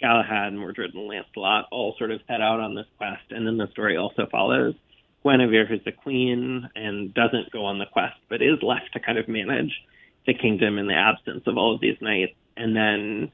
Galahad, 0.00 0.52
Mordred, 0.52 0.94
and 0.94 1.06
Lancelot, 1.06 1.66
all 1.70 1.94
sort 1.96 2.10
of 2.10 2.20
set 2.26 2.40
out 2.40 2.58
on 2.58 2.74
this 2.74 2.86
quest. 2.96 3.30
And 3.30 3.46
then 3.46 3.56
the 3.56 3.68
story 3.70 3.96
also 3.96 4.26
follows 4.32 4.74
Guinevere, 5.24 5.68
who's 5.68 5.84
the 5.84 5.92
queen, 5.92 6.68
and 6.74 7.14
doesn't 7.14 7.52
go 7.52 7.66
on 7.66 7.78
the 7.78 7.86
quest, 7.86 8.16
but 8.28 8.42
is 8.42 8.62
left 8.62 8.94
to 8.94 9.00
kind 9.00 9.16
of 9.16 9.28
manage 9.28 9.72
the 10.26 10.34
kingdom 10.34 10.76
in 10.76 10.88
the 10.88 10.94
absence 10.94 11.44
of 11.46 11.56
all 11.56 11.74
of 11.74 11.80
these 11.80 11.96
knights. 12.00 12.34
And 12.58 12.76
then 12.76 13.32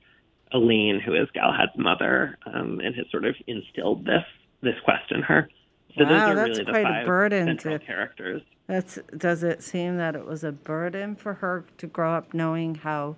Elaine, 0.53 1.01
who 1.01 1.15
is 1.15 1.29
Galahad's 1.35 1.77
mother, 1.77 2.39
um, 2.47 2.81
and 2.81 2.95
has 2.95 3.07
sort 3.11 3.25
of 3.25 3.35
instilled 3.47 4.05
this 4.05 4.25
this 4.63 4.75
quest 4.85 5.11
in 5.11 5.23
her. 5.23 5.49
So 5.97 6.05
those 6.05 6.11
wow, 6.11 6.31
are 6.31 6.35
that's 6.35 6.49
really 6.51 6.65
the 6.65 6.71
quite 6.71 7.03
a 7.03 7.07
burden 7.07 7.57
to 7.59 7.79
characters. 7.79 8.43
That's 8.67 8.99
does 9.17 9.43
it 9.43 9.63
seem 9.63 9.97
that 9.99 10.15
it 10.15 10.27
was 10.27 10.43
a 10.43 10.53
burden 10.53 11.17
for 11.17 11.35
her 11.35 11.65
to 11.79 11.87
grow 11.87 12.15
up 12.15 12.35
knowing 12.35 12.77
how 12.77 13.17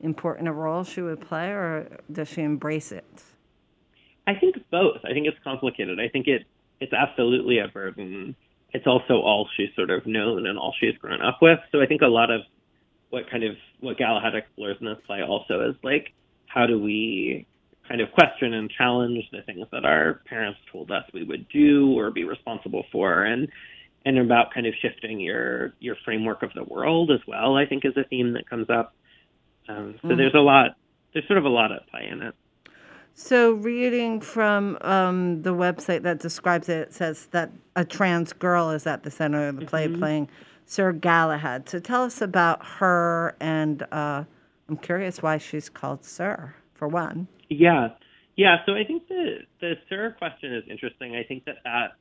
important 0.00 0.48
a 0.48 0.52
role 0.52 0.84
she 0.84 1.02
would 1.02 1.20
play, 1.20 1.50
or 1.50 2.00
does 2.10 2.28
she 2.28 2.42
embrace 2.42 2.92
it? 2.92 3.24
I 4.26 4.34
think 4.34 4.56
both. 4.70 4.98
I 5.04 5.12
think 5.12 5.26
it's 5.26 5.38
complicated. 5.44 6.00
I 6.00 6.08
think 6.08 6.26
it 6.26 6.44
it's 6.80 6.92
absolutely 6.92 7.58
a 7.58 7.68
burden. 7.68 8.34
It's 8.72 8.86
also 8.86 9.14
all 9.14 9.48
she's 9.56 9.70
sort 9.74 9.90
of 9.90 10.06
known 10.06 10.46
and 10.46 10.58
all 10.58 10.74
she's 10.78 10.96
grown 10.98 11.22
up 11.22 11.38
with. 11.40 11.58
So 11.72 11.80
I 11.80 11.86
think 11.86 12.02
a 12.02 12.08
lot 12.08 12.30
of 12.30 12.42
what 13.10 13.30
kind 13.30 13.44
of 13.44 13.56
what 13.80 13.96
Galahad 13.98 14.34
explores 14.34 14.76
in 14.80 14.86
this 14.86 14.98
play 15.06 15.22
also 15.22 15.68
is 15.68 15.76
like 15.82 16.12
how 16.46 16.66
do 16.66 16.80
we 16.80 17.46
kind 17.88 18.00
of 18.00 18.10
question 18.12 18.54
and 18.54 18.70
challenge 18.70 19.24
the 19.30 19.42
things 19.42 19.66
that 19.72 19.84
our 19.84 20.22
parents 20.26 20.58
told 20.72 20.90
us 20.90 21.04
we 21.12 21.22
would 21.22 21.48
do 21.48 21.96
or 21.96 22.10
be 22.10 22.24
responsible 22.24 22.84
for 22.90 23.24
and 23.24 23.48
and 24.04 24.18
about 24.18 24.52
kind 24.54 24.66
of 24.66 24.74
shifting 24.80 25.20
your 25.20 25.74
your 25.80 25.96
framework 26.04 26.42
of 26.42 26.52
the 26.54 26.64
world 26.64 27.10
as 27.10 27.20
well, 27.26 27.56
I 27.56 27.66
think 27.66 27.84
is 27.84 27.96
a 27.96 28.04
theme 28.04 28.32
that 28.34 28.48
comes 28.48 28.70
up. 28.70 28.94
Um, 29.68 29.96
so 30.02 30.08
Mhm. 30.08 30.16
there's 30.16 30.34
a 30.34 30.40
lot 30.40 30.76
there's 31.12 31.26
sort 31.26 31.38
of 31.38 31.44
a 31.44 31.48
lot 31.48 31.72
at 31.72 31.86
play 31.88 32.08
in 32.10 32.22
it. 32.22 32.34
So, 33.14 33.52
reading 33.52 34.20
from 34.20 34.76
um, 34.82 35.40
the 35.40 35.54
website 35.54 36.02
that 36.02 36.18
describes 36.18 36.68
it, 36.68 36.88
it 36.88 36.92
says 36.92 37.28
that 37.28 37.50
a 37.74 37.82
trans 37.82 38.34
girl 38.34 38.70
is 38.70 38.86
at 38.86 39.04
the 39.04 39.10
center 39.10 39.48
of 39.48 39.58
the 39.58 39.64
play, 39.64 39.88
Mhm. 39.88 39.98
playing 39.98 40.28
Sir 40.66 40.92
Galahad. 40.92 41.68
So, 41.68 41.78
tell 41.78 42.02
us 42.02 42.20
about 42.20 42.64
her, 42.64 43.36
and 43.40 43.82
uh, 43.92 44.24
I'm 44.68 44.76
curious 44.76 45.22
why 45.22 45.38
she's 45.38 45.68
called 45.68 46.04
Sir, 46.04 46.54
for 46.74 46.88
one. 46.88 47.28
Yeah, 47.48 47.90
yeah. 48.36 48.56
So 48.66 48.74
I 48.74 48.84
think 48.84 49.08
the 49.08 49.38
the 49.60 49.74
Sir 49.88 50.14
question 50.18 50.54
is 50.54 50.64
interesting. 50.68 51.16
I 51.16 51.22
think 51.22 51.44
that 51.44 51.56
that 51.64 51.92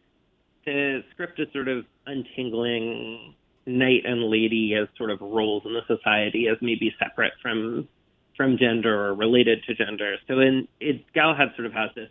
the 0.66 1.04
script 1.12 1.40
is 1.40 1.48
sort 1.54 1.68
of 1.68 1.86
untangling 2.08 3.36
knight 3.68 4.02
and 4.06 4.30
lady 4.30 4.76
as 4.80 4.88
sort 4.98 5.12
of 5.12 5.22
roles 5.22 5.64
in 5.66 5.74
the 5.74 5.82
society 5.88 6.48
as 6.48 6.58
maybe 6.62 6.94
separate 7.00 7.34
from 7.42 7.88
from 8.36 8.58
gender 8.58 9.08
or 9.08 9.16
related 9.16 9.64
to 9.64 9.74
gender. 9.74 10.16
So 10.28 10.40
in 10.40 10.68
it 10.80 11.06
Galahad 11.14 11.50
sort 11.56 11.68
of 11.68 11.74
has 11.74 11.90
this 11.96 12.10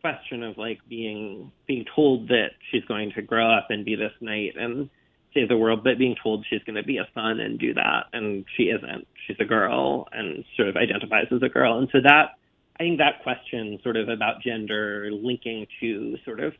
question 0.00 0.42
of 0.42 0.58
like 0.58 0.80
being 0.88 1.52
being 1.66 1.84
told 1.94 2.28
that 2.28 2.50
she's 2.70 2.84
going 2.86 3.12
to 3.14 3.22
grow 3.22 3.50
up 3.50 3.66
and 3.70 3.84
be 3.84 3.94
this 3.94 4.12
knight 4.20 4.54
and 4.56 4.90
save 5.34 5.48
the 5.48 5.56
world, 5.56 5.82
but 5.84 5.98
being 5.98 6.16
told 6.22 6.44
she's 6.48 6.62
going 6.64 6.76
to 6.76 6.82
be 6.82 6.98
a 6.98 7.08
son 7.14 7.40
and 7.40 7.58
do 7.58 7.74
that, 7.74 8.06
and 8.12 8.44
she 8.56 8.64
isn't. 8.64 9.06
She's 9.26 9.36
a 9.40 9.44
girl 9.44 10.08
and 10.12 10.44
sort 10.56 10.68
of 10.68 10.76
identifies 10.76 11.26
as 11.30 11.42
a 11.42 11.48
girl, 11.48 11.78
and 11.78 11.88
so 11.92 12.00
that 12.02 12.36
I 12.78 12.84
think 12.84 12.98
that 12.98 13.22
question, 13.22 13.78
sort 13.82 13.96
of 13.96 14.08
about 14.08 14.42
gender, 14.42 15.10
linking 15.12 15.66
to 15.80 16.16
sort 16.24 16.40
of 16.40 16.54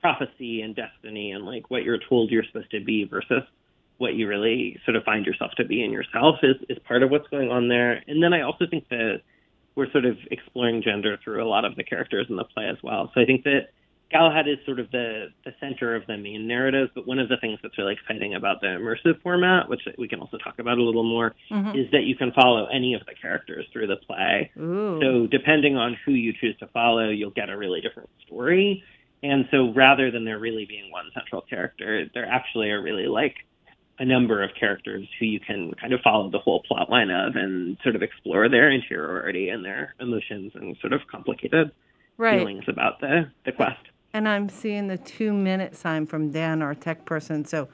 prophecy 0.00 0.60
and 0.62 0.74
destiny, 0.74 1.30
and 1.32 1.44
like 1.44 1.70
what 1.70 1.84
you're 1.84 1.98
told 2.08 2.30
you're 2.30 2.44
supposed 2.44 2.70
to 2.72 2.80
be 2.80 3.04
versus 3.04 3.42
what 3.98 4.14
you 4.14 4.26
really 4.26 4.78
sort 4.84 4.96
of 4.96 5.04
find 5.04 5.24
yourself 5.24 5.52
to 5.56 5.64
be 5.64 5.84
in 5.84 5.92
yourself, 5.92 6.36
is 6.42 6.56
is 6.68 6.78
part 6.86 7.02
of 7.02 7.10
what's 7.10 7.28
going 7.28 7.50
on 7.50 7.68
there. 7.68 8.02
And 8.06 8.22
then 8.22 8.34
I 8.34 8.42
also 8.42 8.66
think 8.68 8.88
that 8.88 9.22
we're 9.74 9.90
sort 9.90 10.04
of 10.04 10.18
exploring 10.30 10.82
gender 10.82 11.18
through 11.22 11.42
a 11.42 11.48
lot 11.48 11.64
of 11.64 11.76
the 11.76 11.84
characters 11.84 12.26
in 12.28 12.36
the 12.36 12.44
play 12.44 12.68
as 12.68 12.76
well. 12.82 13.10
So 13.14 13.20
I 13.20 13.24
think 13.24 13.44
that 13.44 13.68
Galahad 14.12 14.46
is 14.48 14.58
sort 14.66 14.78
of 14.78 14.90
the 14.90 15.28
the 15.44 15.52
center 15.60 15.94
of 15.96 16.06
the 16.06 16.16
main 16.16 16.46
narrative, 16.46 16.90
but 16.94 17.06
one 17.06 17.18
of 17.18 17.28
the 17.28 17.36
things 17.38 17.58
that's 17.62 17.76
really 17.78 17.94
exciting 17.94 18.34
about 18.34 18.60
the 18.60 18.66
immersive 18.68 19.20
format, 19.22 19.68
which 19.68 19.80
we 19.98 20.06
can 20.08 20.20
also 20.20 20.36
talk 20.38 20.58
about 20.58 20.78
a 20.78 20.82
little 20.82 21.02
more, 21.02 21.34
Mhm. 21.50 21.74
is 21.76 21.90
that 21.92 22.04
you 22.04 22.14
can 22.14 22.30
follow 22.32 22.66
any 22.66 22.94
of 22.94 23.04
the 23.06 23.14
characters 23.14 23.66
through 23.72 23.86
the 23.86 23.96
play. 23.96 24.50
Ooh. 24.58 25.00
So 25.00 25.26
depending 25.26 25.76
on 25.76 25.94
who 26.04 26.12
you 26.12 26.32
choose 26.32 26.56
to 26.58 26.66
follow, 26.68 27.08
you'll 27.08 27.30
get 27.30 27.48
a 27.48 27.56
really 27.56 27.80
different 27.80 28.10
story. 28.26 28.82
And 29.22 29.46
so 29.50 29.70
rather 29.72 30.10
than 30.10 30.24
there 30.24 30.38
really 30.38 30.64
being 30.66 30.90
one 30.90 31.06
central 31.14 31.40
character, 31.42 32.08
there 32.12 32.26
actually 32.26 32.70
are 32.70 32.82
really 32.82 33.06
like 33.06 33.36
a 33.98 34.04
number 34.04 34.42
of 34.42 34.50
characters 34.58 35.06
who 35.18 35.26
you 35.26 35.38
can 35.38 35.72
kind 35.74 35.92
of 35.92 36.00
follow 36.00 36.28
the 36.28 36.38
whole 36.38 36.60
plot 36.62 36.90
line 36.90 37.10
of 37.10 37.36
and 37.36 37.76
sort 37.82 37.94
of 37.94 38.02
explore 38.02 38.48
their 38.48 38.70
interiority 38.70 39.48
and 39.50 39.64
their 39.64 39.94
emotions 40.00 40.52
and 40.54 40.76
sort 40.78 40.92
of 40.92 41.00
complicated 41.06 41.70
Right. 42.18 42.38
feelings 42.40 42.64
about 42.68 43.00
the, 43.00 43.30
the 43.44 43.52
quest. 43.52 43.80
And 44.14 44.28
I'm 44.28 44.48
seeing 44.48 44.88
the 44.88 44.98
two 44.98 45.32
minute 45.32 45.74
sign 45.74 46.06
from 46.06 46.30
Dan, 46.30 46.62
our 46.62 46.74
tech 46.74 47.04
person. 47.06 47.44
So 47.44 47.68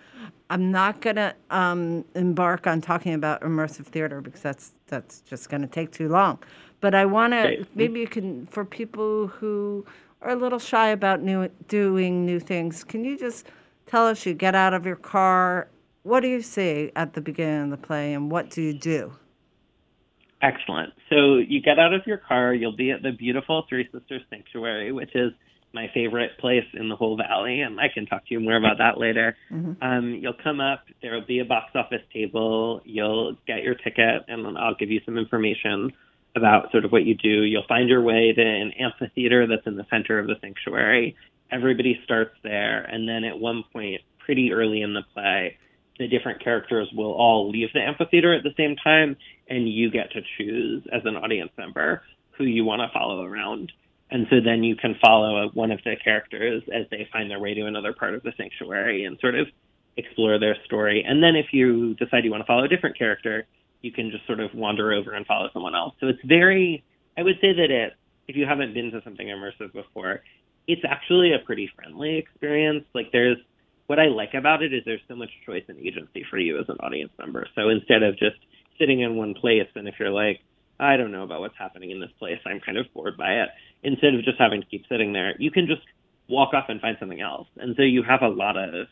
I'm 0.51 0.71
not 0.71 1.01
going 1.01 1.17
to 1.17 1.35
um, 1.51 2.05
embark 2.15 2.67
on 2.67 2.81
talking 2.81 3.15
about 3.15 3.41
immersive 3.43 3.87
theater 3.87 4.21
because 4.21 4.41
that's 4.41 4.73
that's 4.87 5.21
just 5.23 5.49
going 5.51 5.63
to 5.63 5.69
take 5.69 5.91
too 5.91 6.09
long. 6.09 6.39
But 6.81 6.95
I 6.95 7.07
want 7.07 7.33
to 7.33 7.39
Okay. 7.41 7.65
maybe 7.75 8.01
you 8.01 8.07
can 8.07 8.47
for 8.47 8.65
people 8.65 9.27
who 9.27 9.85
are 10.23 10.31
a 10.31 10.37
little 10.37 10.59
shy 10.59 10.89
about 10.89 11.23
new 11.23 11.49
doing 11.67 12.25
new 12.25 12.39
things. 12.41 12.85
Can 12.85 13.05
you 13.05 13.19
just 13.19 13.47
tell 13.87 14.07
us 14.07 14.25
you 14.25 14.35
get 14.35 14.55
out 14.55 14.75
of 14.75 14.87
your 14.87 14.97
car? 14.97 15.69
What 16.05 16.21
do 16.21 16.29
you 16.29 16.41
see 16.41 16.93
at 16.97 17.15
the 17.15 17.21
beginning 17.21 17.73
of 17.73 17.81
the 17.81 17.87
play, 17.87 18.15
and 18.15 18.31
what 18.31 18.51
do 18.51 18.63
you 18.63 18.73
do? 18.73 19.13
Excellent. 20.41 20.93
So 21.11 21.37
you 21.37 21.61
get 21.61 21.79
out 21.81 21.93
of 21.93 22.07
your 22.07 22.17
car, 22.19 22.55
you'll 22.55 22.77
be 22.77 22.93
at 22.93 23.03
the 23.03 23.11
beautiful 23.11 23.67
Three 23.69 23.89
Sisters 23.93 24.23
Sanctuary, 24.31 24.93
which 24.93 25.15
is 25.17 25.33
my 25.73 25.91
favorite 25.93 26.39
place 26.39 26.65
in 26.75 26.89
the 26.89 26.97
whole 26.97 27.17
valley, 27.17 27.61
and 27.61 27.79
I 27.79 27.89
can 27.93 28.07
talk 28.07 28.27
to 28.27 28.35
you 28.35 28.41
more 28.41 28.57
about 28.57 28.79
that 28.79 28.99
later. 28.99 29.37
Um, 29.83 30.19
you'll 30.21 30.33
come 30.43 30.61
up, 30.61 30.85
there 31.03 31.15
will 31.15 31.27
be 31.27 31.41
a 31.41 31.45
box 31.45 31.73
office 31.75 32.03
table, 32.13 32.81
you'll 32.85 33.37
get 33.47 33.63
your 33.63 33.75
ticket, 33.75 34.25
and 34.29 34.45
then 34.45 34.57
I'll 34.57 34.75
give 34.75 34.91
you 34.91 35.01
some 35.05 35.19
information 35.19 35.93
about 36.37 36.71
sort 36.73 36.85
of 36.85 36.93
what 36.93 37.05
you 37.05 37.15
do. 37.15 37.43
You'll 37.43 37.67
find 37.69 37.89
your 37.89 38.03
way 38.03 38.33
to 38.33 38.43
an 38.43 38.73
amphitheater 38.79 39.47
that's 39.47 39.67
in 39.67 39.77
the 39.77 39.87
center 39.91 40.19
of 40.19 40.27
the 40.27 40.37
sanctuary. 40.41 41.17
Everybody 41.51 42.01
starts 42.05 42.35
there, 42.43 42.83
and 42.83 43.09
then 43.09 43.25
at 43.25 43.39
one 43.39 43.65
point, 43.73 44.01
pretty 44.25 44.53
early 44.53 44.83
in 44.83 44.95
the 44.95 45.03
play, 45.15 45.57
the 45.99 46.07
different 46.07 46.43
characters 46.43 46.89
will 46.95 47.13
all 47.13 47.51
leave 47.51 47.69
the 47.75 47.81
amphitheater 47.81 48.33
at 48.33 48.43
the 48.43 48.55
same 48.57 48.77
time, 48.77 49.17
and 49.49 49.69
you 49.69 49.91
get 49.91 50.13
to 50.13 50.21
choose 50.37 50.83
as 50.93 51.03
an 51.05 51.17
audience 51.17 51.51
member 51.59 52.03
who 52.37 52.45
you 52.45 52.65
want 52.65 52.81
to 52.81 52.89
follow 52.97 53.23
around. 53.25 53.73
And 54.11 54.27
so 54.31 54.37
then 54.43 54.65
you 54.65 54.75
can 54.75 54.97
follow 55.03 55.51
one 55.53 55.71
of 55.71 55.81
the 55.85 55.95
characters 56.03 56.63
as 56.75 56.87
they 56.91 57.07
find 57.13 57.31
their 57.31 57.39
way 57.39 57.55
to 57.55 57.67
another 57.67 57.93
part 57.93 58.15
of 58.15 58.23
the 58.23 58.33
sanctuary 58.37 59.05
and 59.05 59.19
sort 59.21 59.35
of 59.35 59.47
explore 59.97 60.39
their 60.39 60.57
story. 60.65 61.05
And 61.07 61.23
then 61.23 61.37
if 61.37 61.47
you 61.53 61.95
decide 61.95 62.25
you 62.25 62.31
want 62.31 62.43
to 62.43 62.47
follow 62.47 62.65
a 62.65 62.69
different 62.69 62.97
character, 62.97 63.47
you 63.83 63.93
can 63.93 64.11
just 64.11 64.27
sort 64.27 64.41
of 64.41 64.55
wander 64.55 64.93
over 64.93 65.13
and 65.13 65.27
follow 65.27 65.51
someone 65.53 65.75
else. 65.75 65.95
So 66.01 66.07
it's 66.07 66.23
very, 66.25 66.85
I 67.17 67.23
would 67.23 67.37
say 67.41 67.53
that 67.53 67.71
it, 67.71 67.93
if 68.29 68.37
you 68.37 68.47
haven't 68.47 68.75
been 68.75 68.91
to 68.93 69.03
something 69.03 69.27
immersive 69.27 69.73
before, 69.73 70.23
it's 70.67 70.83
actually 70.89 71.33
a 71.33 71.39
pretty 71.45 71.71
friendly 71.77 72.17
experience. 72.17 72.85
Like 72.95 73.11
there's, 73.13 73.39
what 73.87 73.99
I 73.99 74.07
like 74.07 74.35
about 74.35 74.63
it 74.63 74.73
is 74.73 74.83
there's 74.85 75.01
so 75.09 75.17
much 75.17 75.31
choice 75.47 75.65
and 75.69 75.79
agency 75.79 76.25
for 76.29 76.39
you 76.39 76.59
as 76.59 76.67
an 76.69 76.77
audience 76.81 77.13
member. 77.19 77.47
So 77.55 77.69
instead 77.69 78.03
of 78.03 78.19
just 78.19 78.37
sitting 78.79 79.01
in 79.01 79.17
one 79.17 79.35
place, 79.35 79.69
and 79.75 79.89
if 79.89 79.95
you're 79.99 80.11
like, 80.11 80.41
I 80.81 80.97
don't 80.97 81.13
know 81.13 81.23
about 81.23 81.41
what's 81.41 81.57
happening 81.59 81.91
in 81.91 82.01
this 82.01 82.11
place. 82.19 82.39
I'm 82.47 82.61
kind 82.61 82.79
of 82.79 82.87
bored 82.95 83.17
by 83.17 83.33
it. 83.43 83.49
Instead 83.83 84.15
of 84.15 84.23
just 84.25 84.39
having 84.39 84.61
to 84.61 84.67
keep 84.67 84.85
sitting 84.89 85.13
there, 85.13 85.35
you 85.39 85.51
can 85.51 85.67
just 85.67 85.83
walk 86.29 86.55
off 86.55 86.67
and 86.69 86.81
find 86.81 86.97
something 87.01 87.21
else. 87.21 87.49
And 87.57 87.75
so 87.77 87.83
you 87.83 88.03
have 88.03 88.23
a 88.23 88.29
lot 88.29 88.57
of 88.57 88.87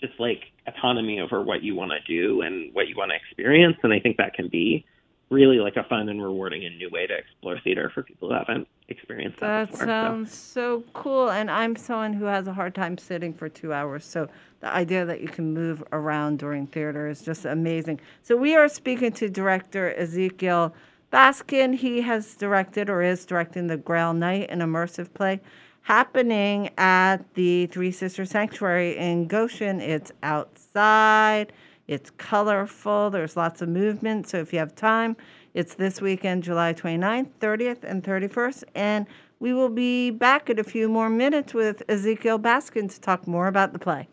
just 0.00 0.14
like 0.18 0.44
autonomy 0.66 1.20
over 1.20 1.42
what 1.42 1.62
you 1.62 1.74
want 1.74 1.90
to 1.92 2.00
do 2.06 2.42
and 2.42 2.72
what 2.74 2.88
you 2.88 2.94
want 2.96 3.10
to 3.10 3.16
experience. 3.16 3.76
And 3.82 3.92
I 3.92 4.00
think 4.00 4.16
that 4.18 4.34
can 4.34 4.48
be 4.48 4.84
really 5.28 5.56
like 5.56 5.76
a 5.76 5.82
fun 5.84 6.08
and 6.08 6.22
rewarding 6.22 6.64
and 6.64 6.78
new 6.78 6.88
way 6.90 7.06
to 7.06 7.14
explore 7.14 7.58
theater 7.64 7.90
for 7.92 8.02
people 8.02 8.28
who 8.28 8.34
haven't 8.34 8.68
experienced 8.88 9.40
that, 9.40 9.46
That 9.46 9.70
before. 9.72 9.86
sounds 9.86 10.32
so 10.32 10.84
cool. 10.92 11.30
And 11.30 11.50
I'm 11.50 11.74
someone 11.74 12.12
who 12.12 12.26
has 12.26 12.46
a 12.46 12.52
hard 12.52 12.74
time 12.74 12.96
sitting 12.96 13.34
for 13.34 13.48
two 13.48 13.72
hours. 13.72 14.04
So 14.04 14.28
the 14.60 14.68
idea 14.72 15.04
that 15.04 15.20
you 15.20 15.28
can 15.28 15.52
move 15.52 15.82
around 15.92 16.38
during 16.38 16.66
theater 16.68 17.08
is 17.08 17.22
just 17.22 17.44
amazing. 17.44 18.00
So 18.22 18.36
we 18.36 18.54
are 18.54 18.68
speaking 18.68 19.10
to 19.12 19.28
director 19.28 19.92
Ezekiel 19.94 20.74
Baskin. 21.12 21.74
He 21.74 22.02
has 22.02 22.34
directed 22.34 22.90
or 22.90 23.02
is 23.02 23.24
directing 23.24 23.66
the 23.66 23.76
Grail 23.76 24.12
Knight, 24.12 24.50
an 24.50 24.60
immersive 24.60 25.12
play 25.14 25.40
happening 25.82 26.68
at 26.78 27.18
the 27.34 27.66
Three 27.66 27.92
Sisters 27.92 28.30
Sanctuary 28.30 28.96
in 28.96 29.28
Goshen. 29.28 29.80
It's 29.80 30.10
outside. 30.24 31.52
It's 31.86 32.10
colorful. 32.10 33.10
There's 33.10 33.36
lots 33.36 33.62
of 33.62 33.68
movement. 33.68 34.28
So 34.28 34.38
if 34.38 34.52
you 34.52 34.58
have 34.58 34.74
time, 34.74 35.16
it's 35.54 35.74
this 35.74 36.00
weekend, 36.00 36.42
July 36.42 36.74
29th, 36.74 37.28
30th, 37.40 37.84
and 37.84 38.02
31st. 38.02 38.64
And 38.74 39.06
we 39.38 39.52
will 39.52 39.68
be 39.68 40.10
back 40.10 40.50
in 40.50 40.58
a 40.58 40.64
few 40.64 40.88
more 40.88 41.08
minutes 41.08 41.54
with 41.54 41.82
Ezekiel 41.88 42.40
Baskin 42.40 42.92
to 42.92 43.00
talk 43.00 43.28
more 43.28 43.46
about 43.46 43.72
the 43.72 43.78
play. 43.78 44.08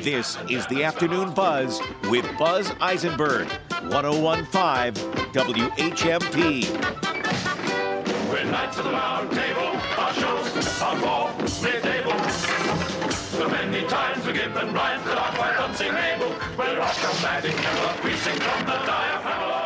This 0.00 0.38
is 0.48 0.66
the 0.66 0.84
Afternoon 0.84 1.32
Buzz 1.34 1.80
with 2.10 2.26
Buzz 2.38 2.72
Eisenberg, 2.80 3.48
1015 3.90 4.94
WHMP. 5.32 6.64
We're 8.30 8.44
knights 8.50 8.78
of 8.78 8.84
the 8.84 8.90
round 8.90 9.30
table, 9.32 9.72
our 9.98 10.12
shows 10.14 10.52
mid-table. 11.62 12.12
Many 13.50 13.86
times 13.88 14.24
we're 14.26 14.32
that 15.04 15.18
are 15.18 15.32
quite. 15.36 15.56
We're 16.56 16.80
Camelot, 17.52 18.04
we 18.04 18.12
sing 18.16 18.38
from 18.38 18.66
the 18.66 18.72
diaphragm. 18.86 19.65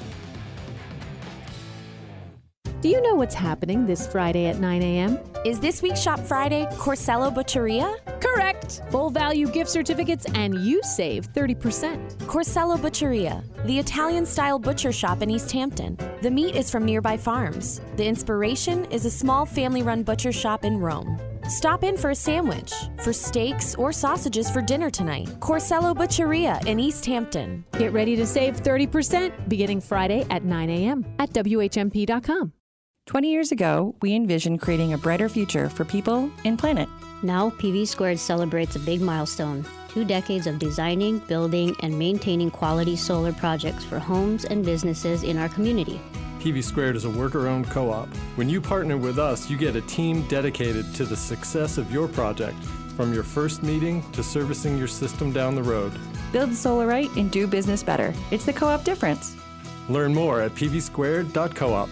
Do 2.81 2.89
you 2.89 2.99
know 2.99 3.13
what's 3.13 3.35
happening 3.35 3.85
this 3.85 4.07
Friday 4.07 4.47
at 4.47 4.57
9 4.57 4.81
a.m.? 4.81 5.19
Is 5.45 5.59
this 5.59 5.83
week's 5.83 6.01
Shop 6.01 6.19
Friday 6.19 6.65
Corsello 6.71 7.31
Butcheria? 7.31 7.95
Correct. 8.19 8.81
Full 8.89 9.11
value 9.11 9.45
gift 9.51 9.69
certificates 9.69 10.25
and 10.33 10.57
you 10.65 10.81
save 10.81 11.31
30%. 11.31 12.17
Corsello 12.21 12.81
Butcheria, 12.81 13.43
the 13.65 13.77
Italian 13.77 14.25
style 14.25 14.57
butcher 14.57 14.91
shop 14.91 15.21
in 15.21 15.29
East 15.29 15.51
Hampton. 15.51 15.95
The 16.23 16.31
meat 16.31 16.55
is 16.55 16.71
from 16.71 16.83
nearby 16.83 17.17
farms. 17.17 17.81
The 17.97 18.07
inspiration 18.07 18.85
is 18.85 19.05
a 19.05 19.11
small 19.11 19.45
family 19.45 19.83
run 19.83 20.01
butcher 20.01 20.31
shop 20.31 20.65
in 20.65 20.79
Rome. 20.79 21.21
Stop 21.49 21.83
in 21.83 21.95
for 21.95 22.09
a 22.09 22.15
sandwich, 22.15 22.73
for 23.03 23.13
steaks 23.13 23.75
or 23.75 23.91
sausages 23.91 24.49
for 24.49 24.61
dinner 24.63 24.89
tonight. 24.89 25.27
Corsello 25.39 25.95
Butcheria 25.95 26.59
in 26.65 26.79
East 26.79 27.05
Hampton. 27.05 27.63
Get 27.77 27.93
ready 27.93 28.15
to 28.15 28.25
save 28.25 28.63
30% 28.63 29.47
beginning 29.47 29.81
Friday 29.81 30.25
at 30.31 30.43
9 30.43 30.69
a.m. 30.71 31.05
at 31.19 31.29
WHMP.com. 31.29 32.53
20 33.07 33.29
years 33.29 33.51
ago, 33.51 33.95
we 34.01 34.13
envisioned 34.15 34.61
creating 34.61 34.93
a 34.93 34.97
brighter 34.97 35.27
future 35.27 35.69
for 35.69 35.83
people 35.83 36.31
and 36.45 36.57
planet. 36.57 36.87
Now, 37.23 37.49
PV 37.49 37.87
Squared 37.87 38.19
celebrates 38.19 38.75
a 38.75 38.79
big 38.79 39.01
milestone 39.01 39.65
two 39.89 40.05
decades 40.05 40.47
of 40.47 40.57
designing, 40.57 41.19
building, 41.27 41.75
and 41.81 41.99
maintaining 41.99 42.49
quality 42.49 42.95
solar 42.95 43.33
projects 43.33 43.83
for 43.83 43.99
homes 43.99 44.45
and 44.45 44.63
businesses 44.63 45.23
in 45.23 45.37
our 45.37 45.49
community. 45.49 45.99
PV 46.39 46.63
Squared 46.63 46.95
is 46.95 47.03
a 47.03 47.09
worker 47.09 47.49
owned 47.49 47.69
co 47.69 47.91
op. 47.91 48.07
When 48.35 48.47
you 48.47 48.61
partner 48.61 48.97
with 48.97 49.19
us, 49.19 49.49
you 49.49 49.57
get 49.57 49.75
a 49.75 49.81
team 49.81 50.25
dedicated 50.29 50.95
to 50.95 51.03
the 51.03 51.17
success 51.17 51.77
of 51.77 51.91
your 51.91 52.07
project, 52.07 52.63
from 52.95 53.13
your 53.13 53.23
first 53.23 53.63
meeting 53.63 54.09
to 54.13 54.23
servicing 54.23 54.77
your 54.77 54.87
system 54.87 55.33
down 55.33 55.55
the 55.55 55.63
road. 55.63 55.91
Build 56.31 56.53
solar 56.53 56.87
right 56.87 57.13
and 57.17 57.29
do 57.29 57.45
business 57.45 57.83
better. 57.83 58.13
It's 58.31 58.45
the 58.45 58.53
co 58.53 58.67
op 58.67 58.85
difference. 58.85 59.35
Learn 59.89 60.13
more 60.13 60.39
at 60.39 60.55
pvsquared.coop. 60.55 61.89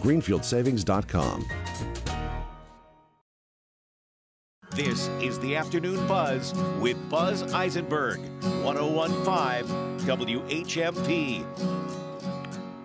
GreenfieldSavings.com. 0.00 2.01
This 4.74 5.08
is 5.20 5.38
the 5.40 5.54
Afternoon 5.54 6.06
Buzz 6.08 6.54
with 6.80 6.96
Buzz 7.10 7.42
Eisenberg, 7.52 8.20
1015 8.64 10.06
WHMP. 10.06 11.44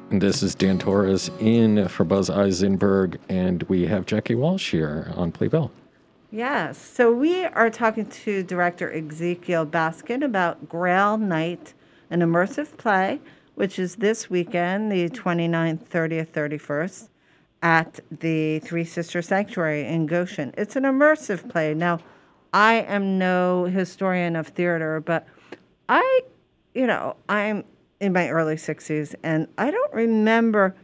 This 0.10 0.44
is 0.44 0.54
Dan 0.54 0.80
Torres 0.80 1.32
in 1.40 1.88
for 1.88 2.04
Buzz 2.04 2.30
Eisenberg, 2.30 3.18
and 3.30 3.64
we 3.64 3.86
have 3.86 4.06
Jackie 4.06 4.36
Walsh 4.36 4.72
here 4.72 5.14
on 5.16 5.32
Playbill. 5.32 5.72
Yes. 6.30 6.78
So 6.78 7.14
we 7.14 7.46
are 7.46 7.70
talking 7.70 8.06
to 8.06 8.44
director 8.44 8.92
Ezekiel 8.92 9.66
Baskin 9.66 10.26
about 10.26 10.68
Grail 10.68 11.18
Night, 11.18 11.74
an 12.10 12.20
immersive 12.20 12.76
play, 12.76 13.22
which 13.56 13.80
is 13.80 13.96
this 13.96 14.30
weekend, 14.30 14.92
the 14.92 15.08
29th, 15.08 15.88
30th, 15.88 16.32
31st, 16.32 17.08
at 17.62 18.00
the 18.12 18.60
Three 18.60 18.84
Sister 18.84 19.22
Sanctuary 19.22 19.86
in 19.86 20.06
Goshen. 20.06 20.54
It's 20.58 20.76
an 20.76 20.84
immersive 20.84 21.50
play. 21.50 21.74
Now, 21.74 22.00
I 22.54 22.76
am 22.76 23.18
no 23.18 23.66
historian 23.66 24.36
of 24.36 24.48
theater, 24.48 25.00
but 25.00 25.28
I, 25.90 26.22
you 26.74 26.88
know, 26.88 27.16
I'm 27.28 27.64
in 28.00 28.14
my 28.14 28.30
early 28.30 28.56
60s, 28.56 29.16
and 29.24 29.48
I 29.58 29.72
don't 29.72 29.94
remember 29.94 30.76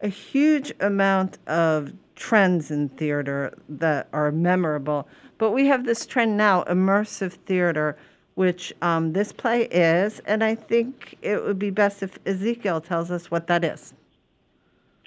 a 0.00 0.08
huge 0.08 0.72
amount 0.80 1.38
of 1.46 1.92
trends 2.16 2.70
in 2.70 2.88
theater 2.90 3.54
that 3.68 4.08
are 4.12 4.32
memorable. 4.32 5.06
But 5.38 5.52
we 5.52 5.66
have 5.66 5.84
this 5.84 6.06
trend 6.06 6.36
now, 6.36 6.64
immersive 6.64 7.32
theater, 7.32 7.96
which 8.34 8.72
um, 8.82 9.12
this 9.12 9.32
play 9.32 9.62
is, 9.64 10.20
and 10.20 10.42
I 10.42 10.54
think 10.54 11.16
it 11.22 11.42
would 11.42 11.58
be 11.58 11.70
best 11.70 12.02
if 12.02 12.18
Ezekiel 12.26 12.80
tells 12.80 13.10
us 13.10 13.30
what 13.30 13.46
that 13.46 13.64
is. 13.64 13.94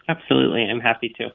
Absolutely, 0.10 0.64
I'm 0.64 0.82
happy 0.82 1.14
to. 1.20 1.30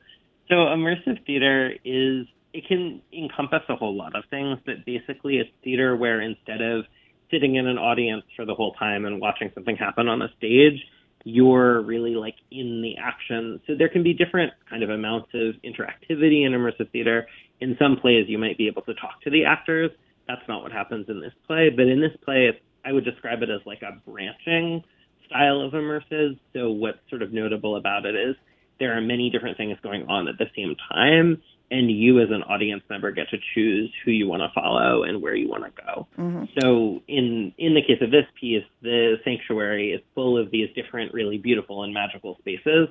So 0.49 0.57
immersive 0.57 1.25
theater 1.27 1.73
is 1.85 2.27
it 2.53 2.67
can 2.69 3.01
encompass 3.17 3.63
a 3.71 3.77
whole 3.77 3.97
lot 3.97 4.17
of 4.17 4.25
things, 4.31 4.59
but 4.67 4.85
basically 4.85 5.37
it's 5.39 5.51
theater 5.65 5.97
where 5.97 6.21
instead 6.21 6.61
of 6.61 6.85
sitting 7.31 7.57
in 7.57 7.67
an 7.69 7.79
audience 7.79 8.25
for 8.37 8.45
the 8.45 8.55
whole 8.55 8.75
time 8.75 9.07
and 9.07 9.21
watching 9.21 9.51
something 9.55 9.77
happen 9.77 10.09
on 10.09 10.23
a 10.23 10.29
stage, 10.39 10.81
you're 11.25 11.83
really 11.83 12.17
like 12.17 12.37
in 12.51 12.83
the 12.83 12.97
action. 13.01 13.61
So 13.67 13.75
there 13.79 13.89
can 13.89 14.03
be 14.03 14.13
different 14.13 14.53
kind 14.69 14.83
of 14.83 14.91
amounts 14.91 15.31
of 15.35 15.55
interactivity 15.65 16.47
in 16.47 16.53
immersive 16.53 16.91
theater. 16.93 17.27
In 17.61 17.77
some 17.79 17.97
plays, 17.97 18.27
you 18.29 18.39
might 18.39 18.59
be 18.59 18.67
able 18.69 18.83
to 18.83 18.95
talk 18.95 19.23
to 19.23 19.31
the 19.31 19.45
actors. 19.45 19.91
That's 20.29 20.43
not 20.49 20.63
what 20.63 20.73
happens 20.73 21.07
in 21.09 21.21
this 21.21 21.33
play, 21.47 21.71
but 21.71 21.87
in 21.87 22.01
this 22.01 22.17
play, 22.25 22.51
I 22.85 22.93
would 22.93 23.05
describe 23.05 23.43
it 23.43 23.51
as 23.51 23.61
like 23.67 23.83
a 23.83 24.01
branching 24.11 24.85
style 25.27 25.63
of 25.63 25.73
immersive. 25.73 26.39
So 26.53 26.71
what's 26.73 26.99
sort 27.09 27.23
of 27.23 27.33
notable 27.33 27.77
about 27.77 28.05
it 28.05 28.17
is 28.17 28.37
there 28.79 28.97
are 28.97 29.01
many 29.01 29.31
different 29.31 29.57
things 29.57 29.79
going 29.83 30.07
on 30.09 30.29
at 30.29 30.39
the 30.39 30.47
same 30.57 30.77
time, 30.93 31.41
and 31.71 31.91
you 31.91 32.21
as 32.21 32.31
an 32.31 32.43
audience 32.45 32.83
member 32.91 33.11
get 33.11 33.29
to 33.31 33.39
choose 33.55 33.91
who 34.05 34.11
you 34.11 34.29
want 34.29 34.43
to 34.43 34.49
follow 34.55 35.03
and 35.03 35.23
where 35.23 35.35
you 35.35 35.49
want 35.49 35.65
to 35.65 35.83
go. 35.83 36.07
Mhm. 36.19 36.49
So 36.61 37.03
in 37.09 37.53
in 37.59 37.75
the 37.75 37.83
case 37.83 38.01
of 38.01 38.11
this 38.11 38.27
piece, 38.39 38.65
the 38.83 39.19
sanctuary 39.25 39.93
is 39.93 40.01
full 40.15 40.37
of 40.37 40.51
these 40.51 40.69
different 40.75 41.13
really 41.15 41.39
beautiful 41.39 41.83
and 41.83 41.95
magical 41.95 42.37
spaces, 42.39 42.89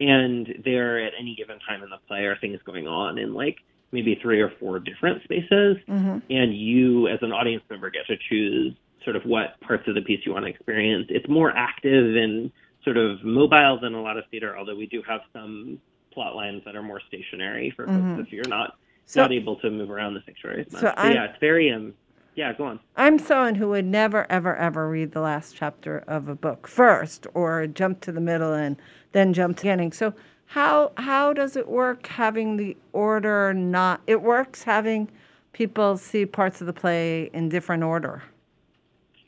and 0.00 0.54
there 0.64 1.00
at 1.00 1.12
any 1.18 1.34
given 1.34 1.58
time 1.60 1.82
in 1.82 1.90
the 1.90 1.98
play 2.08 2.24
are 2.26 2.36
things 2.36 2.60
going 2.62 2.86
on 2.86 3.18
in 3.18 3.34
like 3.34 3.58
maybe 3.90 4.14
three 4.14 4.40
or 4.40 4.48
four 4.48 4.78
different 4.78 5.22
spaces, 5.24 5.76
Mhm. 5.88 6.22
and 6.30 6.54
you 6.56 7.08
as 7.08 7.22
an 7.22 7.32
audience 7.32 7.62
member 7.68 7.90
get 7.90 8.06
to 8.06 8.16
choose 8.16 8.72
sort 9.04 9.16
of 9.16 9.26
what 9.26 9.60
parts 9.60 9.86
of 9.88 9.94
the 9.94 10.00
piece 10.00 10.24
you 10.24 10.32
want 10.32 10.44
to 10.44 10.50
experience. 10.50 11.06
It's 11.10 11.28
more 11.28 11.52
active 11.54 12.16
and 12.16 12.50
sort 12.84 12.96
of 12.96 13.22
mobile 13.24 13.78
than 13.80 13.94
a 13.94 14.02
lot 14.02 14.16
of 14.16 14.24
theater, 14.30 14.56
although 14.58 14.74
we 14.76 14.86
do 14.86 15.02
have 15.06 15.20
some 15.32 15.78
plot 16.12 16.34
lines 16.36 16.62
that 16.64 16.76
are 16.76 16.82
more 16.82 17.00
stationary 17.08 17.70
for 17.70 17.86
Mhm. 17.86 18.16
folks 18.16 18.26
if 18.28 18.32
you're 18.32 18.48
not 18.48 18.76
So- 19.04 19.22
not 19.22 19.32
able 19.32 19.56
to 19.56 19.70
move 19.70 19.90
around 19.90 20.14
the 20.14 20.22
sanctuary 20.22 20.62
as 20.66 20.72
much. 20.72 20.80
So 20.82 20.92
But 20.96 21.14
yeah, 21.14 21.24
it's 21.24 21.38
very 21.38 21.70
um 21.70 21.94
yeah, 22.34 22.52
go 22.54 22.64
on. 22.64 22.80
I'm 22.96 23.18
someone 23.18 23.56
who 23.56 23.68
would 23.68 23.84
never, 23.84 24.26
ever, 24.30 24.56
ever 24.56 24.88
read 24.88 25.12
the 25.12 25.20
last 25.20 25.54
chapter 25.54 26.02
of 26.06 26.28
a 26.28 26.34
book 26.34 26.66
first, 26.66 27.26
or 27.34 27.66
jump 27.66 28.00
to 28.02 28.12
the 28.12 28.22
middle 28.22 28.54
and 28.54 28.76
then 29.12 29.34
jump 29.34 29.56
to 29.58 29.62
the 29.62 29.66
beginning. 29.68 29.92
So 29.92 30.14
how 30.46 30.92
how 30.96 31.32
does 31.34 31.56
it 31.56 31.68
work 31.68 32.06
having 32.06 32.56
the 32.56 32.76
order 32.92 33.52
not? 33.54 34.00
It 34.06 34.22
works 34.22 34.64
having 34.64 35.10
people 35.52 35.96
see 35.98 36.24
parts 36.26 36.60
of 36.62 36.66
the 36.66 36.72
play 36.72 37.30
in 37.34 37.48
different 37.50 37.82
order. 37.82 38.22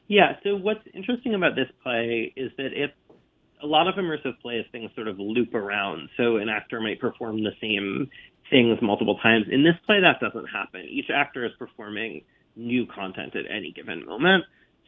Yeah, 0.07 0.37
so 0.43 0.57
what's 0.57 0.87
interesting 0.93 1.35
about 1.35 1.55
this 1.57 1.71
play 1.83 2.33
is 2.37 2.53
that 2.57 2.73
it's 2.75 2.93
a 3.65 3.67
lot 3.67 3.89
of 3.89 3.95
immersive 3.95 4.39
plays 4.43 4.65
things 4.71 4.91
sort 4.95 5.09
of 5.09 5.19
loop 5.19 5.55
around. 5.55 6.09
So 6.17 6.37
an 6.37 6.49
actor 6.49 6.81
might 6.81 7.01
perform 7.01 7.43
the 7.43 7.53
same 7.61 8.11
things 8.51 8.79
multiple 8.83 9.19
times. 9.23 9.47
In 9.51 9.65
this 9.65 9.75
play 9.87 10.01
that 10.01 10.21
doesn't 10.21 10.47
happen. 10.47 10.83
Each 10.89 11.09
actor 11.13 11.47
is 11.47 11.53
performing 11.59 12.23
new 12.57 12.87
content 12.87 13.35
at 13.35 13.45
any 13.51 13.73
given 13.73 14.05
moment. 14.05 14.45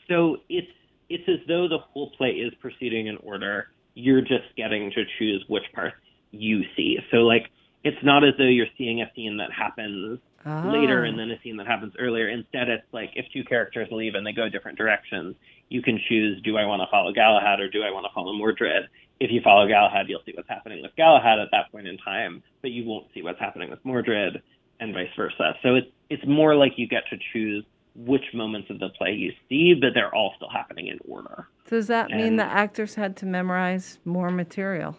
So 0.09 0.37
it's 0.49 0.69
it's 1.09 1.25
as 1.29 1.47
though 1.49 1.69
the 1.69 1.79
whole 1.79 2.11
play 2.19 2.31
is 2.31 2.53
proceeding 2.61 3.07
in 3.07 3.17
order. 3.19 3.69
You're 3.95 4.21
just 4.21 4.55
getting 4.57 4.91
to 4.91 5.05
choose 5.19 5.45
which 5.49 5.65
parts 5.75 5.97
you 6.31 6.63
see. 6.77 6.99
So 7.11 7.19
like 7.19 7.47
it's 7.83 7.97
not 8.03 8.25
as 8.25 8.35
though 8.37 8.45
you're 8.45 8.67
seeing 8.77 9.01
a 9.01 9.11
scene 9.17 9.39
that 9.39 9.51
happens 9.53 10.19
later 10.47 11.05
Ah. 11.05 11.09
and 11.09 11.19
then 11.19 11.31
a 11.31 11.41
scene 11.43 11.57
that 11.57 11.67
happens 11.67 11.95
earlier. 11.99 12.29
Instead, 12.29 12.69
it's 12.69 12.87
like 12.93 13.11
if 13.15 13.27
two 13.33 13.45
characters 13.45 13.89
leave 13.91 14.15
and 14.15 14.27
they 14.27 14.33
go 14.33 14.49
different 14.49 14.79
directions, 14.79 15.35
you 15.69 15.83
can 15.83 15.99
choose 16.09 16.41
do 16.43 16.57
I 16.57 16.65
want 16.65 16.81
to 16.83 16.87
follow 16.91 17.13
Galahad 17.13 17.61
or 17.61 17.69
do 17.69 17.83
I 17.83 17.91
want 17.91 18.07
to 18.07 18.13
follow 18.15 18.33
Mordred? 18.33 18.89
If 19.19 19.31
you 19.33 19.41
follow 19.43 19.67
Galahad, 19.67 20.09
you'll 20.09 20.23
see 20.27 20.33
what's 20.35 20.49
happening 20.49 20.83
with 20.83 20.95
Galahad 20.97 21.39
at 21.41 21.49
that 21.53 21.73
point 21.73 21.87
in 21.89 21.97
time, 21.99 22.43
but 22.63 22.71
you 22.71 22.85
won't 22.85 23.07
see 23.15 23.23
what's 23.23 23.41
happening 23.41 23.71
with 23.71 23.85
Mordred 23.85 24.43
and 24.79 24.93
vice 24.95 25.09
versa. 25.17 25.55
So 25.63 25.75
it's 25.75 25.89
it's 26.11 26.25
more 26.27 26.55
like 26.55 26.73
you 26.77 26.87
get 26.87 27.03
to 27.11 27.17
choose 27.33 27.65
which 27.97 28.25
moments 28.35 28.69
of 28.71 28.79
the 28.79 28.91
play 28.91 29.13
you 29.13 29.33
see, 29.49 29.73
but 29.75 29.95
they're 29.95 30.15
all 30.15 30.35
still 30.37 30.51
happening 30.51 30.89
in 30.89 30.99
order. 31.09 31.49
Does 31.69 31.87
that 31.87 32.11
mean 32.11 32.37
the 32.37 32.45
actors 32.45 32.95
had 32.97 33.17
to 33.17 33.27
memorize 33.27 33.99
more 34.05 34.31
material? 34.31 34.97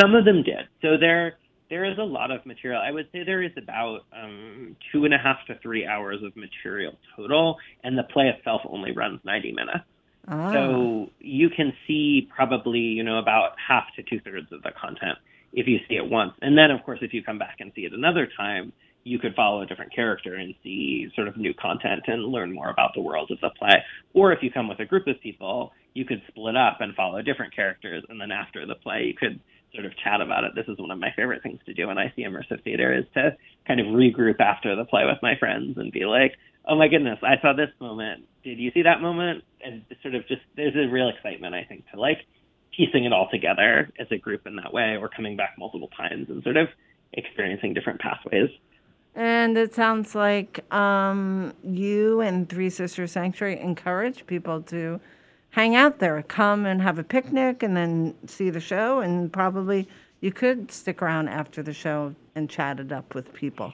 Some 0.00 0.14
of 0.14 0.24
them 0.24 0.42
did. 0.42 0.66
So 0.82 0.96
there 0.98 1.38
there 1.68 1.84
is 1.84 1.98
a 1.98 2.02
lot 2.02 2.30
of 2.30 2.44
material. 2.46 2.80
I 2.80 2.90
would 2.90 3.08
say 3.12 3.24
there 3.24 3.42
is 3.42 3.52
about 3.56 4.00
um, 4.12 4.76
two 4.92 5.04
and 5.04 5.14
a 5.14 5.18
half 5.18 5.38
to 5.48 5.58
three 5.60 5.86
hours 5.86 6.22
of 6.22 6.36
material 6.36 6.94
total, 7.16 7.56
and 7.82 7.96
the 7.98 8.04
play 8.04 8.28
itself 8.28 8.62
only 8.68 8.92
runs 8.92 9.20
90 9.24 9.52
minutes. 9.52 9.84
Ah. 10.28 10.52
So 10.52 11.10
you 11.20 11.50
can 11.50 11.72
see 11.86 12.28
probably, 12.34 12.80
you 12.80 13.04
know, 13.04 13.18
about 13.18 13.52
half 13.56 13.84
to 13.96 14.02
two 14.02 14.20
thirds 14.20 14.50
of 14.52 14.62
the 14.62 14.70
content 14.80 15.18
if 15.52 15.66
you 15.66 15.78
see 15.88 15.94
it 15.94 16.08
once. 16.08 16.32
And 16.42 16.56
then, 16.56 16.70
of 16.70 16.82
course, 16.84 16.98
if 17.02 17.14
you 17.14 17.22
come 17.22 17.38
back 17.38 17.56
and 17.60 17.72
see 17.74 17.82
it 17.82 17.92
another 17.92 18.28
time, 18.36 18.72
you 19.04 19.18
could 19.20 19.34
follow 19.34 19.62
a 19.62 19.66
different 19.66 19.94
character 19.94 20.34
and 20.34 20.52
see 20.64 21.08
sort 21.14 21.28
of 21.28 21.36
new 21.36 21.54
content 21.54 22.02
and 22.08 22.24
learn 22.24 22.52
more 22.52 22.70
about 22.70 22.90
the 22.94 23.00
world 23.00 23.30
of 23.30 23.40
the 23.40 23.50
play. 23.56 23.82
Or 24.14 24.32
if 24.32 24.42
you 24.42 24.50
come 24.50 24.68
with 24.68 24.80
a 24.80 24.84
group 24.84 25.06
of 25.06 25.20
people, 25.20 25.72
you 25.94 26.04
could 26.04 26.20
split 26.28 26.56
up 26.56 26.78
and 26.80 26.94
follow 26.94 27.22
different 27.22 27.54
characters. 27.54 28.04
And 28.08 28.20
then 28.20 28.32
after 28.32 28.66
the 28.66 28.74
play, 28.74 29.04
you 29.04 29.14
could 29.14 29.40
sort 29.76 29.86
of 29.86 29.96
chat 29.96 30.20
about 30.20 30.42
it. 30.42 30.56
This 30.56 30.66
is 30.66 30.78
one 30.78 30.90
of 30.90 30.98
my 30.98 31.12
favorite 31.14 31.42
things 31.42 31.60
to 31.66 31.74
do 31.74 31.86
when 31.86 31.98
I 31.98 32.12
see 32.16 32.24
immersive 32.24 32.64
theater 32.64 32.92
is 32.92 33.04
to 33.14 33.36
kind 33.66 33.78
of 33.78 33.86
regroup 33.86 34.40
after 34.40 34.74
the 34.74 34.84
play 34.84 35.04
with 35.04 35.18
my 35.22 35.36
friends 35.38 35.78
and 35.78 35.92
be 35.92 36.04
like, 36.04 36.32
oh 36.66 36.76
my 36.76 36.88
goodness, 36.88 37.18
I 37.22 37.40
saw 37.40 37.52
this 37.52 37.70
moment. 37.80 38.24
Did 38.42 38.58
you 38.58 38.72
see 38.72 38.82
that 38.82 39.00
moment? 39.00 39.44
And 39.64 39.82
sort 40.02 40.16
of 40.16 40.26
just, 40.26 40.42
there's 40.56 40.74
a 40.74 40.90
real 40.90 41.08
excitement, 41.08 41.54
I 41.54 41.64
think, 41.64 41.84
to 41.92 42.00
like 42.00 42.18
piecing 42.76 43.04
it 43.04 43.12
all 43.12 43.28
together 43.30 43.90
as 43.98 44.06
a 44.10 44.18
group 44.18 44.46
in 44.46 44.56
that 44.56 44.72
way 44.72 44.96
or 45.00 45.08
coming 45.08 45.36
back 45.36 45.54
multiple 45.58 45.90
times 45.96 46.28
and 46.28 46.42
sort 46.42 46.56
of 46.56 46.68
experiencing 47.12 47.74
different 47.74 48.00
pathways. 48.00 48.50
And 49.14 49.56
it 49.56 49.74
sounds 49.74 50.14
like 50.14 50.70
um, 50.74 51.54
you 51.64 52.20
and 52.20 52.48
Three 52.48 52.68
Sisters 52.68 53.12
Sanctuary 53.12 53.58
encourage 53.58 54.26
people 54.26 54.60
to 54.62 55.00
hang 55.56 55.74
out 55.74 56.00
there, 56.00 56.22
come 56.22 56.66
and 56.66 56.82
have 56.82 56.98
a 56.98 57.02
picnic, 57.02 57.62
and 57.62 57.74
then 57.74 58.14
see 58.26 58.50
the 58.50 58.60
show. 58.60 59.00
And 59.00 59.32
probably 59.32 59.88
you 60.20 60.30
could 60.30 60.70
stick 60.70 61.00
around 61.00 61.28
after 61.28 61.62
the 61.62 61.72
show 61.72 62.14
and 62.34 62.50
chat 62.50 62.78
it 62.78 62.92
up 62.92 63.14
with 63.14 63.32
people. 63.32 63.72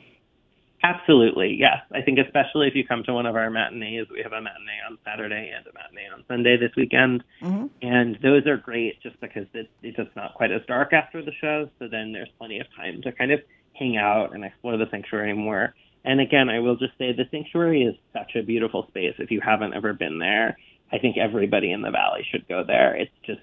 Absolutely, 0.84 1.56
yes. 1.58 1.78
I 1.92 2.00
think 2.00 2.20
especially 2.20 2.68
if 2.68 2.76
you 2.76 2.86
come 2.86 3.02
to 3.04 3.12
one 3.12 3.26
of 3.26 3.34
our 3.34 3.50
matinees, 3.50 4.06
we 4.12 4.22
have 4.22 4.32
a 4.32 4.40
matinee 4.40 4.80
on 4.88 4.96
Saturday 5.04 5.52
and 5.56 5.66
a 5.66 5.72
matinee 5.74 6.08
on 6.12 6.24
Sunday 6.28 6.56
this 6.56 6.70
weekend. 6.76 7.24
Mm-hmm. 7.42 7.66
And 7.82 8.16
those 8.22 8.46
are 8.46 8.56
great 8.56 9.02
just 9.02 9.20
because 9.20 9.46
it, 9.52 9.68
it's 9.82 9.96
just 9.96 10.14
not 10.14 10.34
quite 10.34 10.52
as 10.52 10.62
dark 10.68 10.92
after 10.92 11.20
the 11.20 11.32
show. 11.40 11.68
So 11.80 11.88
then 11.88 12.12
there's 12.12 12.30
plenty 12.38 12.60
of 12.60 12.66
time 12.76 13.02
to 13.02 13.10
kind 13.10 13.32
of 13.32 13.40
hang 13.74 13.96
out 13.96 14.34
and 14.34 14.44
explore 14.44 14.76
the 14.76 14.86
sanctuary 14.90 15.32
more. 15.32 15.74
And 16.04 16.20
again, 16.20 16.48
I 16.48 16.60
will 16.60 16.76
just 16.76 16.96
say 16.98 17.12
the 17.12 17.28
sanctuary 17.30 17.82
is 17.82 17.94
such 18.12 18.36
a 18.36 18.42
beautiful 18.42 18.86
space. 18.88 19.14
If 19.18 19.32
you 19.32 19.40
haven't 19.40 19.74
ever 19.74 19.92
been 19.92 20.18
there, 20.18 20.56
I 20.92 20.98
think 20.98 21.16
everybody 21.16 21.72
in 21.72 21.82
the 21.82 21.90
valley 21.90 22.26
should 22.30 22.46
go 22.48 22.64
there. 22.66 22.94
It's 22.94 23.10
just 23.24 23.40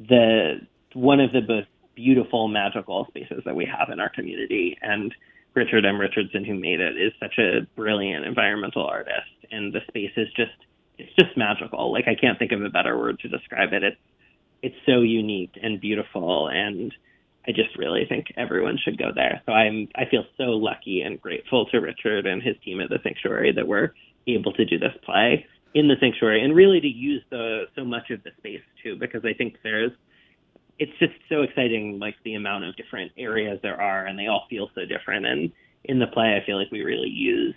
the 0.00 0.60
one 0.94 1.20
of 1.20 1.32
the 1.32 1.40
most 1.40 1.68
beautiful 1.94 2.48
magical 2.48 3.06
spaces 3.08 3.42
that 3.44 3.54
we 3.54 3.66
have 3.66 3.90
in 3.90 4.00
our 4.00 4.08
community. 4.08 4.76
And 4.82 5.14
Richard 5.54 5.84
M. 5.84 6.00
Richardson, 6.00 6.44
who 6.44 6.54
made 6.54 6.80
it, 6.80 6.96
is 6.96 7.12
such 7.20 7.38
a 7.38 7.66
brilliant 7.76 8.24
environmental 8.24 8.84
artist. 8.84 9.30
And 9.50 9.72
the 9.72 9.80
space 9.88 10.12
is 10.16 10.28
just 10.36 10.52
it's 10.98 11.12
just 11.18 11.36
magical. 11.36 11.92
Like 11.92 12.08
I 12.08 12.14
can't 12.14 12.38
think 12.38 12.52
of 12.52 12.62
a 12.62 12.68
better 12.68 12.98
word 12.98 13.20
to 13.20 13.28
describe 13.28 13.72
it. 13.72 13.82
It's 13.82 14.00
it's 14.62 14.76
so 14.86 15.00
unique 15.00 15.58
and 15.62 15.80
beautiful 15.80 16.48
and 16.48 16.92
I 17.46 17.52
just 17.52 17.76
really 17.78 18.04
think 18.06 18.26
everyone 18.36 18.78
should 18.82 18.98
go 18.98 19.12
there. 19.14 19.42
So 19.46 19.52
I'm 19.52 19.88
I 19.94 20.04
feel 20.10 20.24
so 20.36 20.44
lucky 20.44 21.02
and 21.02 21.20
grateful 21.20 21.66
to 21.66 21.78
Richard 21.78 22.26
and 22.26 22.42
his 22.42 22.56
team 22.64 22.80
at 22.80 22.90
the 22.90 22.98
sanctuary 23.02 23.52
that 23.52 23.66
we're 23.66 23.92
able 24.26 24.52
to 24.52 24.64
do 24.64 24.78
this 24.78 24.92
play 25.04 25.46
in 25.74 25.88
the 25.88 25.94
sanctuary 26.00 26.42
and 26.42 26.54
really 26.54 26.80
to 26.80 26.88
use 26.88 27.22
the 27.30 27.64
so 27.76 27.84
much 27.84 28.10
of 28.10 28.22
the 28.24 28.30
space 28.38 28.62
too 28.82 28.96
because 28.96 29.24
I 29.24 29.32
think 29.34 29.56
there's 29.62 29.92
it's 30.78 30.92
just 30.98 31.12
so 31.28 31.42
exciting 31.42 31.98
like 31.98 32.16
the 32.24 32.34
amount 32.34 32.64
of 32.64 32.76
different 32.76 33.12
areas 33.16 33.60
there 33.62 33.80
are 33.80 34.06
and 34.06 34.18
they 34.18 34.26
all 34.26 34.46
feel 34.50 34.70
so 34.74 34.84
different 34.84 35.26
and 35.26 35.52
in 35.84 35.98
the 35.98 36.06
play 36.06 36.38
I 36.40 36.44
feel 36.44 36.58
like 36.58 36.70
we 36.72 36.82
really 36.82 37.08
use 37.08 37.54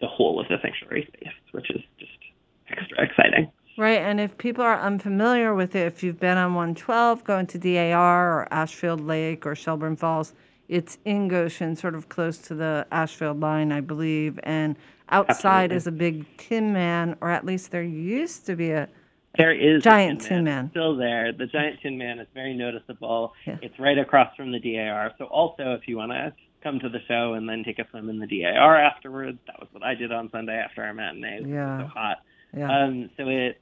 the 0.00 0.06
whole 0.06 0.40
of 0.40 0.48
the 0.48 0.56
sanctuary 0.62 1.06
space 1.08 1.32
which 1.52 1.70
is 1.70 1.82
just 1.98 2.12
extra 2.68 3.04
exciting. 3.04 3.50
Right, 3.76 3.98
and 3.98 4.20
if 4.20 4.38
people 4.38 4.62
are 4.62 4.78
unfamiliar 4.78 5.52
with 5.52 5.74
it, 5.74 5.86
if 5.86 6.04
you've 6.04 6.20
been 6.20 6.38
on 6.38 6.54
112, 6.54 7.24
going 7.24 7.48
to 7.48 7.58
DAR 7.58 8.38
or 8.38 8.48
Ashfield 8.52 9.00
Lake 9.00 9.44
or 9.44 9.56
Shelburne 9.56 9.96
Falls, 9.96 10.32
it's 10.68 10.98
in 11.04 11.28
Goshen, 11.28 11.76
sort 11.76 11.94
of 11.94 12.08
close 12.08 12.38
to 12.38 12.54
the 12.54 12.86
Ashfield 12.92 13.40
line, 13.40 13.72
I 13.72 13.80
believe. 13.80 14.38
And 14.44 14.76
outside 15.10 15.72
Absolutely. 15.72 15.76
is 15.76 15.86
a 15.86 15.92
big 15.92 16.36
Tin 16.38 16.72
Man, 16.72 17.16
or 17.20 17.30
at 17.30 17.44
least 17.44 17.70
there 17.70 17.82
used 17.82 18.46
to 18.46 18.56
be 18.56 18.70
a 18.70 18.88
There 19.36 19.52
is 19.52 19.82
a 19.82 19.82
giant 19.82 20.20
Tin 20.20 20.28
Tin 20.28 20.44
Man. 20.44 20.44
Man. 20.44 20.70
still 20.70 20.96
there. 20.96 21.32
The 21.32 21.46
giant 21.46 21.80
Tin 21.82 21.98
Man 21.98 22.18
is 22.18 22.28
very 22.34 22.54
noticeable. 22.54 23.34
It's 23.62 23.78
right 23.78 23.98
across 23.98 24.34
from 24.36 24.52
the 24.52 24.60
DAR. 24.60 25.12
So 25.18 25.24
also, 25.26 25.72
if 25.74 25.86
you 25.88 25.96
want 25.96 26.12
to 26.12 26.32
come 26.62 26.78
to 26.80 26.88
the 26.88 27.00
show 27.08 27.34
and 27.34 27.48
then 27.48 27.62
take 27.64 27.78
a 27.78 27.86
swim 27.90 28.08
in 28.08 28.18
the 28.18 28.26
DAR 28.26 28.76
afterwards, 28.76 29.38
that 29.46 29.58
was 29.60 29.68
what 29.72 29.82
I 29.82 29.94
did 29.94 30.12
on 30.12 30.30
Sunday 30.30 30.56
after 30.56 30.82
our 30.82 30.94
matinee. 30.94 31.36
It 31.38 31.42
was 31.42 31.50
Yeah. 31.50 31.78
so 31.82 31.86
hot. 31.88 32.18
Yeah. 32.56 32.84
Um, 32.84 33.10
so 33.16 33.28
it, 33.28 33.60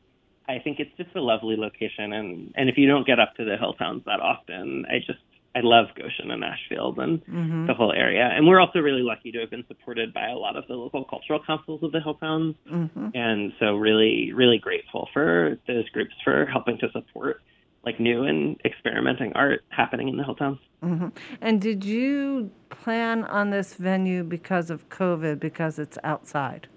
I 0.49 0.59
think 0.59 0.79
it's 0.81 0.95
just 0.97 1.15
a 1.17 1.21
lovely 1.21 1.57
location, 1.57 2.13
and 2.13 2.53
and 2.57 2.69
if 2.69 2.77
you 2.77 2.87
don't 2.87 3.07
get 3.07 3.19
up 3.19 3.35
to 3.37 3.45
the 3.45 3.57
hill 3.57 3.73
towns 3.75 4.03
that 4.07 4.21
often, 4.21 4.85
I 4.91 4.99
just 4.99 5.19
I 5.55 5.61
love 5.61 5.87
Goshen 5.95 6.31
and 6.31 6.43
Ashfield 6.43 6.99
and 6.99 7.25
Mhm. 7.27 7.67
the 7.67 7.75
whole 7.75 7.93
area. 7.93 8.27
And 8.27 8.47
we're 8.47 8.59
also 8.61 8.81
really 8.81 9.03
lucky 9.03 9.31
to 9.33 9.41
have 9.41 9.51
been 9.51 9.67
supported 9.67 10.15
by 10.15 10.29
a 10.29 10.37
lot 10.37 10.57
of 10.57 10.67
the 10.67 10.75
local 10.75 11.05
cultural 11.05 11.41
councils 11.41 11.83
of 11.83 11.93
the 11.93 11.99
Hilltowns. 12.01 12.55
Mhm. 12.71 13.15
And 13.15 13.53
so 13.59 13.77
really, 13.77 14.33
really 14.33 14.59
grateful 14.59 15.11
for 15.13 15.59
those 15.67 15.89
groups 15.91 16.15
for 16.25 16.47
helping 16.47 16.79
to 16.79 16.91
support 16.93 17.43
like 17.85 17.99
new 17.99 18.23
and 18.23 18.61
experimenting 18.65 19.33
art 19.35 19.65
happening 19.71 20.09
in 20.09 20.17
the 20.17 20.23
Hilltowns. 20.23 20.59
hmm 20.81 21.09
And 21.41 21.61
did 21.61 21.85
you 21.85 22.51
plan 22.71 23.25
on 23.25 23.51
this 23.51 23.75
venue 23.75 24.23
because 24.23 24.71
of 24.71 24.89
COVID, 24.89 25.41
because 25.41 25.79
it's 25.81 25.99
outside? 26.05 26.69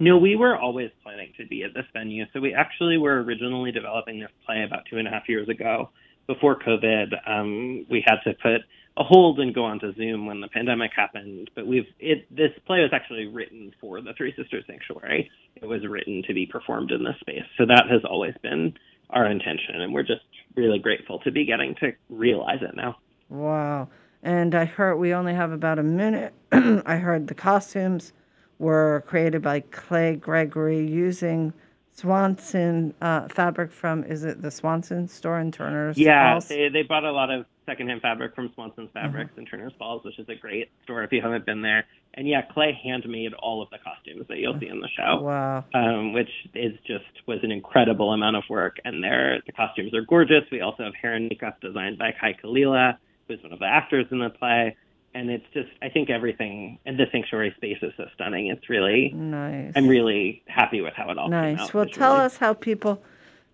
No, 0.00 0.18
we 0.18 0.34
were 0.34 0.56
always 0.56 0.90
planning 1.04 1.32
to 1.36 1.46
be 1.46 1.62
at 1.62 1.72
this 1.74 1.86
venue. 1.92 2.26
So 2.32 2.40
we 2.40 2.52
actually 2.52 2.98
were 2.98 3.22
originally 3.22 3.70
developing 3.70 4.18
this 4.18 4.32
play 4.44 4.64
about 4.64 4.84
two 4.86 4.98
and 4.98 5.06
a 5.06 5.10
half 5.12 5.28
years 5.28 5.48
ago. 5.48 5.90
Before 6.26 6.58
COVID, 6.58 7.12
um, 7.26 7.86
we 7.90 8.04
had 8.06 8.18
to 8.24 8.34
put 8.34 8.62
a 8.96 9.02
hold 9.02 9.40
and 9.40 9.54
go 9.54 9.64
onto 9.64 9.94
Zoom 9.94 10.26
when 10.26 10.40
the 10.40 10.48
pandemic 10.48 10.92
happened. 10.94 11.50
But 11.54 11.66
we've 11.66 11.86
it 11.98 12.26
this 12.34 12.50
play 12.66 12.80
was 12.80 12.90
actually 12.92 13.26
written 13.26 13.72
for 13.80 14.00
the 14.00 14.12
Three 14.16 14.34
Sisters 14.36 14.64
Sanctuary. 14.66 15.30
It 15.56 15.66
was 15.66 15.86
written 15.86 16.22
to 16.26 16.34
be 16.34 16.46
performed 16.46 16.90
in 16.90 17.04
this 17.04 17.16
space. 17.20 17.44
So 17.58 17.66
that 17.66 17.84
has 17.90 18.02
always 18.04 18.34
been 18.42 18.74
our 19.10 19.26
intention, 19.26 19.80
and 19.80 19.92
we're 19.92 20.02
just 20.02 20.24
really 20.56 20.78
grateful 20.78 21.18
to 21.20 21.30
be 21.30 21.44
getting 21.44 21.74
to 21.76 21.92
realize 22.08 22.60
it 22.62 22.74
now. 22.74 22.96
Wow. 23.28 23.88
And 24.22 24.54
I 24.54 24.64
heard 24.66 24.96
we 24.96 25.14
only 25.14 25.34
have 25.34 25.52
about 25.52 25.78
a 25.78 25.82
minute. 25.82 26.32
I 26.52 26.96
heard 26.96 27.26
the 27.26 27.34
costumes 27.34 28.12
were 28.58 29.02
created 29.06 29.42
by 29.42 29.60
Clay 29.60 30.14
Gregory 30.14 30.86
using 30.86 31.52
Swanson 31.94 32.94
uh, 33.00 33.28
fabric 33.28 33.70
from, 33.70 34.02
is 34.04 34.24
it 34.24 34.40
the 34.42 34.50
Swanson 34.50 35.06
store 35.08 35.38
in 35.38 35.52
Turner's 35.52 35.98
Yeah, 35.98 36.32
Falls? 36.32 36.48
they 36.48 36.68
they 36.68 36.82
bought 36.82 37.04
a 37.04 37.12
lot 37.12 37.30
of 37.30 37.44
secondhand 37.66 38.00
fabric 38.00 38.34
from 38.34 38.50
Swanson's 38.54 38.90
Fabrics 38.92 39.32
in 39.36 39.46
Turner's 39.46 39.72
Falls, 39.78 40.02
which 40.04 40.18
is 40.18 40.28
a 40.28 40.34
great 40.34 40.70
store 40.82 41.04
if 41.04 41.12
you 41.12 41.20
haven't 41.22 41.46
been 41.46 41.62
there. 41.62 41.84
And 42.14 42.26
yeah, 42.28 42.42
Clay 42.42 42.78
handmade 42.82 43.34
all 43.34 43.62
of 43.62 43.70
the 43.70 43.78
costumes 43.78 44.26
that 44.28 44.38
you'll 44.38 44.58
see 44.58 44.68
in 44.68 44.80
the 44.80 44.88
show. 44.96 45.22
Wow. 45.22 45.64
Um, 45.74 46.12
which 46.12 46.28
is 46.54 46.72
just 46.86 47.04
was 47.26 47.38
an 47.42 47.52
incredible 47.52 48.12
amount 48.12 48.36
of 48.36 48.42
work, 48.50 48.76
and 48.84 49.02
their 49.02 49.40
the 49.46 49.52
costumes 49.52 49.94
are 49.94 50.02
gorgeous. 50.02 50.44
We 50.50 50.60
also 50.60 50.84
have 50.84 50.94
hair 50.94 51.14
and 51.14 51.28
makeup 51.28 51.60
designed 51.60 51.98
by 51.98 52.12
Kai 52.18 52.34
Kalila, 52.42 52.96
who's 53.28 53.42
one 53.42 53.52
of 53.52 53.58
the 53.60 53.66
actors 53.66 54.06
in 54.10 54.18
the 54.18 54.30
play. 54.30 54.76
And 55.14 55.30
it's 55.30 55.44
just, 55.52 55.68
I 55.82 55.88
think 55.90 56.08
everything, 56.08 56.78
and 56.86 56.98
the 56.98 57.04
sanctuary 57.12 57.52
space 57.56 57.76
is 57.82 57.92
so 57.98 58.06
stunning. 58.14 58.46
It's 58.46 58.70
really, 58.70 59.10
Nice. 59.12 59.72
I'm 59.76 59.86
really 59.86 60.42
happy 60.46 60.80
with 60.80 60.94
how 60.94 61.10
it 61.10 61.18
all 61.18 61.26
came 61.28 61.32
Nice. 61.32 61.60
out. 61.60 61.74
Well, 61.74 61.86
tell 61.86 62.14
us 62.16 62.38
how 62.38 62.54
people. 62.54 63.02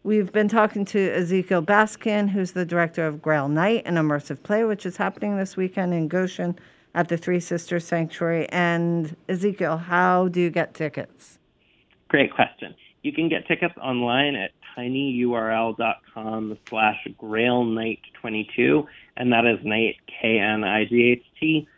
We've 0.04 0.30
been 0.30 0.46
talking 0.48 0.84
to 0.86 0.98
Ezekiel 1.10 1.62
Baskin, 1.62 2.28
who's 2.30 2.52
the 2.52 2.64
director 2.64 3.04
of 3.06 3.20
Grail 3.20 3.48
Night, 3.48 3.82
an 3.84 3.96
immersive 3.96 4.42
play, 4.44 4.62
which 4.64 4.86
is 4.86 4.96
happening 4.96 5.36
this 5.36 5.56
weekend 5.56 5.92
in 5.92 6.06
Goshen 6.06 6.56
at 6.94 7.08
the 7.08 7.16
Three 7.16 7.40
Sisters 7.40 7.84
Sanctuary. 7.84 8.48
And 8.50 9.16
Ezekiel, 9.28 9.76
how 9.78 10.28
do 10.28 10.40
you 10.40 10.50
get 10.50 10.74
tickets? 10.74 11.38
Great 12.06 12.32
question. 12.32 12.74
You 13.02 13.12
can 13.12 13.28
get 13.28 13.46
tickets 13.48 13.74
online 13.82 14.36
at 14.36 14.52
tinyurl.com 14.76 16.58
slash 16.68 17.06
grailnight22, 17.20 18.86
and 19.18 19.32
that 19.32 19.44
is 19.44 19.58
night, 19.64 19.96
K-N-I-G-H-T. 20.22 21.68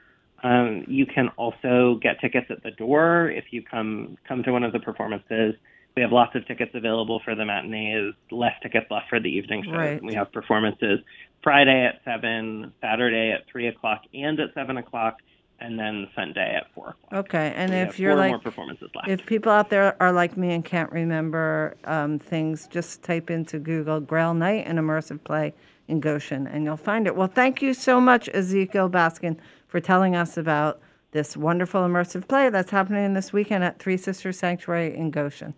Um, 0.42 0.84
you 0.86 1.06
can 1.06 1.28
also 1.36 1.98
get 2.00 2.20
tickets 2.20 2.46
at 2.50 2.62
the 2.62 2.70
door 2.70 3.30
if 3.30 3.46
you 3.50 3.62
come 3.62 4.16
come 4.26 4.42
to 4.44 4.52
one 4.52 4.62
of 4.62 4.72
the 4.72 4.78
performances. 4.78 5.54
We 5.96 6.02
have 6.02 6.12
lots 6.12 6.36
of 6.36 6.46
tickets 6.46 6.70
available 6.74 7.20
for 7.24 7.34
the 7.34 7.44
matinees, 7.44 8.14
less 8.30 8.54
tickets 8.62 8.86
left 8.90 9.08
for 9.08 9.20
the 9.20 9.28
evening 9.28 9.64
shows. 9.64 9.74
Right. 9.74 10.02
We 10.02 10.14
have 10.14 10.32
performances 10.32 11.00
Friday 11.42 11.84
at 11.84 12.00
7, 12.04 12.72
Saturday 12.80 13.32
at 13.32 13.50
3 13.50 13.68
o'clock 13.68 14.02
and 14.14 14.38
at 14.38 14.54
7 14.54 14.76
o'clock, 14.76 15.16
and 15.58 15.78
then 15.78 16.08
Sunday 16.14 16.54
at 16.54 16.72
4 16.74 16.90
o'clock. 16.90 17.24
Okay, 17.26 17.52
and 17.56 17.72
We 17.72 17.78
if 17.78 17.98
you're 17.98 18.12
four 18.12 18.20
like, 18.20 18.30
more 18.30 18.38
performances 18.38 18.88
left. 18.94 19.08
if 19.08 19.26
people 19.26 19.50
out 19.50 19.68
there 19.68 20.00
are 20.00 20.12
like 20.12 20.36
me 20.36 20.52
and 20.52 20.64
can't 20.64 20.92
remember 20.92 21.76
um, 21.84 22.18
things, 22.18 22.68
just 22.68 23.02
type 23.02 23.28
into 23.30 23.58
Google 23.58 24.00
Grail 24.00 24.32
Night 24.32 24.64
and 24.66 24.78
immersive 24.78 25.22
play 25.24 25.54
in 25.90 26.00
Goshen, 26.00 26.46
and 26.46 26.64
you'll 26.64 26.76
find 26.76 27.06
it. 27.06 27.16
Well, 27.16 27.28
thank 27.28 27.60
you 27.60 27.74
so 27.74 28.00
much, 28.00 28.28
Ezekiel 28.32 28.88
Baskin, 28.88 29.36
for 29.66 29.80
telling 29.80 30.14
us 30.14 30.36
about 30.36 30.80
this 31.10 31.36
wonderful 31.36 31.82
immersive 31.82 32.28
play 32.28 32.48
that's 32.48 32.70
happening 32.70 33.12
this 33.12 33.32
weekend 33.32 33.64
at 33.64 33.78
Three 33.78 33.96
Sisters 33.96 34.38
Sanctuary 34.38 34.96
in 34.96 35.10
Goshen. 35.10 35.54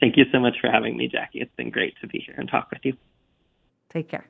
Thank 0.00 0.16
you 0.16 0.24
so 0.32 0.40
much 0.40 0.56
for 0.60 0.70
having 0.70 0.96
me, 0.96 1.08
Jackie. 1.08 1.40
It's 1.40 1.54
been 1.56 1.70
great 1.70 1.94
to 2.00 2.06
be 2.06 2.18
here 2.18 2.34
and 2.36 2.48
talk 2.48 2.70
with 2.70 2.84
you. 2.84 2.94
Take 3.88 4.08
care. 4.08 4.26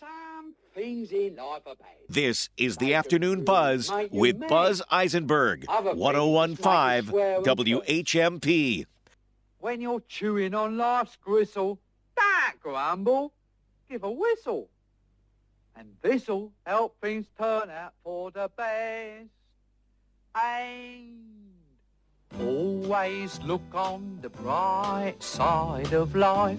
Some 0.00 0.54
things 0.80 1.12
in 1.12 1.36
life 1.36 1.60
are 1.66 1.74
bad. 1.74 1.88
This 2.08 2.48
is 2.56 2.78
the 2.78 2.94
Afternoon 2.94 3.44
Buzz 3.44 3.92
with 4.10 4.40
Buzz 4.48 4.80
Eisenberg, 4.90 5.66
1015 5.68 7.12
WHMP. 7.44 8.86
When 9.58 9.82
you're 9.82 10.00
chewing 10.08 10.54
on 10.54 10.78
life's 10.78 11.16
gristle, 11.16 11.78
don't 12.16 12.60
grumble, 12.60 13.34
give 13.90 14.04
a 14.04 14.10
whistle. 14.10 14.70
And 15.76 15.88
this'll 16.00 16.50
help 16.64 16.96
things 17.02 17.26
turn 17.38 17.68
out 17.68 17.92
for 18.02 18.30
the 18.30 18.50
best. 18.56 19.28
And 20.42 21.18
always 22.40 23.38
look 23.42 23.74
on 23.74 24.20
the 24.22 24.30
bright 24.30 25.22
side 25.22 25.92
of 25.92 26.16
life. 26.16 26.58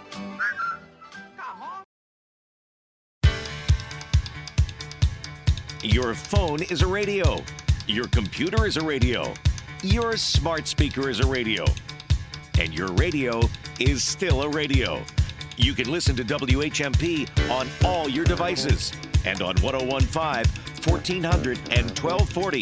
Your 5.83 6.13
phone 6.13 6.61
is 6.61 6.83
a 6.83 6.87
radio. 6.87 7.43
Your 7.87 8.07
computer 8.09 8.67
is 8.67 8.77
a 8.77 8.85
radio. 8.85 9.33
Your 9.81 10.15
smart 10.15 10.67
speaker 10.67 11.09
is 11.09 11.19
a 11.19 11.25
radio. 11.25 11.65
And 12.59 12.71
your 12.71 12.91
radio 12.93 13.41
is 13.79 14.03
still 14.03 14.43
a 14.43 14.49
radio. 14.49 15.01
You 15.57 15.73
can 15.73 15.91
listen 15.91 16.15
to 16.17 16.23
WHMP 16.23 17.27
on 17.49 17.67
all 17.83 18.07
your 18.07 18.25
devices 18.25 18.93
and 19.25 19.41
on 19.41 19.55
1015, 19.57 20.45
1400, 20.85 21.57
and 21.71 21.99
1240. 21.99 22.61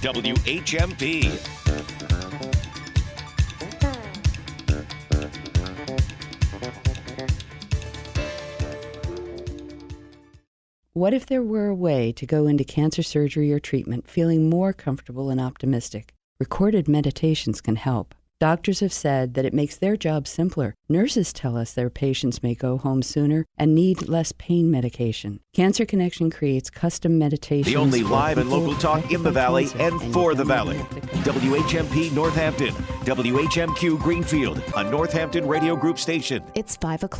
WHMP. 0.00 2.17
What 10.98 11.14
if 11.14 11.26
there 11.26 11.44
were 11.44 11.68
a 11.68 11.76
way 11.76 12.10
to 12.10 12.26
go 12.26 12.48
into 12.48 12.64
cancer 12.64 13.04
surgery 13.04 13.52
or 13.52 13.60
treatment 13.60 14.08
feeling 14.08 14.50
more 14.50 14.72
comfortable 14.72 15.30
and 15.30 15.40
optimistic? 15.40 16.12
Recorded 16.40 16.88
meditations 16.88 17.60
can 17.60 17.76
help. 17.76 18.16
Doctors 18.40 18.80
have 18.80 18.92
said 18.92 19.34
that 19.34 19.44
it 19.44 19.54
makes 19.54 19.76
their 19.76 19.96
job 19.96 20.26
simpler. 20.26 20.74
Nurses 20.88 21.32
tell 21.32 21.56
us 21.56 21.72
their 21.72 21.88
patients 21.88 22.42
may 22.42 22.56
go 22.56 22.78
home 22.78 23.02
sooner 23.02 23.44
and 23.56 23.76
need 23.76 24.08
less 24.08 24.32
pain 24.38 24.72
medication. 24.72 25.38
Cancer 25.54 25.84
Connection 25.84 26.30
creates 26.30 26.68
custom 26.68 27.16
meditations. 27.16 27.72
The 27.72 27.76
only 27.76 28.02
live 28.02 28.38
and 28.38 28.50
local 28.50 28.74
talk 28.74 29.12
in 29.12 29.22
the 29.22 29.30
Valley 29.30 29.66
cancer, 29.66 30.04
and 30.04 30.12
for 30.12 30.34
the 30.34 30.44
Valley. 30.44 30.78
have 30.78 30.90
to 30.90 31.00
come. 31.00 31.22
WHMP 31.22 32.12
Northampton, 32.12 32.74
WHMQ 33.04 34.00
Greenfield, 34.00 34.62
a 34.76 34.82
Northampton 34.82 35.46
Radio 35.46 35.76
Group 35.76 35.98
station. 36.00 36.42
It's 36.56 36.74
5 36.76 37.04
o'clock. 37.04 37.16